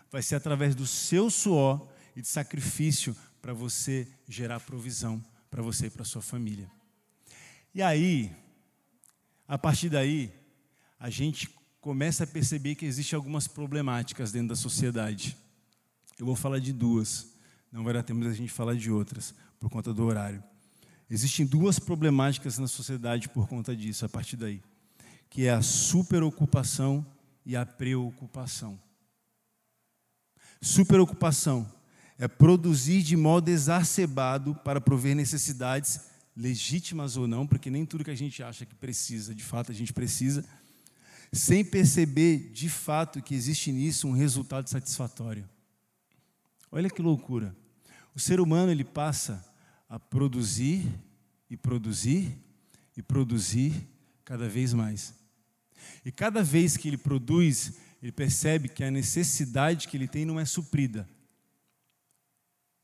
vai 0.10 0.22
ser 0.22 0.36
através 0.36 0.74
do 0.74 0.88
seu 0.88 1.30
suor 1.30 1.88
e 2.16 2.22
de 2.22 2.28
sacrifício 2.28 3.16
para 3.42 3.54
você 3.54 4.08
gerar 4.28 4.60
provisão 4.60 5.22
para 5.52 5.62
você 5.62 5.88
e 5.88 5.90
para 5.90 6.06
sua 6.06 6.22
família. 6.22 6.72
E 7.76 7.82
aí, 7.82 8.34
a 9.46 9.58
partir 9.58 9.90
daí, 9.90 10.34
a 10.98 11.10
gente 11.10 11.50
começa 11.82 12.24
a 12.24 12.28
perceber 12.28 12.76
que 12.76 12.86
existem 12.86 13.18
algumas 13.18 13.48
problemáticas 13.48 14.32
dentro 14.32 14.50
da 14.50 14.56
sociedade. 14.56 15.36
Eu 16.18 16.26
vou 16.26 16.36
falar 16.36 16.60
de 16.60 16.72
duas. 16.72 17.34
Não 17.70 17.84
vai 17.84 17.94
dar 17.94 18.04
tempo 18.04 18.26
a 18.26 18.34
gente 18.34 18.52
falar 18.52 18.76
de 18.76 18.90
outras, 18.90 19.34
por 19.60 19.70
conta 19.70 19.94
do 19.94 20.06
horário. 20.06 20.42
Existem 21.14 21.46
duas 21.46 21.78
problemáticas 21.78 22.58
na 22.58 22.70
sociedade 22.70 23.28
por 23.28 23.46
conta 23.46 23.76
disso, 23.76 24.06
a 24.06 24.10
partir 24.10 24.38
daí, 24.38 24.62
que 25.30 25.46
é 25.46 25.52
a 25.52 25.62
superocupação 25.62 27.06
e 27.46 27.54
a 27.54 27.66
preocupação. 27.66 28.80
Superocupação 30.62 31.70
é 32.18 32.30
produzir 32.30 33.02
de 33.02 33.18
modo 33.18 33.50
exacerbado 33.50 34.56
para 34.64 34.80
prover 34.80 35.14
necessidades 35.14 36.00
legítimas 36.34 37.18
ou 37.18 37.28
não, 37.28 37.46
porque 37.46 37.70
nem 37.70 37.86
tudo 37.86 38.06
que 38.06 38.12
a 38.12 38.16
gente 38.16 38.42
acha 38.42 38.66
que 38.66 38.76
precisa, 38.76 39.36
de 39.36 39.44
fato 39.44 39.70
a 39.70 39.76
gente 39.76 39.92
precisa, 39.92 40.46
sem 41.34 41.62
perceber 41.66 42.52
de 42.54 42.70
fato 42.70 43.22
que 43.22 43.36
existe 43.36 43.70
nisso 43.74 44.08
um 44.08 44.14
resultado 44.14 44.70
satisfatório. 44.70 45.44
Olha 46.72 46.90
que 46.90 47.02
loucura. 47.02 47.54
O 48.16 48.20
ser 48.20 48.40
humano 48.40 48.72
ele 48.72 48.86
passa 48.86 49.51
a 49.92 50.00
produzir 50.00 50.90
e 51.50 51.58
produzir 51.58 52.38
e 52.96 53.02
produzir 53.02 53.74
cada 54.24 54.48
vez 54.48 54.74
mais. 54.74 55.14
E 56.06 56.10
cada 56.14 56.42
vez 56.42 56.78
que 56.78 56.88
ele 56.88 56.98
produz, 56.98 57.74
ele 58.02 58.14
percebe 58.14 58.70
que 58.70 58.86
a 58.86 58.90
necessidade 58.90 59.90
que 59.90 59.98
ele 59.98 60.08
tem 60.08 60.24
não 60.24 60.40
é 60.40 60.46
suprida. 60.46 61.06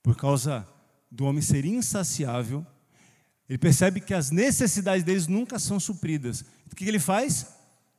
Por 0.03 0.17
causa 0.17 0.67
do 1.09 1.23
homem 1.23 1.41
ser 1.41 1.63
insaciável, 1.63 2.67
ele 3.47 3.57
percebe 3.57 4.01
que 4.01 4.13
as 4.13 4.29
necessidades 4.29 5.05
deles 5.05 5.27
nunca 5.27 5.57
são 5.57 5.79
supridas. 5.79 6.43
O 6.69 6.75
que 6.75 6.83
ele 6.83 6.99
faz? 6.99 7.47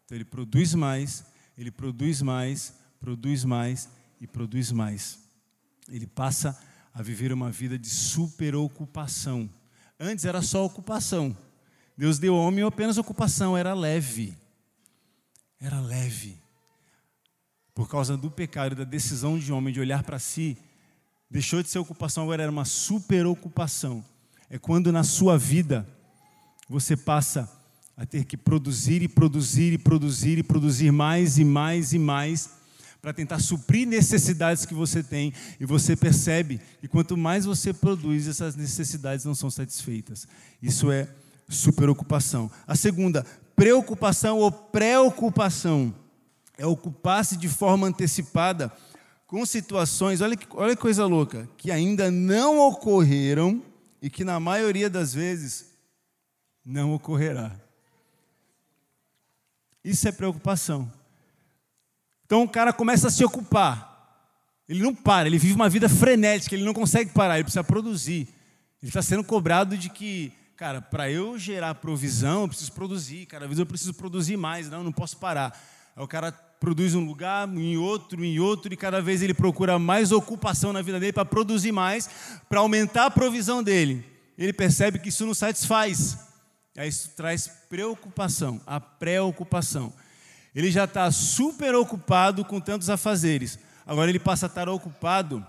Então 0.04 0.18
ele 0.18 0.24
produz 0.26 0.74
mais, 0.74 1.24
ele 1.56 1.70
produz 1.70 2.20
mais, 2.20 2.74
produz 3.00 3.42
mais 3.42 3.88
e 4.20 4.26
produz 4.26 4.70
mais 4.70 5.18
ele 5.90 6.06
passa 6.06 6.58
a 6.92 7.02
viver 7.02 7.32
uma 7.32 7.50
vida 7.50 7.78
de 7.78 7.88
superocupação. 7.88 9.48
Antes 9.98 10.24
era 10.24 10.42
só 10.42 10.64
ocupação. 10.64 11.36
Deus 11.96 12.18
deu 12.18 12.34
ao 12.34 12.40
homem 12.40 12.64
apenas 12.64 12.98
ocupação, 12.98 13.56
era 13.56 13.74
leve. 13.74 14.36
Era 15.60 15.80
leve. 15.80 16.40
Por 17.74 17.88
causa 17.88 18.16
do 18.16 18.30
pecado 18.30 18.72
e 18.72 18.76
da 18.76 18.84
decisão 18.84 19.38
de 19.38 19.52
homem 19.52 19.72
de 19.72 19.80
olhar 19.80 20.02
para 20.02 20.18
si, 20.18 20.56
deixou 21.30 21.62
de 21.62 21.68
ser 21.68 21.78
ocupação, 21.78 22.24
agora 22.24 22.42
era 22.42 22.52
uma 22.52 22.64
superocupação. 22.64 24.04
É 24.48 24.58
quando 24.58 24.92
na 24.92 25.04
sua 25.04 25.36
vida 25.36 25.86
você 26.68 26.96
passa 26.96 27.50
a 27.96 28.06
ter 28.06 28.24
que 28.24 28.36
produzir 28.36 29.02
e 29.02 29.08
produzir 29.08 29.72
e 29.72 29.78
produzir 29.78 30.38
e 30.38 30.42
produzir 30.42 30.92
mais 30.92 31.38
e 31.38 31.44
mais 31.44 31.92
e 31.92 31.98
mais 31.98 32.57
para 33.00 33.12
tentar 33.12 33.38
suprir 33.38 33.86
necessidades 33.86 34.66
que 34.66 34.74
você 34.74 35.02
tem, 35.02 35.32
e 35.58 35.64
você 35.64 35.94
percebe 35.94 36.60
que 36.80 36.88
quanto 36.88 37.16
mais 37.16 37.44
você 37.44 37.72
produz, 37.72 38.26
essas 38.26 38.56
necessidades 38.56 39.24
não 39.24 39.34
são 39.34 39.50
satisfeitas. 39.50 40.26
Isso 40.60 40.90
é 40.90 41.08
superocupação. 41.48 42.50
A 42.66 42.74
segunda, 42.74 43.24
preocupação 43.54 44.38
ou 44.38 44.50
preocupação, 44.50 45.94
é 46.56 46.66
ocupar-se 46.66 47.36
de 47.36 47.48
forma 47.48 47.86
antecipada 47.86 48.72
com 49.26 49.44
situações, 49.46 50.20
olha 50.20 50.36
que, 50.36 50.46
olha 50.52 50.74
que 50.74 50.82
coisa 50.82 51.06
louca, 51.06 51.48
que 51.56 51.70
ainda 51.70 52.10
não 52.10 52.58
ocorreram 52.58 53.62
e 54.02 54.10
que 54.10 54.24
na 54.24 54.40
maioria 54.40 54.90
das 54.90 55.14
vezes 55.14 55.66
não 56.64 56.94
ocorrerá. 56.94 57.54
Isso 59.84 60.08
é 60.08 60.12
preocupação. 60.12 60.90
Então 62.28 62.42
o 62.42 62.48
cara 62.48 62.74
começa 62.74 63.08
a 63.08 63.10
se 63.10 63.24
ocupar. 63.24 63.88
Ele 64.68 64.82
não 64.82 64.94
para, 64.94 65.26
ele 65.26 65.38
vive 65.38 65.54
uma 65.54 65.66
vida 65.66 65.88
frenética, 65.88 66.54
ele 66.54 66.62
não 66.62 66.74
consegue 66.74 67.10
parar, 67.10 67.36
ele 67.36 67.44
precisa 67.44 67.64
produzir. 67.64 68.28
Ele 68.82 68.90
está 68.90 69.00
sendo 69.00 69.24
cobrado 69.24 69.78
de 69.78 69.88
que, 69.88 70.30
cara, 70.54 70.82
para 70.82 71.10
eu 71.10 71.38
gerar 71.38 71.74
provisão, 71.76 72.42
eu 72.42 72.48
preciso 72.48 72.72
produzir, 72.72 73.24
cada 73.24 73.46
vez 73.46 73.58
eu 73.58 73.64
preciso 73.64 73.94
produzir 73.94 74.36
mais, 74.36 74.68
não, 74.68 74.84
não 74.84 74.92
posso 74.92 75.16
parar. 75.16 75.58
Aí 75.96 76.04
o 76.04 76.06
cara 76.06 76.30
produz 76.30 76.94
um 76.94 77.02
lugar, 77.06 77.48
em 77.48 77.78
outro, 77.78 78.22
em 78.22 78.38
outro, 78.38 78.74
e 78.74 78.76
cada 78.76 79.00
vez 79.00 79.22
ele 79.22 79.32
procura 79.32 79.78
mais 79.78 80.12
ocupação 80.12 80.70
na 80.70 80.82
vida 80.82 81.00
dele 81.00 81.14
para 81.14 81.24
produzir 81.24 81.72
mais, 81.72 82.10
para 82.46 82.60
aumentar 82.60 83.06
a 83.06 83.10
provisão 83.10 83.62
dele. 83.62 84.04
Ele 84.36 84.52
percebe 84.52 84.98
que 84.98 85.08
isso 85.08 85.24
não 85.24 85.32
satisfaz. 85.32 86.18
Aí 86.76 86.90
isso 86.90 87.10
traz 87.16 87.48
preocupação, 87.70 88.60
a 88.66 88.78
preocupação. 88.78 89.94
Ele 90.58 90.72
já 90.72 90.86
está 90.86 91.08
super 91.12 91.72
ocupado 91.76 92.44
com 92.44 92.60
tantos 92.60 92.90
afazeres. 92.90 93.60
Agora 93.86 94.10
ele 94.10 94.18
passa 94.18 94.46
a 94.46 94.48
estar 94.48 94.68
ocupado 94.68 95.46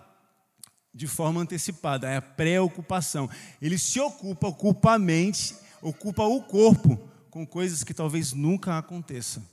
de 0.93 1.07
forma 1.07 1.41
antecipada, 1.41 2.07
é 2.07 2.17
a 2.17 2.21
preocupação. 2.21 3.27
Ele 3.59 3.79
se 3.79 3.99
ocupa, 3.99 4.49
ocupa 4.49 4.93
a 4.93 4.99
mente, 4.99 5.55
ocupa 5.81 6.25
o 6.25 6.43
corpo 6.43 6.95
com 7.31 7.43
coisas 7.43 7.83
que 7.83 7.91
talvez 7.91 8.33
nunca 8.33 8.77
aconteçam. 8.77 9.43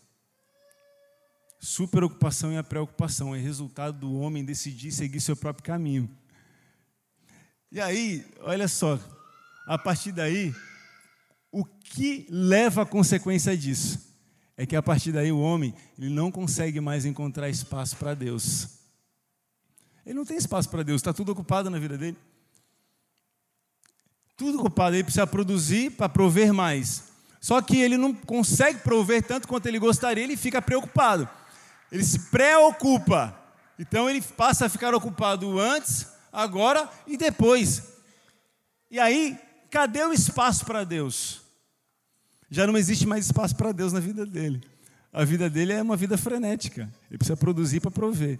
Superocupação 1.59 2.53
e 2.53 2.59
a 2.59 2.63
preocupação 2.63 3.35
é 3.35 3.39
resultado 3.39 4.01
do 4.01 4.15
homem 4.15 4.45
decidir 4.45 4.93
seguir 4.93 5.23
seu 5.23 5.35
próprio 5.35 5.65
caminho. 5.65 6.07
E 7.73 7.81
aí, 7.81 8.27
olha 8.41 8.69
só, 8.69 9.01
a 9.67 9.79
partir 9.79 10.13
daí, 10.13 10.55
o 11.51 11.65
que 11.65 12.27
leva 12.29 12.83
à 12.83 12.87
consequência 12.87 13.57
disso? 13.57 14.06
É 14.57 14.65
que 14.65 14.75
a 14.75 14.83
partir 14.83 15.13
daí 15.13 15.31
o 15.31 15.41
homem 15.41 15.75
ele 15.99 16.09
não 16.09 16.31
consegue 16.31 16.81
mais 16.81 17.05
encontrar 17.05 17.49
espaço 17.49 17.97
para 17.97 18.15
Deus. 18.15 18.69
Ele 20.05 20.15
não 20.15 20.25
tem 20.25 20.37
espaço 20.37 20.69
para 20.71 20.83
Deus, 20.83 21.01
está 21.01 21.13
tudo 21.13 21.33
ocupado 21.33 21.69
na 21.69 21.79
vida 21.79 21.99
dele. 21.99 22.17
Tudo 24.37 24.61
ocupado, 24.61 24.95
ele 24.95 25.05
precisa 25.05 25.27
produzir 25.27 25.91
para 25.91 26.09
prover 26.09 26.53
mais. 26.53 27.05
Só 27.41 27.61
que 27.63 27.81
ele 27.81 27.97
não 27.97 28.15
consegue 28.15 28.81
prover 28.81 29.23
tanto 29.23 29.49
quanto 29.49 29.67
ele 29.67 29.79
gostaria, 29.79 30.23
ele 30.23 30.37
fica 30.37 30.61
preocupado. 30.61 31.29
Ele 31.91 32.05
se 32.05 32.19
preocupa. 32.31 33.37
Então 33.79 34.09
ele 34.09 34.21
passa 34.21 34.67
a 34.67 34.69
ficar 34.69 34.95
ocupado 34.95 35.59
antes, 35.59 36.07
agora 36.33 36.89
e 37.07 37.17
depois. 37.17 37.83
E 38.91 38.99
aí, 38.99 39.39
cadê 39.71 40.03
o 40.05 40.13
espaço 40.13 40.65
para 40.65 40.85
Deus? 40.85 41.46
Já 42.51 42.67
não 42.67 42.77
existe 42.77 43.07
mais 43.07 43.27
espaço 43.27 43.55
para 43.57 43.73
Deus 43.73 43.93
na 43.93 44.01
vida 44.01 44.25
dele. 44.25 44.63
A 45.13 45.25
vida 45.25 45.49
dele 45.49 45.73
é 45.73 45.83
uma 45.83 45.97
vida 45.97 46.17
frenética. 46.17 46.93
Ele 47.11 47.19
precisa 47.19 47.37
produzir 47.37 47.81
para 47.81 47.91
prover. 47.91 48.39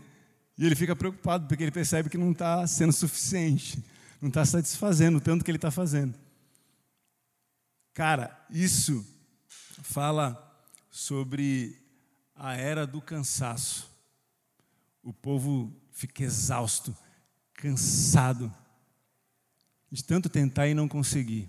E 0.59 0.65
ele 0.65 0.75
fica 0.75 0.95
preocupado 0.95 1.47
porque 1.47 1.63
ele 1.63 1.71
percebe 1.71 2.09
que 2.09 2.19
não 2.19 2.33
está 2.33 2.67
sendo 2.67 2.93
suficiente, 2.93 3.83
não 4.21 4.29
está 4.29 4.45
satisfazendo 4.45 5.19
o 5.19 5.21
tanto 5.21 5.45
que 5.45 5.51
ele 5.51 5.59
está 5.59 5.71
fazendo. 5.71 6.15
Cara, 7.93 8.39
isso 8.51 9.05
fala 9.49 10.43
sobre 10.91 11.79
a 12.35 12.55
era 12.55 12.87
do 12.87 13.01
cansaço. 13.01 13.91
O 15.03 15.13
povo 15.13 15.73
fica 15.93 16.23
exausto, 16.23 16.95
cansado, 17.55 18.53
de 19.91 20.05
tanto 20.05 20.29
tentar 20.29 20.69
e 20.69 20.75
não 20.75 20.89
conseguir. 20.89 21.49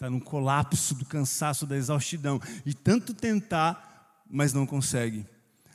Está 0.00 0.08
num 0.08 0.18
colapso 0.18 0.94
do 0.94 1.04
cansaço, 1.04 1.66
da 1.66 1.76
exaustidão, 1.76 2.40
de 2.64 2.72
tanto 2.72 3.12
tentar, 3.12 4.24
mas 4.30 4.50
não 4.50 4.64
consegue. 4.64 5.26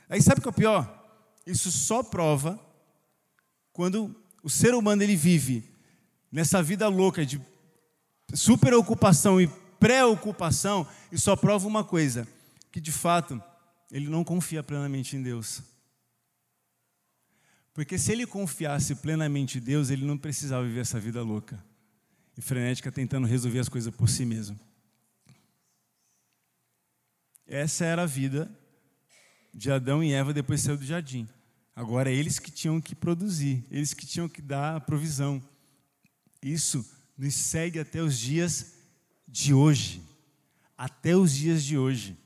Aí 0.08 0.20
sabe 0.20 0.40
o 0.40 0.42
que 0.42 0.48
é 0.48 0.50
o 0.50 0.52
pior? 0.52 1.06
Isso 1.46 1.70
só 1.70 2.02
prova 2.02 2.58
quando 3.72 4.12
o 4.42 4.50
ser 4.50 4.74
humano 4.74 5.00
ele 5.00 5.14
vive 5.14 5.62
nessa 6.32 6.60
vida 6.60 6.88
louca 6.88 7.24
de 7.24 7.40
superocupação 8.34 9.40
e 9.40 9.46
preocupação, 9.78 10.84
e 11.12 11.16
só 11.16 11.36
prova 11.36 11.68
uma 11.68 11.84
coisa, 11.84 12.26
que 12.72 12.80
de 12.80 12.90
fato 12.90 13.40
ele 13.92 14.08
não 14.08 14.24
confia 14.24 14.60
plenamente 14.60 15.14
em 15.14 15.22
Deus. 15.22 15.62
Porque 17.72 17.96
se 17.96 18.10
ele 18.10 18.26
confiasse 18.26 18.96
plenamente 18.96 19.58
em 19.58 19.60
Deus, 19.60 19.88
ele 19.88 20.04
não 20.04 20.18
precisava 20.18 20.64
viver 20.66 20.80
essa 20.80 20.98
vida 20.98 21.22
louca 21.22 21.64
e 22.36 22.42
frenética 22.42 22.92
tentando 22.92 23.26
resolver 23.26 23.58
as 23.58 23.68
coisas 23.68 23.94
por 23.94 24.08
si 24.08 24.24
mesmo. 24.24 24.58
Essa 27.46 27.84
era 27.84 28.02
a 28.02 28.06
vida 28.06 28.50
de 29.54 29.70
Adão 29.70 30.02
e 30.02 30.12
Eva 30.12 30.34
depois 30.34 30.60
de 30.60 30.66
sair 30.66 30.76
do 30.76 30.84
jardim. 30.84 31.28
Agora 31.74 32.10
eles 32.10 32.38
que 32.38 32.50
tinham 32.50 32.80
que 32.80 32.94
produzir, 32.94 33.64
eles 33.70 33.94
que 33.94 34.06
tinham 34.06 34.28
que 34.28 34.42
dar 34.42 34.76
a 34.76 34.80
provisão. 34.80 35.42
Isso 36.42 36.84
nos 37.16 37.34
segue 37.34 37.78
até 37.78 38.02
os 38.02 38.18
dias 38.18 38.74
de 39.26 39.54
hoje. 39.54 40.02
Até 40.76 41.16
os 41.16 41.34
dias 41.34 41.64
de 41.64 41.78
hoje. 41.78 42.16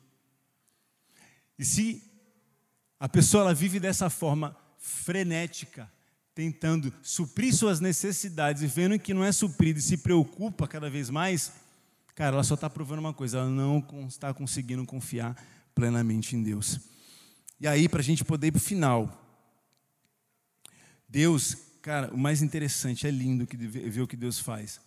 E 1.59 1.65
se 1.65 2.03
a 2.99 3.09
pessoa 3.09 3.43
ela 3.43 3.55
vive 3.55 3.79
dessa 3.79 4.09
forma 4.09 4.57
frenética, 4.79 5.91
tentando 6.41 6.91
suprir 7.03 7.55
suas 7.55 7.81
necessidades 7.81 8.63
e 8.63 8.67
vendo 8.67 8.99
que 8.99 9.13
não 9.13 9.23
é 9.23 9.31
suprido 9.31 9.79
e 9.79 9.83
se 9.83 9.99
preocupa 9.99 10.67
cada 10.67 10.89
vez 10.89 11.11
mais, 11.11 11.53
cara, 12.15 12.37
ela 12.37 12.43
só 12.43 12.55
está 12.55 12.71
provando 12.71 13.01
uma 13.01 13.13
coisa, 13.13 13.41
ela 13.41 13.51
não 13.51 13.85
está 14.09 14.33
conseguindo 14.33 14.87
confiar 14.87 15.37
plenamente 15.75 16.35
em 16.35 16.43
Deus. 16.43 16.81
E 17.61 17.69
aí, 17.69 17.91
para 17.91 18.01
a 18.01 18.03
gente 18.03 18.25
poder 18.25 18.47
ir 18.47 18.53
para 18.53 18.59
o 18.59 18.63
final, 18.63 19.23
Deus, 21.07 21.55
cara, 21.83 22.11
o 22.11 22.17
mais 22.17 22.41
interessante, 22.41 23.07
é 23.07 23.11
lindo 23.11 23.47
que 23.47 23.59
ver 23.59 24.01
o 24.01 24.09
que 24.09 24.17
Deus 24.17 24.39
faz. 24.39 24.81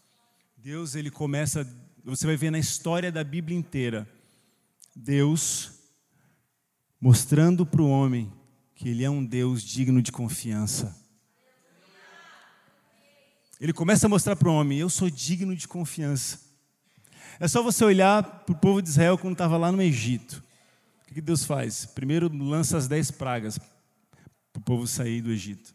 Deus, 0.58 0.96
ele 0.96 1.12
começa, 1.12 1.72
você 2.04 2.26
vai 2.26 2.36
ver 2.36 2.50
na 2.50 2.58
história 2.58 3.12
da 3.12 3.24
Bíblia 3.24 3.56
inteira, 3.56 4.10
Deus 4.96 5.72
mostrando 7.00 7.64
para 7.64 7.82
o 7.84 7.90
homem 7.90 8.34
que 8.74 8.90
ele 8.90 9.04
é 9.04 9.10
um 9.10 9.24
Deus 9.24 9.62
digno 9.62 10.02
de 10.02 10.12
confiança. 10.12 11.03
Ele 13.64 13.72
começa 13.72 14.08
a 14.08 14.10
mostrar 14.10 14.36
para 14.36 14.50
o 14.50 14.54
homem: 14.54 14.78
eu 14.78 14.90
sou 14.90 15.10
digno 15.10 15.56
de 15.56 15.70
confiança. 15.70 16.38
É 17.40 17.48
só 17.48 17.64
você 17.64 17.86
olhar 17.86 18.22
para 18.22 18.52
o 18.52 18.58
povo 18.58 18.82
de 18.82 18.90
Israel 18.90 19.18
quando 19.18 19.36
estava 19.36 19.56
lá 19.56 19.72
no 19.72 19.82
Egito. 19.82 20.44
O 21.10 21.14
que 21.14 21.22
Deus 21.22 21.46
faz? 21.46 21.86
Primeiro 21.86 22.28
lança 22.28 22.76
as 22.78 22.90
dez 22.90 23.10
pragas 23.10 23.58
para 24.52 24.60
o 24.60 24.62
povo 24.62 24.86
sair 24.86 25.22
do 25.22 25.32
Egito. 25.32 25.74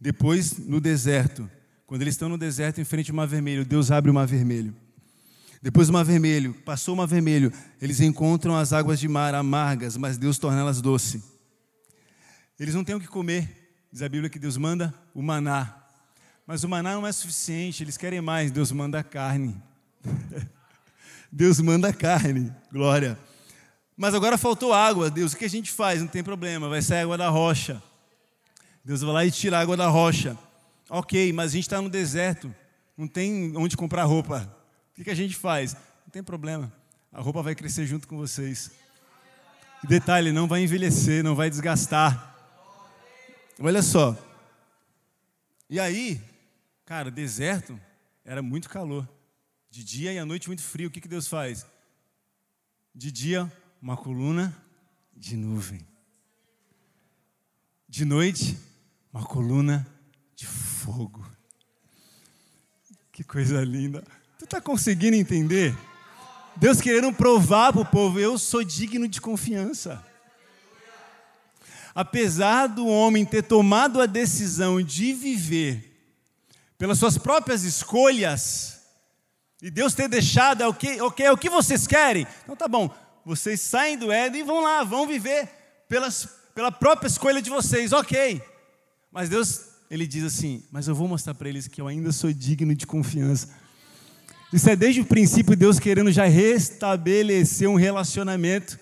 Depois, 0.00 0.56
no 0.56 0.80
deserto, 0.80 1.50
quando 1.86 2.00
eles 2.00 2.14
estão 2.14 2.30
no 2.30 2.38
deserto 2.38 2.80
em 2.80 2.84
frente 2.84 3.10
ao 3.10 3.16
Mar 3.16 3.26
Vermelho, 3.26 3.62
Deus 3.66 3.90
abre 3.90 4.10
o 4.10 4.14
Mar 4.14 4.26
Vermelho. 4.26 4.74
Depois 5.60 5.88
do 5.88 5.92
mar 5.92 6.06
vermelho, 6.06 6.54
passou 6.64 6.94
o 6.94 6.96
mar 6.96 7.06
vermelho, 7.06 7.52
eles 7.82 8.00
encontram 8.00 8.56
as 8.56 8.72
águas 8.72 8.98
de 8.98 9.06
mar 9.06 9.34
amargas, 9.34 9.94
mas 9.94 10.16
Deus 10.16 10.38
torna 10.38 10.60
elas 10.60 10.80
doces. 10.80 11.22
Eles 12.58 12.74
não 12.74 12.82
têm 12.82 12.94
o 12.94 13.00
que 13.00 13.06
comer, 13.06 13.70
diz 13.92 14.00
a 14.00 14.08
Bíblia 14.08 14.30
que 14.30 14.38
Deus 14.38 14.56
manda 14.56 14.94
o 15.14 15.20
maná. 15.20 15.79
Mas 16.46 16.64
o 16.64 16.68
maná 16.68 16.94
não 16.94 17.06
é 17.06 17.12
suficiente, 17.12 17.82
eles 17.82 17.96
querem 17.96 18.20
mais, 18.20 18.50
Deus 18.50 18.72
manda 18.72 19.02
carne. 19.02 19.60
Deus 21.30 21.60
manda 21.60 21.92
carne, 21.92 22.52
glória. 22.72 23.18
Mas 23.96 24.14
agora 24.14 24.36
faltou 24.36 24.72
água, 24.72 25.10
Deus, 25.10 25.32
o 25.32 25.36
que 25.36 25.44
a 25.44 25.50
gente 25.50 25.70
faz? 25.70 26.00
Não 26.00 26.08
tem 26.08 26.24
problema, 26.24 26.68
vai 26.68 26.82
sair 26.82 27.02
água 27.02 27.18
da 27.18 27.28
rocha. 27.28 27.82
Deus 28.84 29.02
vai 29.02 29.12
lá 29.12 29.24
e 29.24 29.30
tira 29.30 29.58
a 29.58 29.60
água 29.60 29.76
da 29.76 29.88
rocha. 29.88 30.36
Ok, 30.88 31.32
mas 31.32 31.52
a 31.52 31.54
gente 31.54 31.64
está 31.64 31.80
no 31.80 31.88
deserto, 31.88 32.52
não 32.96 33.06
tem 33.06 33.56
onde 33.56 33.76
comprar 33.76 34.04
roupa 34.04 34.60
que, 35.00 35.04
que 35.04 35.10
a 35.10 35.14
gente 35.14 35.34
faz? 35.34 35.74
Não 35.74 36.10
tem 36.12 36.22
problema, 36.22 36.70
a 37.10 37.22
roupa 37.22 37.42
vai 37.42 37.54
crescer 37.54 37.86
junto 37.86 38.06
com 38.06 38.18
vocês. 38.18 38.70
E 39.82 39.86
detalhe, 39.86 40.30
não 40.30 40.46
vai 40.46 40.62
envelhecer, 40.62 41.24
não 41.24 41.34
vai 41.34 41.48
desgastar. 41.48 42.36
Olha 43.58 43.82
só. 43.82 44.14
E 45.70 45.80
aí, 45.80 46.20
cara, 46.90 47.08
deserto 47.08 47.80
era 48.24 48.42
muito 48.42 48.68
calor. 48.68 49.08
De 49.70 49.84
dia 49.84 50.12
e 50.12 50.18
à 50.18 50.26
noite 50.26 50.48
muito 50.48 50.60
frio. 50.60 50.88
O 50.88 50.90
que, 50.90 51.00
que 51.00 51.06
Deus 51.06 51.28
faz? 51.28 51.64
De 52.92 53.12
dia, 53.12 53.50
uma 53.80 53.96
coluna 53.96 54.52
de 55.16 55.36
nuvem. 55.36 55.86
De 57.88 58.04
noite, 58.04 58.58
uma 59.12 59.24
coluna 59.24 59.86
de 60.34 60.48
fogo. 60.48 61.24
Que 63.12 63.22
coisa 63.22 63.62
linda. 63.62 64.02
Tu 64.36 64.44
está 64.44 64.60
conseguindo 64.60 65.14
entender? 65.14 65.72
Deus 66.56 66.80
querendo 66.80 67.12
provar 67.12 67.72
para 67.72 67.82
o 67.82 67.86
povo: 67.86 68.18
eu 68.18 68.36
sou 68.36 68.64
digno 68.64 69.06
de 69.06 69.20
confiança. 69.20 70.04
Apesar 71.94 72.66
do 72.66 72.88
homem 72.88 73.24
ter 73.24 73.44
tomado 73.44 74.00
a 74.00 74.06
decisão 74.06 74.82
de 74.82 75.12
viver 75.12 75.89
pelas 76.80 76.96
suas 76.96 77.18
próprias 77.18 77.62
escolhas, 77.62 78.80
e 79.60 79.70
Deus 79.70 79.92
ter 79.92 80.08
deixado, 80.08 80.62
é 80.62 80.66
o 80.66 80.72
que, 80.72 80.98
okay, 81.02 81.26
é 81.26 81.30
o 81.30 81.36
que 81.36 81.50
vocês 81.50 81.86
querem? 81.86 82.26
Então 82.42 82.56
tá 82.56 82.66
bom, 82.66 82.88
vocês 83.22 83.60
saem 83.60 83.98
do 83.98 84.10
Éden 84.10 84.40
e 84.40 84.44
vão 84.44 84.62
lá, 84.62 84.82
vão 84.82 85.06
viver 85.06 85.46
pelas, 85.86 86.26
pela 86.54 86.72
própria 86.72 87.06
escolha 87.06 87.42
de 87.42 87.50
vocês, 87.50 87.92
ok. 87.92 88.40
Mas 89.12 89.28
Deus, 89.28 89.60
Ele 89.90 90.06
diz 90.06 90.24
assim: 90.24 90.64
Mas 90.72 90.88
eu 90.88 90.94
vou 90.94 91.06
mostrar 91.06 91.34
para 91.34 91.50
eles 91.50 91.68
que 91.68 91.82
eu 91.82 91.86
ainda 91.86 92.12
sou 92.12 92.32
digno 92.32 92.74
de 92.74 92.86
confiança. 92.86 93.50
Isso 94.50 94.70
é 94.70 94.74
desde 94.74 95.02
o 95.02 95.04
princípio 95.04 95.54
Deus 95.54 95.78
querendo 95.78 96.10
já 96.10 96.24
restabelecer 96.24 97.68
um 97.68 97.76
relacionamento. 97.76 98.80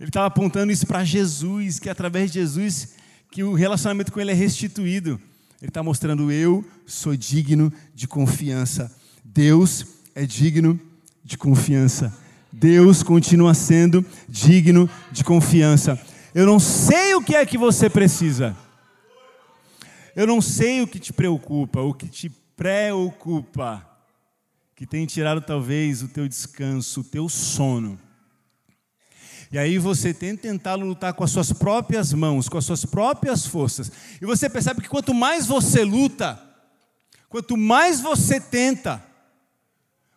Ele 0.00 0.10
estava 0.10 0.26
apontando 0.26 0.72
isso 0.72 0.84
para 0.84 1.04
Jesus, 1.04 1.78
que 1.78 1.88
através 1.88 2.32
de 2.32 2.40
Jesus 2.40 2.94
que 3.30 3.44
o 3.44 3.54
relacionamento 3.54 4.10
com 4.10 4.20
Ele 4.20 4.32
é 4.32 4.34
restituído. 4.34 5.20
Ele 5.60 5.68
está 5.68 5.82
mostrando 5.82 6.32
eu 6.32 6.64
sou 6.86 7.14
digno 7.14 7.72
de 7.94 8.08
confiança. 8.08 8.94
Deus 9.22 9.86
é 10.14 10.24
digno 10.24 10.80
de 11.22 11.36
confiança. 11.36 12.16
Deus 12.50 13.02
continua 13.02 13.52
sendo 13.52 14.04
digno 14.28 14.88
de 15.12 15.22
confiança. 15.22 16.00
Eu 16.34 16.46
não 16.46 16.58
sei 16.58 17.14
o 17.14 17.22
que 17.22 17.36
é 17.36 17.44
que 17.44 17.58
você 17.58 17.90
precisa. 17.90 18.56
Eu 20.16 20.26
não 20.26 20.40
sei 20.40 20.80
o 20.80 20.86
que 20.86 20.98
te 20.98 21.12
preocupa, 21.12 21.80
o 21.80 21.94
que 21.94 22.08
te 22.08 22.30
preocupa, 22.56 23.86
que 24.74 24.86
tem 24.86 25.06
tirado 25.06 25.40
talvez 25.40 26.02
o 26.02 26.08
teu 26.08 26.26
descanso, 26.26 27.00
o 27.00 27.04
teu 27.04 27.28
sono. 27.28 27.98
E 29.52 29.58
aí 29.58 29.78
você 29.78 30.14
tem 30.14 30.36
tentado 30.36 30.84
lutar 30.84 31.12
com 31.12 31.24
as 31.24 31.30
suas 31.32 31.52
próprias 31.52 32.12
mãos, 32.12 32.48
com 32.48 32.56
as 32.56 32.64
suas 32.64 32.84
próprias 32.84 33.46
forças. 33.46 33.90
E 34.20 34.24
você 34.24 34.48
percebe 34.48 34.80
que 34.80 34.88
quanto 34.88 35.12
mais 35.12 35.46
você 35.46 35.84
luta, 35.84 36.40
quanto 37.28 37.56
mais 37.56 38.00
você 38.00 38.40
tenta, 38.40 39.04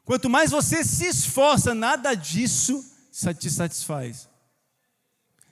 quanto 0.06 0.30
mais 0.30 0.52
você 0.52 0.84
se 0.84 1.06
esforça, 1.06 1.74
nada 1.74 2.14
disso 2.14 2.86
te 3.40 3.50
satisfaz. 3.50 4.28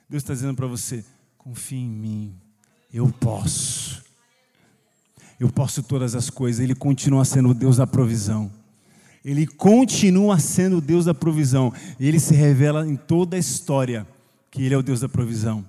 Deus 0.08 0.22
está 0.22 0.32
dizendo 0.34 0.54
para 0.54 0.66
você: 0.66 1.04
confie 1.36 1.78
em 1.78 1.88
mim, 1.88 2.40
eu 2.92 3.08
posso. 3.10 4.02
Eu 5.40 5.50
posso 5.50 5.82
todas 5.82 6.14
as 6.14 6.30
coisas. 6.30 6.60
Ele 6.60 6.74
continua 6.74 7.24
sendo 7.24 7.48
o 7.48 7.54
Deus 7.54 7.78
da 7.78 7.86
provisão. 7.86 8.61
Ele 9.24 9.46
continua 9.46 10.38
sendo 10.38 10.78
o 10.78 10.80
Deus 10.80 11.04
da 11.04 11.14
provisão. 11.14 11.72
E 11.98 12.06
ele 12.06 12.18
se 12.18 12.34
revela 12.34 12.86
em 12.86 12.96
toda 12.96 13.36
a 13.36 13.38
história 13.38 14.06
que 14.50 14.62
ele 14.62 14.74
é 14.74 14.78
o 14.78 14.82
Deus 14.82 15.00
da 15.00 15.08
provisão. 15.08 15.64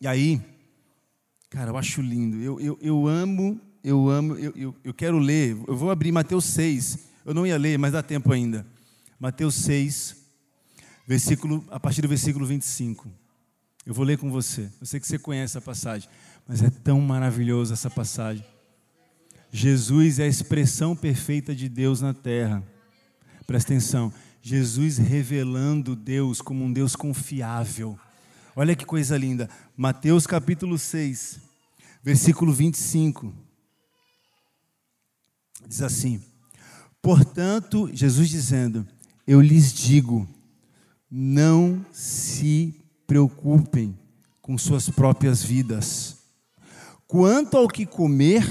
E 0.00 0.06
aí, 0.06 0.40
cara, 1.50 1.70
eu 1.70 1.76
acho 1.76 2.00
lindo. 2.00 2.38
Eu, 2.38 2.60
eu, 2.60 2.78
eu 2.80 3.06
amo, 3.06 3.60
eu 3.84 4.08
amo, 4.08 4.34
eu, 4.36 4.52
eu, 4.56 4.74
eu 4.82 4.94
quero 4.94 5.18
ler. 5.18 5.56
Eu 5.66 5.76
vou 5.76 5.90
abrir 5.90 6.10
Mateus 6.10 6.44
6. 6.46 6.98
Eu 7.24 7.34
não 7.34 7.46
ia 7.46 7.58
ler, 7.58 7.78
mas 7.78 7.92
dá 7.92 8.02
tempo 8.02 8.32
ainda. 8.32 8.66
Mateus 9.20 9.54
6, 9.56 10.16
versículo, 11.06 11.64
a 11.70 11.78
partir 11.78 12.00
do 12.00 12.08
versículo 12.08 12.46
25. 12.46 13.08
Eu 13.84 13.92
vou 13.92 14.04
ler 14.04 14.16
com 14.16 14.30
você. 14.30 14.70
Eu 14.80 14.86
sei 14.86 15.00
que 15.00 15.06
você 15.06 15.18
conhece 15.18 15.58
a 15.58 15.60
passagem, 15.60 16.08
mas 16.46 16.62
é 16.62 16.70
tão 16.70 17.00
maravilhosa 17.00 17.74
essa 17.74 17.90
passagem. 17.90 18.44
Jesus 19.50 20.18
é 20.18 20.24
a 20.24 20.28
expressão 20.28 20.94
perfeita 20.94 21.54
de 21.54 21.68
Deus 21.68 22.00
na 22.00 22.12
terra. 22.12 22.62
Presta 23.46 23.72
atenção. 23.72 24.12
Jesus 24.42 24.98
revelando 24.98 25.96
Deus 25.96 26.40
como 26.40 26.64
um 26.64 26.72
Deus 26.72 26.94
confiável. 26.94 27.98
Olha 28.54 28.76
que 28.76 28.84
coisa 28.84 29.16
linda. 29.16 29.48
Mateus 29.76 30.26
capítulo 30.26 30.78
6, 30.78 31.40
versículo 32.02 32.52
25. 32.52 33.32
Diz 35.66 35.82
assim: 35.82 36.22
Portanto, 37.00 37.88
Jesus 37.92 38.28
dizendo: 38.28 38.86
Eu 39.26 39.40
lhes 39.40 39.72
digo, 39.72 40.28
não 41.10 41.84
se 41.92 42.74
preocupem 43.06 43.98
com 44.42 44.58
suas 44.58 44.90
próprias 44.90 45.42
vidas. 45.42 46.18
Quanto 47.06 47.56
ao 47.56 47.68
que 47.68 47.86
comer 47.86 48.44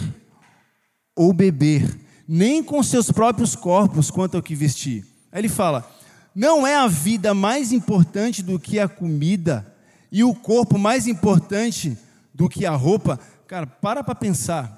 ou 1.18 1.34
beber, 1.34 2.00
nem 2.28 2.64
com 2.64 2.82
seus 2.84 3.12
próprios 3.12 3.56
corpos 3.56 4.10
quanto 4.12 4.38
ao 4.38 4.44
que 4.44 4.56
vestir. 4.56 5.06
Aí 5.32 5.42
ele 5.42 5.50
fala: 5.50 5.90
não 6.34 6.66
é 6.66 6.76
a 6.76 6.88
vida 6.88 7.34
mais 7.34 7.72
importante 7.72 8.44
do 8.44 8.60
que 8.60 8.80
a 8.80 8.88
comida 8.88 9.76
e 10.12 10.24
o 10.24 10.36
corpo 10.36 10.78
mais 10.78 11.08
importante 11.08 11.98
do 12.34 12.48
que 12.48 12.66
a 12.66 12.76
roupa? 12.76 13.20
Cara, 13.48 13.66
para 13.66 14.04
para 14.04 14.14
pensar. 14.14 14.78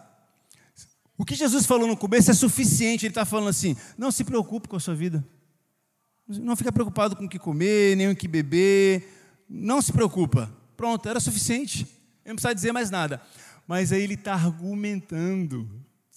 O 1.18 1.26
que 1.26 1.36
Jesus 1.36 1.66
falou 1.66 1.86
no 1.86 1.98
começo 1.98 2.32
é 2.32 2.34
suficiente. 2.34 3.06
Ele 3.06 3.12
está 3.12 3.26
falando 3.26 3.50
assim: 3.50 3.76
não 3.98 4.10
se 4.10 4.24
preocupe 4.24 4.70
com 4.70 4.78
a 4.78 4.80
sua 4.80 4.96
vida. 4.96 5.24
Não 6.26 6.56
fica 6.56 6.72
preocupado 6.72 7.16
com 7.16 7.26
o 7.26 7.30
que 7.30 7.38
comer, 7.38 7.98
nem 7.98 8.10
o 8.10 8.16
que 8.16 8.28
beber. 8.28 9.04
Não 9.50 9.82
se 9.82 9.92
preocupa. 9.92 10.50
Pronto, 10.78 11.10
era 11.10 11.20
suficiente. 11.20 11.82
Ele 12.24 12.30
não 12.30 12.36
precisa 12.36 12.56
dizer 12.56 12.72
mais 12.72 12.90
nada. 12.90 13.22
Mas 13.68 13.92
aí 13.92 14.02
ele 14.02 14.14
está 14.14 14.34
argumentando. 14.34 15.70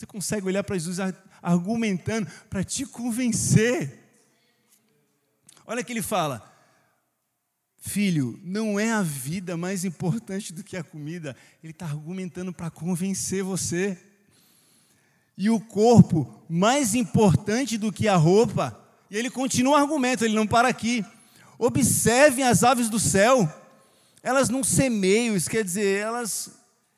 Você 0.02 0.06
consegue 0.06 0.46
olhar 0.46 0.64
para 0.64 0.76
Jesus 0.76 0.98
argumentando 1.40 2.28
para 2.50 2.64
te 2.64 2.84
convencer. 2.84 4.00
Olha 5.64 5.84
que 5.84 5.92
ele 5.92 6.02
fala: 6.02 6.42
Filho, 7.78 8.36
não 8.42 8.80
é 8.80 8.90
a 8.90 9.00
vida 9.00 9.56
mais 9.56 9.84
importante 9.84 10.52
do 10.52 10.64
que 10.64 10.76
a 10.76 10.82
comida. 10.82 11.36
Ele 11.62 11.70
está 11.70 11.86
argumentando 11.86 12.52
para 12.52 12.68
convencer 12.68 13.44
você. 13.44 13.96
E 15.38 15.48
o 15.48 15.60
corpo 15.60 16.44
mais 16.48 16.96
importante 16.96 17.78
do 17.78 17.92
que 17.92 18.08
a 18.08 18.16
roupa. 18.16 18.76
E 19.08 19.16
ele 19.16 19.30
continua 19.30 19.74
o 19.74 19.80
argumento, 19.80 20.24
ele 20.24 20.34
não 20.34 20.48
para 20.48 20.66
aqui. 20.66 21.06
Observem 21.60 22.44
as 22.44 22.64
aves 22.64 22.88
do 22.88 22.98
céu. 22.98 23.48
Elas 24.20 24.48
não 24.48 24.64
semeiam, 24.64 25.36
isso 25.36 25.48
quer 25.48 25.62
dizer, 25.62 26.00
elas, 26.00 26.50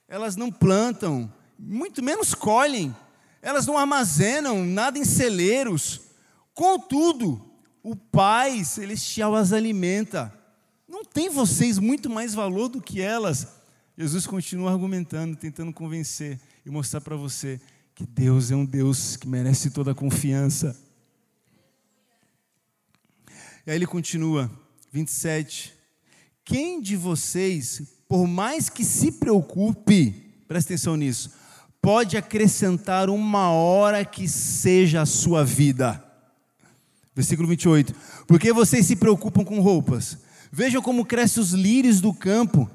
elas 0.08 0.36
não 0.36 0.50
plantam, 0.50 1.30
muito 1.66 2.02
menos 2.02 2.34
colhem, 2.34 2.94
elas 3.40 3.66
não 3.66 3.78
armazenam 3.78 4.64
nada 4.64 4.98
em 4.98 5.04
celeiros. 5.04 6.00
Contudo, 6.52 7.44
o 7.82 7.96
Pai 7.96 8.64
Celestial 8.64 9.34
as 9.34 9.52
alimenta. 9.52 10.32
Não 10.86 11.04
tem 11.04 11.28
vocês 11.28 11.78
muito 11.78 12.10
mais 12.10 12.34
valor 12.34 12.68
do 12.68 12.80
que 12.80 13.00
elas? 13.00 13.48
Jesus 13.96 14.26
continua 14.26 14.72
argumentando, 14.72 15.36
tentando 15.36 15.72
convencer 15.72 16.38
e 16.66 16.70
mostrar 16.70 17.00
para 17.00 17.16
você 17.16 17.60
que 17.94 18.04
Deus 18.04 18.50
é 18.50 18.56
um 18.56 18.64
Deus 18.64 19.16
que 19.16 19.26
merece 19.26 19.70
toda 19.70 19.92
a 19.92 19.94
confiança. 19.94 20.76
E 23.66 23.70
aí 23.70 23.76
ele 23.76 23.86
continua, 23.86 24.50
27. 24.92 25.74
Quem 26.44 26.80
de 26.80 26.96
vocês, 26.96 27.82
por 28.06 28.26
mais 28.26 28.68
que 28.68 28.84
se 28.84 29.12
preocupe, 29.12 30.10
presta 30.46 30.74
atenção 30.74 30.96
nisso, 30.96 31.30
pode 31.84 32.16
acrescentar 32.16 33.10
uma 33.10 33.50
hora 33.50 34.06
que 34.06 34.26
seja 34.26 35.02
a 35.02 35.06
sua 35.06 35.44
vida. 35.44 36.02
Versículo 37.14 37.46
28. 37.46 37.94
Porque 38.26 38.54
vocês 38.54 38.86
se 38.86 38.96
preocupam 38.96 39.44
com 39.44 39.60
roupas. 39.60 40.16
Vejam 40.50 40.80
como 40.80 41.04
crescem 41.04 41.42
os 41.42 41.50
lírios 41.52 42.00
do 42.00 42.14
campo. 42.14 42.70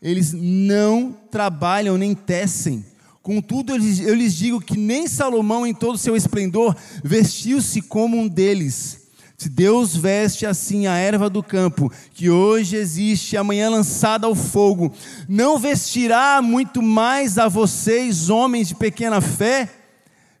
Eles 0.00 0.32
não 0.32 1.12
trabalham 1.28 1.98
nem 1.98 2.14
tecem. 2.14 2.86
Contudo, 3.20 3.72
eu 3.72 4.14
lhes 4.14 4.34
digo 4.34 4.60
que 4.60 4.78
nem 4.78 5.08
Salomão, 5.08 5.66
em 5.66 5.74
todo 5.74 5.98
seu 5.98 6.14
esplendor, 6.14 6.76
vestiu-se 7.02 7.82
como 7.82 8.16
um 8.16 8.28
deles. 8.28 9.01
Se 9.42 9.48
Deus 9.48 9.96
veste 9.96 10.46
assim 10.46 10.86
a 10.86 10.94
erva 10.94 11.28
do 11.28 11.42
campo, 11.42 11.92
que 12.14 12.30
hoje 12.30 12.76
existe, 12.76 13.36
amanhã 13.36 13.68
lançada 13.68 14.24
ao 14.24 14.36
fogo, 14.36 14.92
não 15.28 15.58
vestirá 15.58 16.40
muito 16.40 16.80
mais 16.80 17.38
a 17.38 17.48
vocês, 17.48 18.30
homens 18.30 18.68
de 18.68 18.76
pequena 18.76 19.20
fé? 19.20 19.68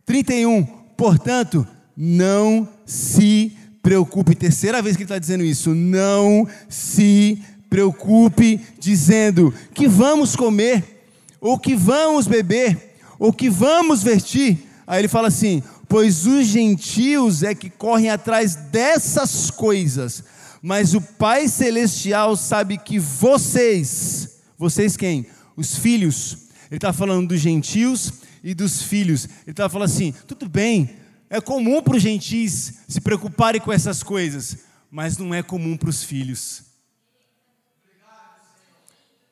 31. 0.06 0.62
Portanto, 0.96 1.66
não 1.96 2.68
se 2.86 3.56
preocupe. 3.82 4.36
Terceira 4.36 4.80
vez 4.80 4.94
que 4.94 5.02
ele 5.02 5.06
está 5.06 5.18
dizendo 5.18 5.42
isso. 5.42 5.74
Não 5.74 6.46
se 6.68 7.42
preocupe, 7.68 8.60
dizendo 8.78 9.52
que 9.74 9.88
vamos 9.88 10.36
comer, 10.36 11.08
ou 11.40 11.58
que 11.58 11.74
vamos 11.74 12.28
beber, 12.28 12.94
ou 13.18 13.32
que 13.32 13.50
vamos 13.50 14.00
vestir. 14.00 14.68
Aí 14.86 15.00
ele 15.00 15.08
fala 15.08 15.26
assim: 15.26 15.60
pois 15.92 16.24
os 16.24 16.46
gentios 16.46 17.42
é 17.42 17.54
que 17.54 17.68
correm 17.68 18.08
atrás 18.08 18.54
dessas 18.54 19.50
coisas, 19.50 20.24
mas 20.62 20.94
o 20.94 21.02
Pai 21.02 21.46
Celestial 21.48 22.34
sabe 22.34 22.78
que 22.78 22.98
vocês, 22.98 24.38
vocês 24.56 24.96
quem? 24.96 25.26
Os 25.54 25.76
filhos, 25.76 26.48
ele 26.70 26.78
está 26.78 26.94
falando 26.94 27.28
dos 27.28 27.40
gentios 27.40 28.10
e 28.42 28.54
dos 28.54 28.80
filhos, 28.80 29.26
ele 29.42 29.50
está 29.50 29.68
falando 29.68 29.90
assim: 29.90 30.14
tudo 30.26 30.48
bem, 30.48 30.96
é 31.28 31.42
comum 31.42 31.82
para 31.82 31.96
os 31.96 32.02
gentis 32.02 32.72
se 32.88 32.98
preocuparem 32.98 33.60
com 33.60 33.70
essas 33.70 34.02
coisas, 34.02 34.60
mas 34.90 35.18
não 35.18 35.34
é 35.34 35.42
comum 35.42 35.76
para 35.76 35.90
os 35.90 36.02
filhos. 36.02 36.62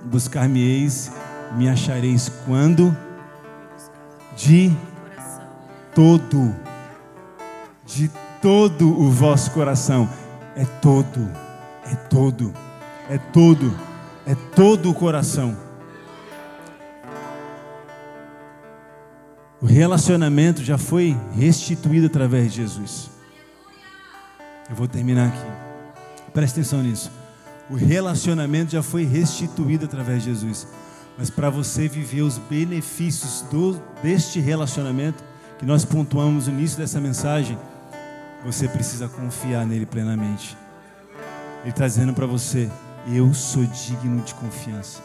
Buscar-me-eis, 0.03 1.11
me 1.55 1.69
achareis 1.69 2.31
quando? 2.45 2.95
De 4.35 4.75
todo. 5.93 6.55
De 7.85 8.09
todo 8.41 8.99
o 8.99 9.11
vosso 9.11 9.51
coração. 9.51 10.09
É 10.55 10.65
todo. 10.65 11.29
É 11.85 11.95
todo. 11.95 12.53
É 13.09 13.17
todo. 13.17 13.73
É 14.25 14.35
todo 14.55 14.89
o 14.89 14.93
coração. 14.93 15.55
O 19.61 19.65
relacionamento 19.65 20.63
já 20.63 20.77
foi 20.77 21.15
restituído 21.35 22.07
através 22.07 22.51
de 22.51 22.61
Jesus. 22.61 23.09
Eu 24.69 24.75
vou 24.75 24.87
terminar 24.87 25.27
aqui. 25.27 25.62
Preste 26.33 26.59
atenção 26.59 26.81
nisso. 26.81 27.11
O 27.69 27.75
relacionamento 27.75 28.71
já 28.71 28.83
foi 28.83 29.05
restituído 29.05 29.85
através 29.85 30.23
de 30.23 30.29
Jesus. 30.29 30.67
Mas 31.17 31.29
para 31.29 31.49
você 31.49 31.87
viver 31.87 32.23
os 32.23 32.37
benefícios 32.37 33.45
do, 33.51 33.79
deste 34.01 34.39
relacionamento, 34.39 35.23
que 35.59 35.65
nós 35.65 35.85
pontuamos 35.85 36.47
no 36.47 36.53
início 36.53 36.77
dessa 36.77 36.99
mensagem, 36.99 37.57
você 38.43 38.67
precisa 38.67 39.07
confiar 39.07 39.65
nele 39.65 39.85
plenamente. 39.85 40.57
Ele 41.61 41.69
está 41.69 41.87
dizendo 41.87 42.13
para 42.13 42.25
você: 42.25 42.69
Eu 43.07 43.33
sou 43.33 43.63
digno 43.63 44.21
de 44.21 44.33
confiança. 44.33 45.01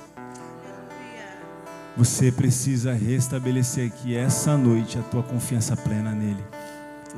Você 1.96 2.32
precisa 2.32 2.92
restabelecer 2.92 3.86
aqui 3.88 4.16
essa 4.16 4.56
noite 4.56 4.98
a 4.98 5.02
tua 5.02 5.22
confiança 5.22 5.76
plena 5.76 6.12
nele. 6.12 6.42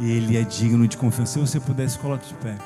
Ele 0.01 0.37
é 0.37 0.43
digno 0.43 0.89
de 0.89 0.97
confiança. 0.97 1.35
Se 1.35 1.39
você 1.39 1.61
pudesse, 1.61 1.99
coloque 1.99 2.27
de 2.29 2.35
pé. 2.35 2.57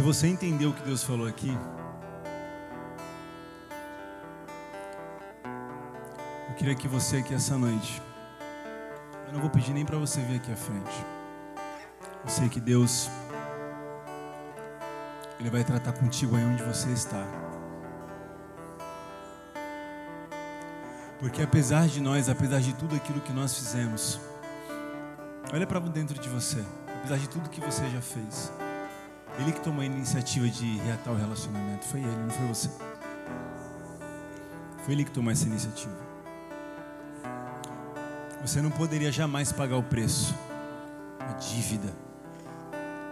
Se 0.00 0.04
você 0.04 0.28
entendeu 0.28 0.70
o 0.70 0.72
que 0.72 0.82
Deus 0.82 1.04
falou 1.04 1.26
aqui, 1.28 1.54
eu 6.48 6.54
queria 6.54 6.74
que 6.74 6.88
você 6.88 7.18
aqui 7.18 7.34
essa 7.34 7.58
noite, 7.58 8.00
eu 9.26 9.34
não 9.34 9.42
vou 9.42 9.50
pedir 9.50 9.74
nem 9.74 9.84
para 9.84 9.98
você 9.98 10.22
vir 10.22 10.36
aqui 10.36 10.50
à 10.50 10.56
frente. 10.56 11.04
Eu 12.24 12.30
sei 12.30 12.48
que 12.48 12.58
Deus, 12.58 13.10
Ele 15.38 15.50
vai 15.50 15.62
tratar 15.64 15.92
contigo 15.92 16.34
aí 16.34 16.44
onde 16.46 16.62
você 16.62 16.88
está. 16.92 17.22
Porque 21.18 21.42
apesar 21.42 21.86
de 21.88 22.00
nós, 22.00 22.30
apesar 22.30 22.60
de 22.60 22.72
tudo 22.72 22.96
aquilo 22.96 23.20
que 23.20 23.34
nós 23.34 23.54
fizemos, 23.54 24.18
olha 25.52 25.66
para 25.66 25.78
dentro 25.78 26.18
de 26.18 26.30
você, 26.30 26.64
apesar 27.00 27.18
de 27.18 27.28
tudo 27.28 27.50
que 27.50 27.60
você 27.60 27.86
já 27.90 28.00
fez. 28.00 28.50
Ele 29.40 29.52
que 29.52 29.60
tomou 29.60 29.80
a 29.80 29.86
iniciativa 29.86 30.46
de 30.48 30.76
reatar 30.78 31.14
o 31.14 31.16
relacionamento. 31.16 31.86
Foi 31.86 32.00
ele, 32.00 32.16
não 32.16 32.30
foi 32.30 32.46
você. 32.46 32.70
Foi 34.84 34.92
ele 34.92 35.04
que 35.04 35.10
tomou 35.10 35.32
essa 35.32 35.46
iniciativa. 35.46 35.96
Você 38.42 38.60
não 38.60 38.70
poderia 38.70 39.10
jamais 39.10 39.50
pagar 39.50 39.76
o 39.76 39.82
preço, 39.82 40.34
a 41.18 41.32
dívida. 41.34 41.90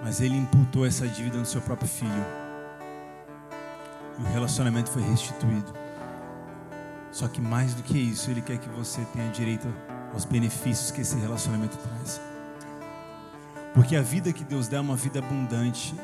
Mas 0.03 0.21
ele 0.21 0.37
imputou 0.37 0.87
essa 0.87 1.09
dívida 1.09 1.39
no 1.39 1.47
seu 1.47 1.63
próprio 1.63 1.89
filho. 1.89 2.25
E 4.19 4.23
o 4.23 4.27
relacionamento 4.27 4.91
foi 4.91 5.03
restituído. 5.03 5.73
Só 7.11 7.27
que 7.27 7.41
mais 7.41 7.75
do 7.75 7.83
que 7.83 7.99
isso, 7.99 8.31
ele 8.31 8.43
quer 8.43 8.59
que 8.59 8.69
você 8.69 9.01
tenha 9.13 9.31
direito 9.31 9.67
aos 10.13 10.25
benefícios 10.27 10.91
que 10.91 11.01
esse 11.01 11.17
relacionamento 11.17 11.77
traz. 11.79 12.21
Porque 13.75 13.97
a 13.97 14.03
vida 14.03 14.33
que 14.33 14.45
Deus 14.45 14.69
dá 14.69 14.77
é 14.77 14.81
uma 14.81 14.97
vida 14.97 15.21
abundante. 15.21 15.95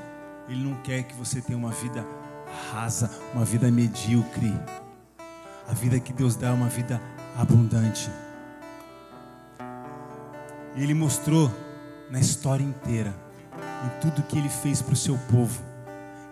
Ele 0.48 0.62
não 0.64 0.74
quer 0.82 1.04
que 1.04 1.14
você 1.14 1.40
tenha 1.40 1.58
uma 1.58 1.70
vida 1.70 2.06
rasa, 2.72 3.10
uma 3.32 3.44
vida 3.44 3.70
medíocre. 3.70 4.52
A 5.66 5.72
vida 5.72 5.98
que 5.98 6.12
Deus 6.12 6.36
dá 6.36 6.48
é 6.48 6.52
uma 6.52 6.68
vida 6.68 7.00
abundante. 7.36 8.10
Ele 10.76 10.92
mostrou 10.92 11.50
na 12.10 12.20
história 12.20 12.64
inteira, 12.64 13.14
em 13.84 14.00
tudo 14.00 14.22
que 14.22 14.38
Ele 14.38 14.48
fez 14.48 14.82
para 14.82 14.92
o 14.92 14.96
seu 14.96 15.16
povo, 15.30 15.62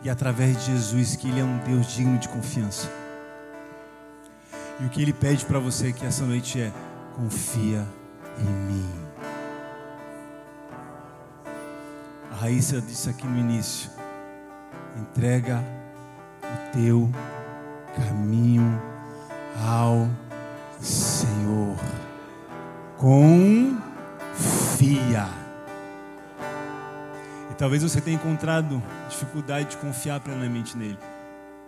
e 0.03 0.11
através 0.11 0.59
de 0.59 0.73
Jesus, 0.73 1.17
que 1.17 1.29
Ele 1.29 1.41
é 1.41 1.45
um 1.45 1.59
Deus 1.59 1.87
digno 1.87 2.19
de 2.19 2.29
confiança. 2.29 2.91
E 4.81 4.85
o 4.85 4.89
que 4.91 5.01
Ele 5.01 5.13
pede 5.13 5.45
para 5.47 5.59
você 5.59 5.89
aqui 5.89 6.05
essa 6.05 6.25
noite 6.25 6.61
é: 6.61 6.73
confia 7.15 7.87
em 8.39 8.73
mim. 8.73 8.91
A 12.33 12.35
Raíssa 12.35 12.81
disse 12.81 13.09
aqui 13.09 13.27
no 13.27 13.39
início: 13.39 13.91
entrega 14.97 15.63
o 16.43 16.73
teu 16.73 17.11
caminho 17.97 18.81
ao 19.61 20.09
Senhor. 20.81 21.77
Confia. 22.97 24.09
E 27.51 27.55
talvez 27.55 27.83
você 27.83 28.01
tenha 28.01 28.17
encontrado 28.17 28.83
dificuldade 29.09 29.71
de 29.71 29.77
confiar 29.77 30.21
plenamente 30.21 30.77
nele. 30.77 30.99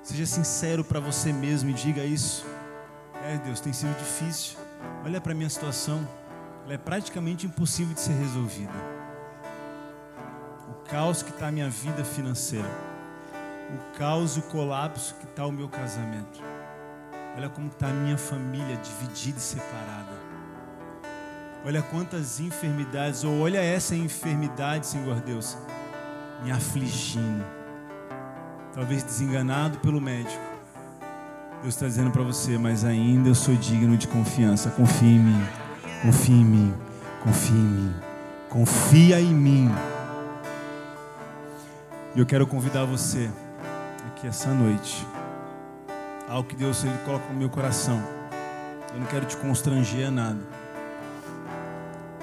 Seja 0.02 0.26
sincero 0.26 0.84
para 0.84 1.00
você 1.00 1.32
mesmo 1.32 1.70
e 1.70 1.72
diga 1.72 2.04
isso. 2.04 2.46
É, 3.24 3.38
Deus, 3.38 3.60
tem 3.60 3.72
sido 3.72 3.96
difícil. 3.98 4.58
Olha 5.04 5.20
para 5.20 5.32
a 5.32 5.34
minha 5.34 5.48
situação. 5.48 6.06
Ela 6.64 6.74
é 6.74 6.78
praticamente 6.78 7.46
impossível 7.46 7.94
de 7.94 8.00
ser 8.00 8.12
resolvida. 8.14 8.72
O 10.68 10.74
caos 10.88 11.22
que 11.22 11.30
está 11.30 11.48
a 11.48 11.52
minha 11.52 11.68
vida 11.68 12.04
financeira 12.04 12.93
o 13.70 13.98
caos 13.98 14.36
e 14.36 14.40
o 14.40 14.42
colapso 14.42 15.14
que 15.16 15.24
está 15.24 15.46
o 15.46 15.52
meu 15.52 15.68
casamento. 15.68 16.42
Olha 17.36 17.48
como 17.48 17.68
está 17.68 17.88
a 17.88 17.92
minha 17.92 18.16
família 18.16 18.76
dividida 18.76 19.38
e 19.38 19.40
separada. 19.40 20.24
Olha 21.66 21.82
quantas 21.82 22.40
enfermidades, 22.40 23.24
ou 23.24 23.40
olha 23.40 23.58
essa 23.58 23.96
enfermidade, 23.96 24.86
Senhor 24.86 25.20
Deus, 25.20 25.56
me 26.42 26.52
afligindo. 26.52 27.44
Talvez 28.74 29.02
desenganado 29.02 29.78
pelo 29.78 30.00
médico. 30.00 30.42
Deus 31.62 31.74
está 31.74 31.86
dizendo 31.86 32.10
para 32.10 32.22
você, 32.22 32.58
mas 32.58 32.84
ainda 32.84 33.30
eu 33.30 33.34
sou 33.34 33.54
digno 33.56 33.96
de 33.96 34.06
confiança. 34.06 34.70
Confie 34.70 35.06
em 35.06 35.18
mim, 35.18 35.46
confie 36.02 36.32
em 36.32 36.44
mim, 36.44 36.74
confie 37.22 37.54
em 37.54 37.56
mim, 37.56 37.94
confia 38.50 39.20
em 39.20 39.34
mim. 39.34 39.70
E 42.14 42.20
eu 42.20 42.26
quero 42.26 42.46
convidar 42.46 42.84
você 42.84 43.30
aqui 44.24 44.28
essa 44.28 44.52
noite. 44.52 45.06
Algo 46.28 46.48
que 46.48 46.56
Deus 46.56 46.82
ele 46.84 46.96
coloca 47.04 47.26
no 47.30 47.38
meu 47.38 47.50
coração. 47.50 48.02
Eu 48.92 49.00
não 49.00 49.06
quero 49.06 49.26
te 49.26 49.36
constranger 49.36 50.08
a 50.08 50.10
nada. 50.10 50.40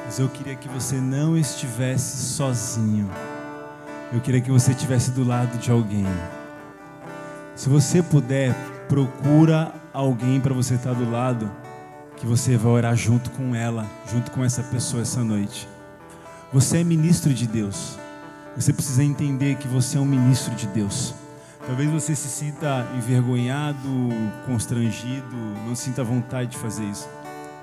Mas 0.04 0.18
eu 0.20 0.28
queria 0.28 0.56
que 0.56 0.68
você 0.68 0.95
não 0.95 1.38
estivesse 1.38 2.18
sozinho. 2.34 3.10
Eu 4.12 4.20
queria 4.20 4.41
que 4.41 4.52
você 4.52 4.72
estivesse 4.72 5.12
do 5.12 5.24
lado 5.24 5.58
de 5.58 5.72
alguém. 5.72 6.06
Se 7.56 7.70
você 7.70 8.02
puder, 8.02 8.56
procura 8.89 9.74
alguém 9.93 10.41
para 10.41 10.54
você 10.54 10.76
estar 10.76 10.93
do 10.93 11.10
lado, 11.10 11.49
que 12.18 12.26
você 12.26 12.58
vai 12.58 12.72
orar 12.72 12.95
junto 12.95 13.30
com 13.32 13.56
ela, 13.56 13.86
junto 14.12 14.32
com 14.32 14.43
essa 14.43 14.64
pessoa 14.64 15.04
essa 15.04 15.24
noite. 15.24 15.70
Você 16.52 16.80
é 16.80 16.84
ministro 16.84 17.34
de 17.34 17.47
Deus. 17.47 17.97
Você 18.56 18.74
precisa 18.74 19.04
entender 19.04 19.56
que 19.56 19.68
você 19.68 19.97
é 19.97 20.02
um 20.02 20.06
ministro 20.06 20.54
de 20.56 20.68
Deus. 20.68 21.14
Talvez 21.66 21.89
você 21.89 22.16
se 22.16 22.28
sinta 22.28 22.88
envergonhado, 22.97 24.09
constrangido, 24.45 25.36
não 25.66 25.76
sinta 25.76 26.03
vontade 26.03 26.51
de 26.51 26.57
fazer 26.57 26.84
isso. 26.86 27.07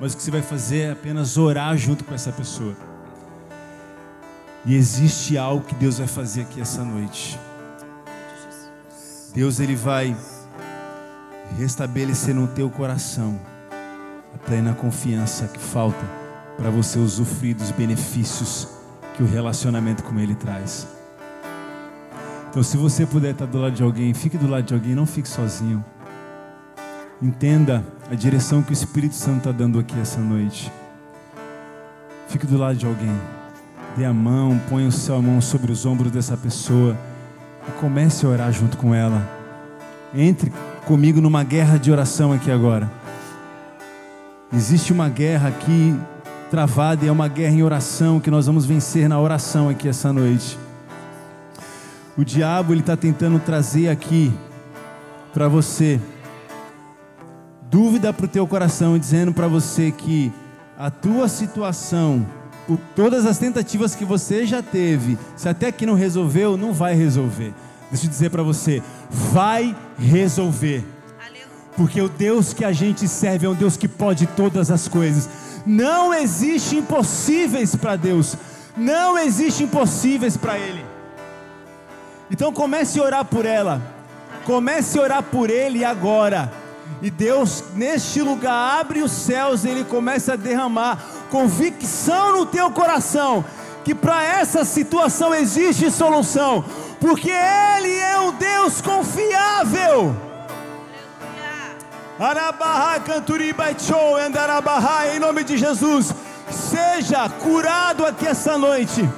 Mas 0.01 0.12
o 0.12 0.16
que 0.16 0.22
você 0.22 0.30
vai 0.30 0.42
fazer 0.42 0.78
é 0.78 0.90
apenas 0.92 1.36
orar 1.36 1.76
junto 1.76 2.05
com 2.05 2.14
essa 2.14 2.30
pessoa. 2.30 2.76
E 4.64 4.74
existe 4.74 5.36
algo 5.36 5.64
que 5.64 5.74
Deus 5.74 5.99
vai 5.99 6.07
fazer 6.07 6.42
aqui 6.42 6.61
essa 6.61 6.84
noite. 6.84 7.38
Deus 9.34 9.61
ele 9.61 9.74
vai 9.74 10.16
restabelecer 11.57 12.34
no 12.34 12.46
teu 12.49 12.70
coração 12.70 13.38
a 14.34 14.38
plena 14.38 14.74
confiança 14.74 15.49
que 15.49 15.59
falta 15.59 16.05
para 16.57 16.70
você 16.70 16.99
usufruir 16.99 17.55
dos 17.57 17.70
benefícios 17.70 18.68
que 19.16 19.22
o 19.22 19.26
relacionamento 19.26 20.03
com 20.03 20.18
Ele 20.18 20.34
traz. 20.34 20.97
Então, 22.51 22.62
se 22.62 22.76
você 22.76 23.05
puder 23.05 23.32
estar 23.32 23.46
do 23.46 23.59
lado 23.59 23.74
de 23.74 23.82
alguém, 23.82 24.14
fique 24.14 24.38
do 24.38 24.49
lado 24.49 24.64
de 24.64 24.74
alguém, 24.74 24.94
não 24.94 25.07
fique 25.07 25.28
sozinho. 25.28 25.84
Entenda 27.20 27.84
a 28.11 28.14
direção 28.14 28.62
que 28.62 28.70
o 28.70 28.72
Espírito 28.72 29.14
Santo 29.14 29.38
está 29.38 29.53
dando 29.53 29.78
aqui 29.78 29.99
essa 30.01 30.20
noite. 30.20 30.72
Fique 32.28 32.46
do 32.46 32.57
lado 32.57 32.76
de 32.76 32.86
alguém. 32.86 33.14
Dê 33.96 34.05
a 34.05 34.12
mão, 34.12 34.59
ponha 34.68 34.88
o 34.88 34.92
seu 34.92 35.20
mão 35.20 35.40
sobre 35.40 35.72
os 35.72 35.84
ombros 35.84 36.12
dessa 36.12 36.36
pessoa 36.36 36.96
e 37.66 37.72
comece 37.80 38.24
a 38.24 38.28
orar 38.28 38.53
junto 38.53 38.76
com 38.76 38.94
ela. 38.94 39.28
Entre 40.14 40.53
comigo 40.86 41.20
numa 41.20 41.42
guerra 41.42 41.78
de 41.78 41.90
oração 41.90 42.32
aqui 42.32 42.51
agora. 42.51 42.90
Existe 44.53 44.92
uma 44.92 45.09
guerra 45.09 45.49
aqui 45.49 45.94
travada 46.51 47.05
e 47.05 47.09
é 47.09 47.12
uma 47.12 47.28
guerra 47.28 47.55
em 47.55 47.62
oração 47.62 48.20
que 48.20 48.30
nós 48.30 48.46
vamos 48.46 48.64
vencer 48.64 49.09
na 49.09 49.20
oração 49.20 49.68
aqui 49.68 49.88
essa 49.88 50.12
noite. 50.12 50.59
O 52.18 52.24
diabo 52.24 52.72
ele 52.72 52.80
está 52.80 52.96
tentando 52.96 53.38
trazer 53.38 53.88
aqui 53.88 54.32
para 55.32 55.46
você 55.46 56.00
dúvida 57.70 58.12
para 58.12 58.24
o 58.24 58.28
teu 58.28 58.44
coração, 58.44 58.98
dizendo 58.98 59.32
para 59.32 59.46
você 59.46 59.92
que 59.92 60.32
a 60.76 60.90
tua 60.90 61.28
situação, 61.28 62.26
por 62.66 62.76
todas 62.96 63.24
as 63.24 63.38
tentativas 63.38 63.94
que 63.94 64.04
você 64.04 64.44
já 64.44 64.60
teve, 64.60 65.16
se 65.36 65.48
até 65.48 65.68
aqui 65.68 65.86
não 65.86 65.94
resolveu, 65.94 66.56
não 66.56 66.72
vai 66.72 66.92
resolver. 66.92 67.54
Deixa 67.88 68.06
eu 68.06 68.10
dizer 68.10 68.30
para 68.30 68.42
você, 68.42 68.82
vai 69.08 69.76
resolver. 69.96 70.84
Porque 71.76 72.02
o 72.02 72.08
Deus 72.08 72.52
que 72.52 72.64
a 72.64 72.72
gente 72.72 73.06
serve 73.06 73.46
é 73.46 73.48
um 73.48 73.54
Deus 73.54 73.76
que 73.76 73.86
pode 73.86 74.26
todas 74.26 74.72
as 74.72 74.88
coisas. 74.88 75.28
Não 75.64 76.12
existe 76.12 76.78
impossíveis 76.78 77.76
para 77.76 77.94
Deus. 77.94 78.36
Não 78.76 79.16
existe 79.16 79.62
impossíveis 79.62 80.36
para 80.36 80.58
Ele. 80.58 80.97
Então 82.30 82.52
comece 82.52 82.98
a 82.98 83.02
orar 83.02 83.24
por 83.24 83.46
ela. 83.46 83.80
Comece 84.44 84.98
a 84.98 85.02
orar 85.02 85.22
por 85.22 85.50
ele 85.50 85.84
agora. 85.84 86.52
E 87.00 87.10
Deus, 87.10 87.64
neste 87.74 88.20
lugar, 88.20 88.80
abre 88.80 89.02
os 89.02 89.12
céus 89.12 89.64
e 89.64 89.68
Ele 89.68 89.84
começa 89.84 90.32
a 90.32 90.36
derramar 90.36 90.98
convicção 91.30 92.32
no 92.32 92.46
teu 92.46 92.70
coração 92.70 93.44
que 93.84 93.94
para 93.94 94.22
essa 94.22 94.64
situação 94.64 95.34
existe 95.34 95.90
solução, 95.90 96.64
porque 97.00 97.30
Ele 97.30 97.94
é 97.94 98.18
um 98.18 98.32
Deus 98.32 98.80
confiável. 98.80 100.14
Em 105.14 105.18
nome 105.20 105.44
de 105.44 105.56
Jesus, 105.56 106.12
seja 106.50 107.28
curado 107.28 108.04
aqui 108.04 108.26
essa 108.26 108.58
noite 108.58 109.08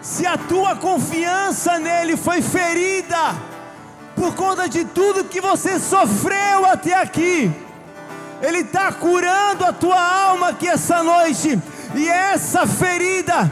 se 0.00 0.26
a 0.26 0.36
tua 0.36 0.76
confiança 0.76 1.78
nele 1.78 2.16
foi 2.16 2.40
ferida 2.40 3.34
por 4.14 4.34
conta 4.34 4.68
de 4.68 4.84
tudo 4.84 5.24
que 5.24 5.40
você 5.40 5.78
sofreu 5.78 6.66
até 6.66 6.94
aqui, 6.94 7.50
ele 8.42 8.58
está 8.58 8.90
curando 8.92 9.64
a 9.64 9.72
tua 9.72 10.00
alma 10.00 10.48
aqui 10.48 10.68
essa 10.68 11.02
noite, 11.02 11.58
e 11.94 12.08
essa 12.08 12.66
ferida, 12.66 13.50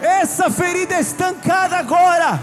essa 0.00 0.50
ferida 0.50 0.94
é 0.94 1.00
estancada 1.00 1.76
agora, 1.76 2.40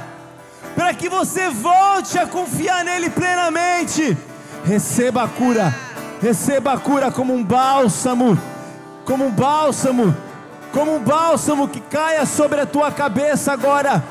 para 0.75 0.93
que 0.93 1.09
você 1.09 1.49
volte 1.49 2.19
a 2.19 2.27
confiar 2.27 2.83
nele 2.83 3.09
plenamente. 3.09 4.17
Receba 4.63 5.23
a 5.23 5.27
cura, 5.27 5.73
receba 6.21 6.73
a 6.73 6.77
cura 6.77 7.11
como 7.11 7.33
um 7.33 7.43
bálsamo, 7.43 8.39
como 9.05 9.25
um 9.25 9.31
bálsamo 9.31 10.15
como 10.75 10.97
um 10.97 10.99
bálsamo 10.99 11.69
que 11.69 11.79
caia 11.79 12.25
sobre 12.25 12.59
a 12.59 12.65
tua 12.65 12.91
cabeça 12.91 13.53
agora. 13.53 14.03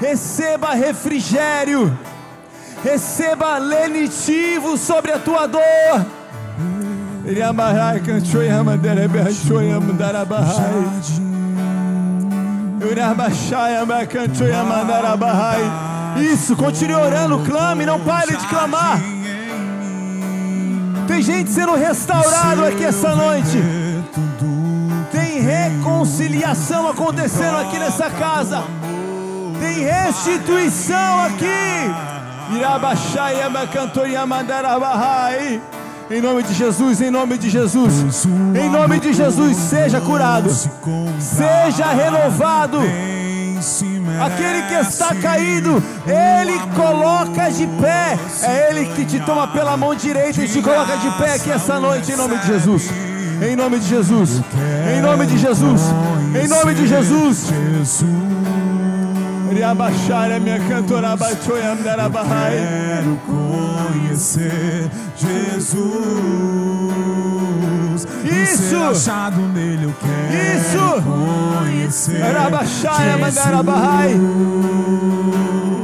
Receba 0.00 0.74
refrigério, 0.74 1.96
receba 2.82 3.58
lenitivo 3.58 4.76
sobre 4.76 5.12
a 5.12 5.20
tua 5.20 5.46
dor. 5.46 5.62
Isso, 16.18 16.56
continue 16.56 16.94
orando, 16.94 17.38
clame, 17.44 17.86
não 17.86 18.00
pare 18.00 18.36
de 18.36 18.46
clamar. 18.48 18.98
Tem 21.06 21.22
gente 21.22 21.50
sendo 21.50 21.76
restaurado 21.76 22.64
aqui 22.64 22.82
essa 22.82 23.14
noite 23.14 23.58
reconciliação 25.50 26.88
acontecendo 26.88 27.56
aqui 27.56 27.78
nessa 27.78 28.08
casa. 28.08 28.62
Tem 29.58 29.84
restituição 29.84 31.24
aqui. 31.24 31.90
Em 36.10 36.20
nome 36.20 36.42
de 36.42 36.54
Jesus, 36.54 37.00
em 37.00 37.10
nome 37.10 37.38
de 37.38 37.50
Jesus, 37.50 38.26
em 38.26 38.68
nome 38.68 38.98
de 38.98 39.12
Jesus, 39.12 39.56
seja 39.56 40.00
curado, 40.00 40.50
seja 41.20 41.86
renovado. 41.92 42.78
Aquele 44.20 44.62
que 44.62 44.74
está 44.74 45.14
caído, 45.14 45.82
Ele 46.06 46.58
coloca 46.74 47.50
de 47.50 47.66
pé. 47.66 48.18
É 48.42 48.70
Ele 48.70 48.86
que 48.94 49.04
te 49.04 49.20
toma 49.20 49.48
pela 49.48 49.76
mão 49.76 49.94
direita 49.94 50.42
e 50.42 50.48
te 50.48 50.60
coloca 50.62 50.96
de 50.96 51.10
pé 51.12 51.34
aqui 51.34 51.50
essa 51.50 51.78
noite, 51.78 52.12
em 52.12 52.16
nome 52.16 52.38
de 52.38 52.46
Jesus. 52.46 53.09
Em 53.42 53.56
nome 53.56 53.78
de 53.78 53.88
Jesus. 53.88 54.42
Em 54.94 55.00
nome 55.00 55.26
de 55.26 55.38
Jesus. 55.38 55.80
Em 56.34 56.46
nome 56.46 56.74
de 56.74 56.86
Jesus. 56.86 57.50
Riabaixar 59.50 60.30
a 60.30 60.38
minha 60.38 60.60
cantora 60.60 61.16
baixoia 61.16 61.76
Quero 61.76 63.18
conhecer 63.26 64.90
Jesus. 65.16 65.80
Isso. 68.24 68.76
achado 68.76 69.40
nele 69.40 69.84
eu 69.84 69.94
quero 70.00 70.34
Isso. 70.58 71.02
conhecer 71.58 72.12
Jesus. 72.12 72.70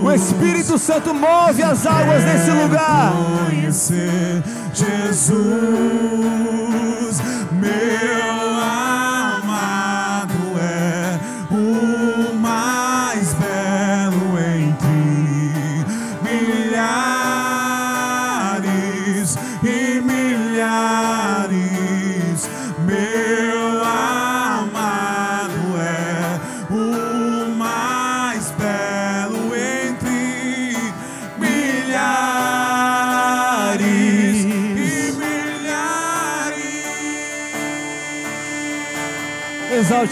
O 0.03 0.13
Espírito 0.13 0.79
Santo 0.79 1.15
move 1.15 1.63
as 1.63 1.87
águas 1.87 2.23
nesse 2.23 2.51
lugar. 2.51 3.13
Conhecer 3.47 4.43
Jesus 4.75 5.67
meu 7.57 8.46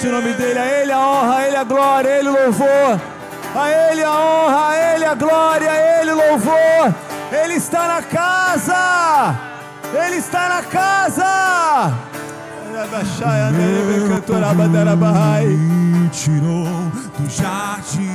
O 0.03 0.11
nome 0.11 0.33
dele, 0.35 0.59
a 0.59 0.67
ele 0.67 0.93
a 0.93 0.99
honra, 0.99 1.37
a 1.37 1.47
ele 1.47 1.57
a 1.57 1.65
glória, 1.65 2.11
a 2.11 2.19
ele 2.19 2.29
o 2.29 2.33
louvor. 2.33 3.01
A 3.55 3.71
ele 3.71 4.03
a 4.03 4.11
honra, 4.11 4.69
a 4.69 4.95
ele 4.95 5.05
a 5.05 5.15
glória, 5.15 5.71
a 5.71 6.01
ele 6.01 6.11
o 6.11 6.17
louvor. 6.17 6.95
Ele 7.33 7.55
está 7.55 7.89
na 7.89 8.03
casa. 8.03 9.35
Ele 9.95 10.17
está 10.17 10.49
na 10.49 10.63
casa. 10.63 11.95
Me 15.47 16.09
tirou 16.11 16.65
do 17.17 17.31
jardim 17.31 18.11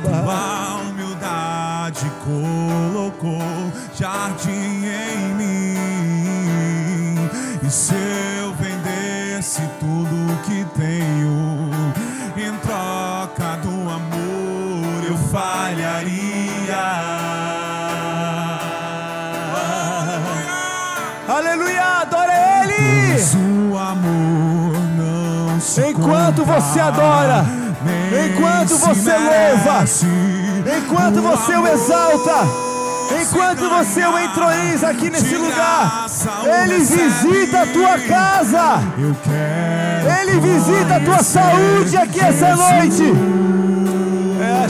Tua 0.00 0.80
humildade 0.80 2.10
colocou 2.24 3.72
jardim 3.94 4.84
em 4.84 5.34
mim 5.36 5.76
E 7.62 7.70
se 7.70 8.35
Enquanto 26.36 26.60
você 26.60 26.80
adora, 26.80 27.46
enquanto 28.26 28.76
você 28.76 29.12
louva, 29.16 29.84
enquanto 30.76 31.22
você 31.22 31.56
o 31.56 31.66
exalta, 31.66 32.44
enquanto 33.22 33.70
você 33.70 34.04
o 34.04 34.18
entroniza 34.18 34.88
aqui 34.88 35.08
nesse 35.08 35.34
lugar, 35.34 36.04
Ele 36.44 36.80
visita 36.80 37.62
a 37.62 37.66
tua 37.66 37.98
casa. 38.00 38.82
Eu 38.98 39.16
Ele 40.20 40.38
visita 40.40 40.96
a 40.96 41.00
tua 41.00 41.22
saúde 41.22 41.96
aqui 41.96 42.20
essa 42.20 42.54
noite. 42.54 43.14
É 44.38 44.68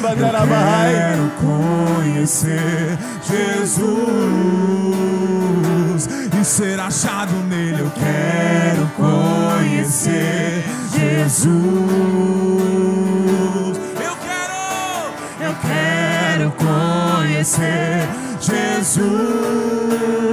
Bagarabahai. 0.00 0.94
Quero 0.94 1.32
conhecer 1.40 2.96
Jesus 3.28 4.90
e 6.40 6.44
ser 6.44 6.80
achado 6.80 7.32
nele. 7.48 7.80
Eu 7.82 7.90
quero 7.90 8.86
conhecer 8.96 10.64
Jesus. 10.96 11.50
Eu 14.00 14.16
quero, 14.16 14.54
eu 15.40 15.54
quero 15.60 16.52
conhecer 16.52 18.08
Jesus. 18.40 19.06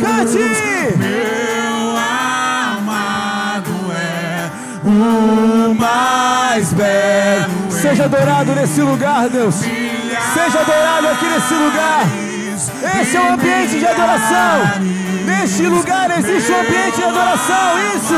Cante! 0.01 0.37
Meu 0.97 1.97
amado 1.97 3.75
é 3.91 4.49
o 4.85 5.73
mais 5.73 6.71
belo. 6.71 7.69
Seja 7.69 8.05
adorado 8.05 8.55
nesse 8.55 8.81
lugar, 8.81 9.27
Deus. 9.29 9.55
Seja 9.55 10.59
adorado 10.61 11.07
aqui 11.09 11.25
nesse 11.25 11.53
lugar. 11.53 12.26
Esse 12.57 13.15
é 13.15 13.21
o 13.21 13.33
ambiente 13.33 13.77
de 13.77 13.85
adoração. 13.85 14.81
Neste 15.25 15.67
lugar 15.67 16.09
existe 16.17 16.51
um 16.51 16.59
ambiente 16.59 16.95
de 16.95 17.03
adoração. 17.03 17.95
Isso. 17.95 18.15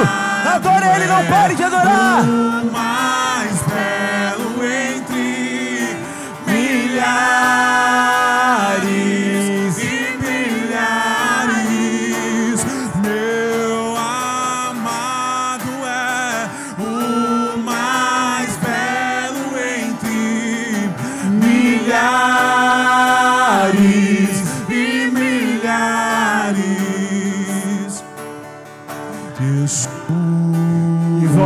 Adore 0.55 0.85
Ele, 0.95 1.05
não 1.07 1.25
pare 1.25 1.55
de 1.55 1.63
adorar. 1.63 2.23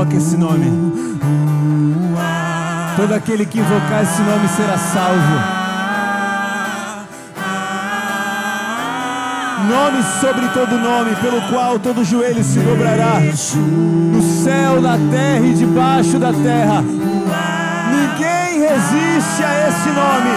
Invoque 0.04 0.18
esse 0.18 0.36
nome. 0.36 0.70
Todo 2.98 3.14
aquele 3.14 3.46
que 3.46 3.60
invocar 3.60 4.04
esse 4.04 4.22
nome 4.22 4.48
será 4.50 4.78
salvo. 4.78 5.36
Nome 9.70 10.04
sobre 10.20 10.48
todo 10.50 10.78
nome, 10.78 11.16
pelo 11.16 11.42
qual 11.44 11.80
todo 11.80 12.04
joelho 12.04 12.44
se 12.44 12.60
dobrará. 12.60 13.22
No 13.62 14.22
céu, 14.44 14.82
na 14.82 14.98
terra 15.10 15.46
e 15.46 15.54
debaixo 15.54 16.20
da 16.20 16.34
terra. 16.34 16.84
Ninguém 17.92 18.60
resiste 18.60 19.44
a 19.44 19.70
esse 19.70 19.90
nome. 19.90 20.34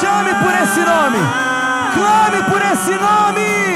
Chame 0.00 0.34
por 0.42 0.52
esse 0.62 0.80
nome. 0.80 1.18
Clame 1.94 2.42
por 2.50 2.62
esse 2.62 2.90
nome. 2.90 3.67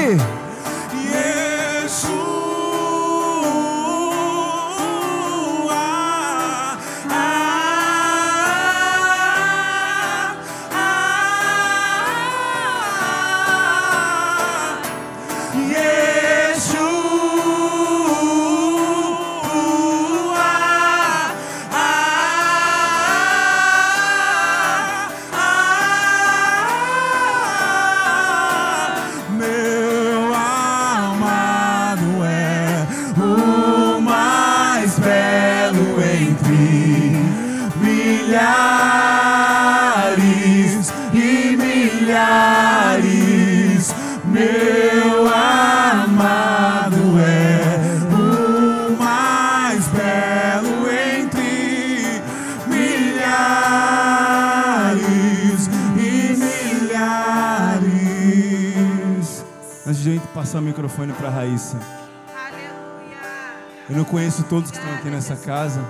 Eu 63.89 63.97
não 63.97 64.05
conheço 64.05 64.43
todos 64.43 64.71
que 64.71 64.77
estão 64.77 64.93
aqui 64.93 65.09
nessa 65.09 65.35
casa, 65.35 65.81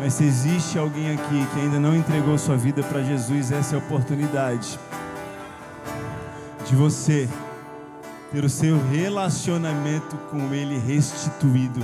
mas 0.00 0.14
se 0.14 0.24
existe 0.24 0.78
alguém 0.78 1.12
aqui 1.12 1.46
que 1.52 1.60
ainda 1.60 1.80
não 1.80 1.94
entregou 1.94 2.38
sua 2.38 2.56
vida 2.56 2.82
para 2.82 3.02
Jesus, 3.02 3.50
essa 3.50 3.74
é 3.74 3.76
a 3.76 3.82
oportunidade 3.82 4.78
de 6.66 6.76
você 6.76 7.28
ter 8.32 8.44
o 8.44 8.48
seu 8.48 8.80
relacionamento 8.90 10.16
com 10.30 10.52
Ele 10.52 10.78
restituído 10.78 11.80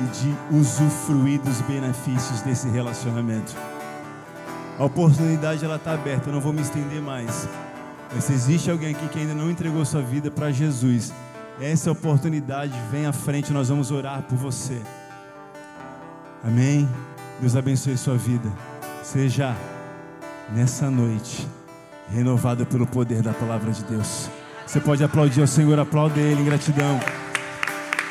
e 0.00 0.04
de 0.18 0.56
usufruir 0.56 1.40
dos 1.40 1.60
benefícios 1.62 2.40
desse 2.42 2.68
relacionamento. 2.68 3.54
A 4.78 4.84
oportunidade 4.84 5.64
ela 5.64 5.76
está 5.76 5.94
aberta, 5.94 6.28
eu 6.28 6.32
não 6.32 6.40
vou 6.40 6.52
me 6.52 6.62
estender 6.62 7.02
mais. 7.02 7.48
Mas 8.14 8.24
se 8.24 8.32
existe 8.32 8.70
alguém 8.70 8.94
aqui 8.94 9.08
que 9.08 9.18
ainda 9.18 9.34
não 9.34 9.50
entregou 9.50 9.84
sua 9.84 10.00
vida 10.00 10.30
para 10.30 10.50
Jesus, 10.50 11.12
essa 11.60 11.90
oportunidade, 11.90 12.72
vem 12.90 13.06
à 13.06 13.12
frente, 13.12 13.52
nós 13.52 13.68
vamos 13.68 13.90
orar 13.90 14.22
por 14.22 14.36
você. 14.36 14.80
Amém? 16.44 16.88
Deus 17.40 17.56
abençoe 17.56 17.96
sua 17.96 18.16
vida. 18.16 18.50
Seja 19.02 19.56
nessa 20.54 20.90
noite 20.90 21.46
renovado 22.10 22.64
pelo 22.64 22.86
poder 22.86 23.22
da 23.22 23.32
palavra 23.32 23.70
de 23.70 23.84
Deus. 23.84 24.30
Você 24.66 24.80
pode 24.80 25.02
aplaudir 25.02 25.40
ao 25.40 25.46
Senhor, 25.46 25.78
aplauda 25.78 26.18
Ele 26.20 26.42
em 26.42 26.44
gratidão. 26.44 27.00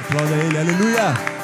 Aplauda 0.02 0.36
Ele, 0.36 0.58
aleluia. 0.58 1.37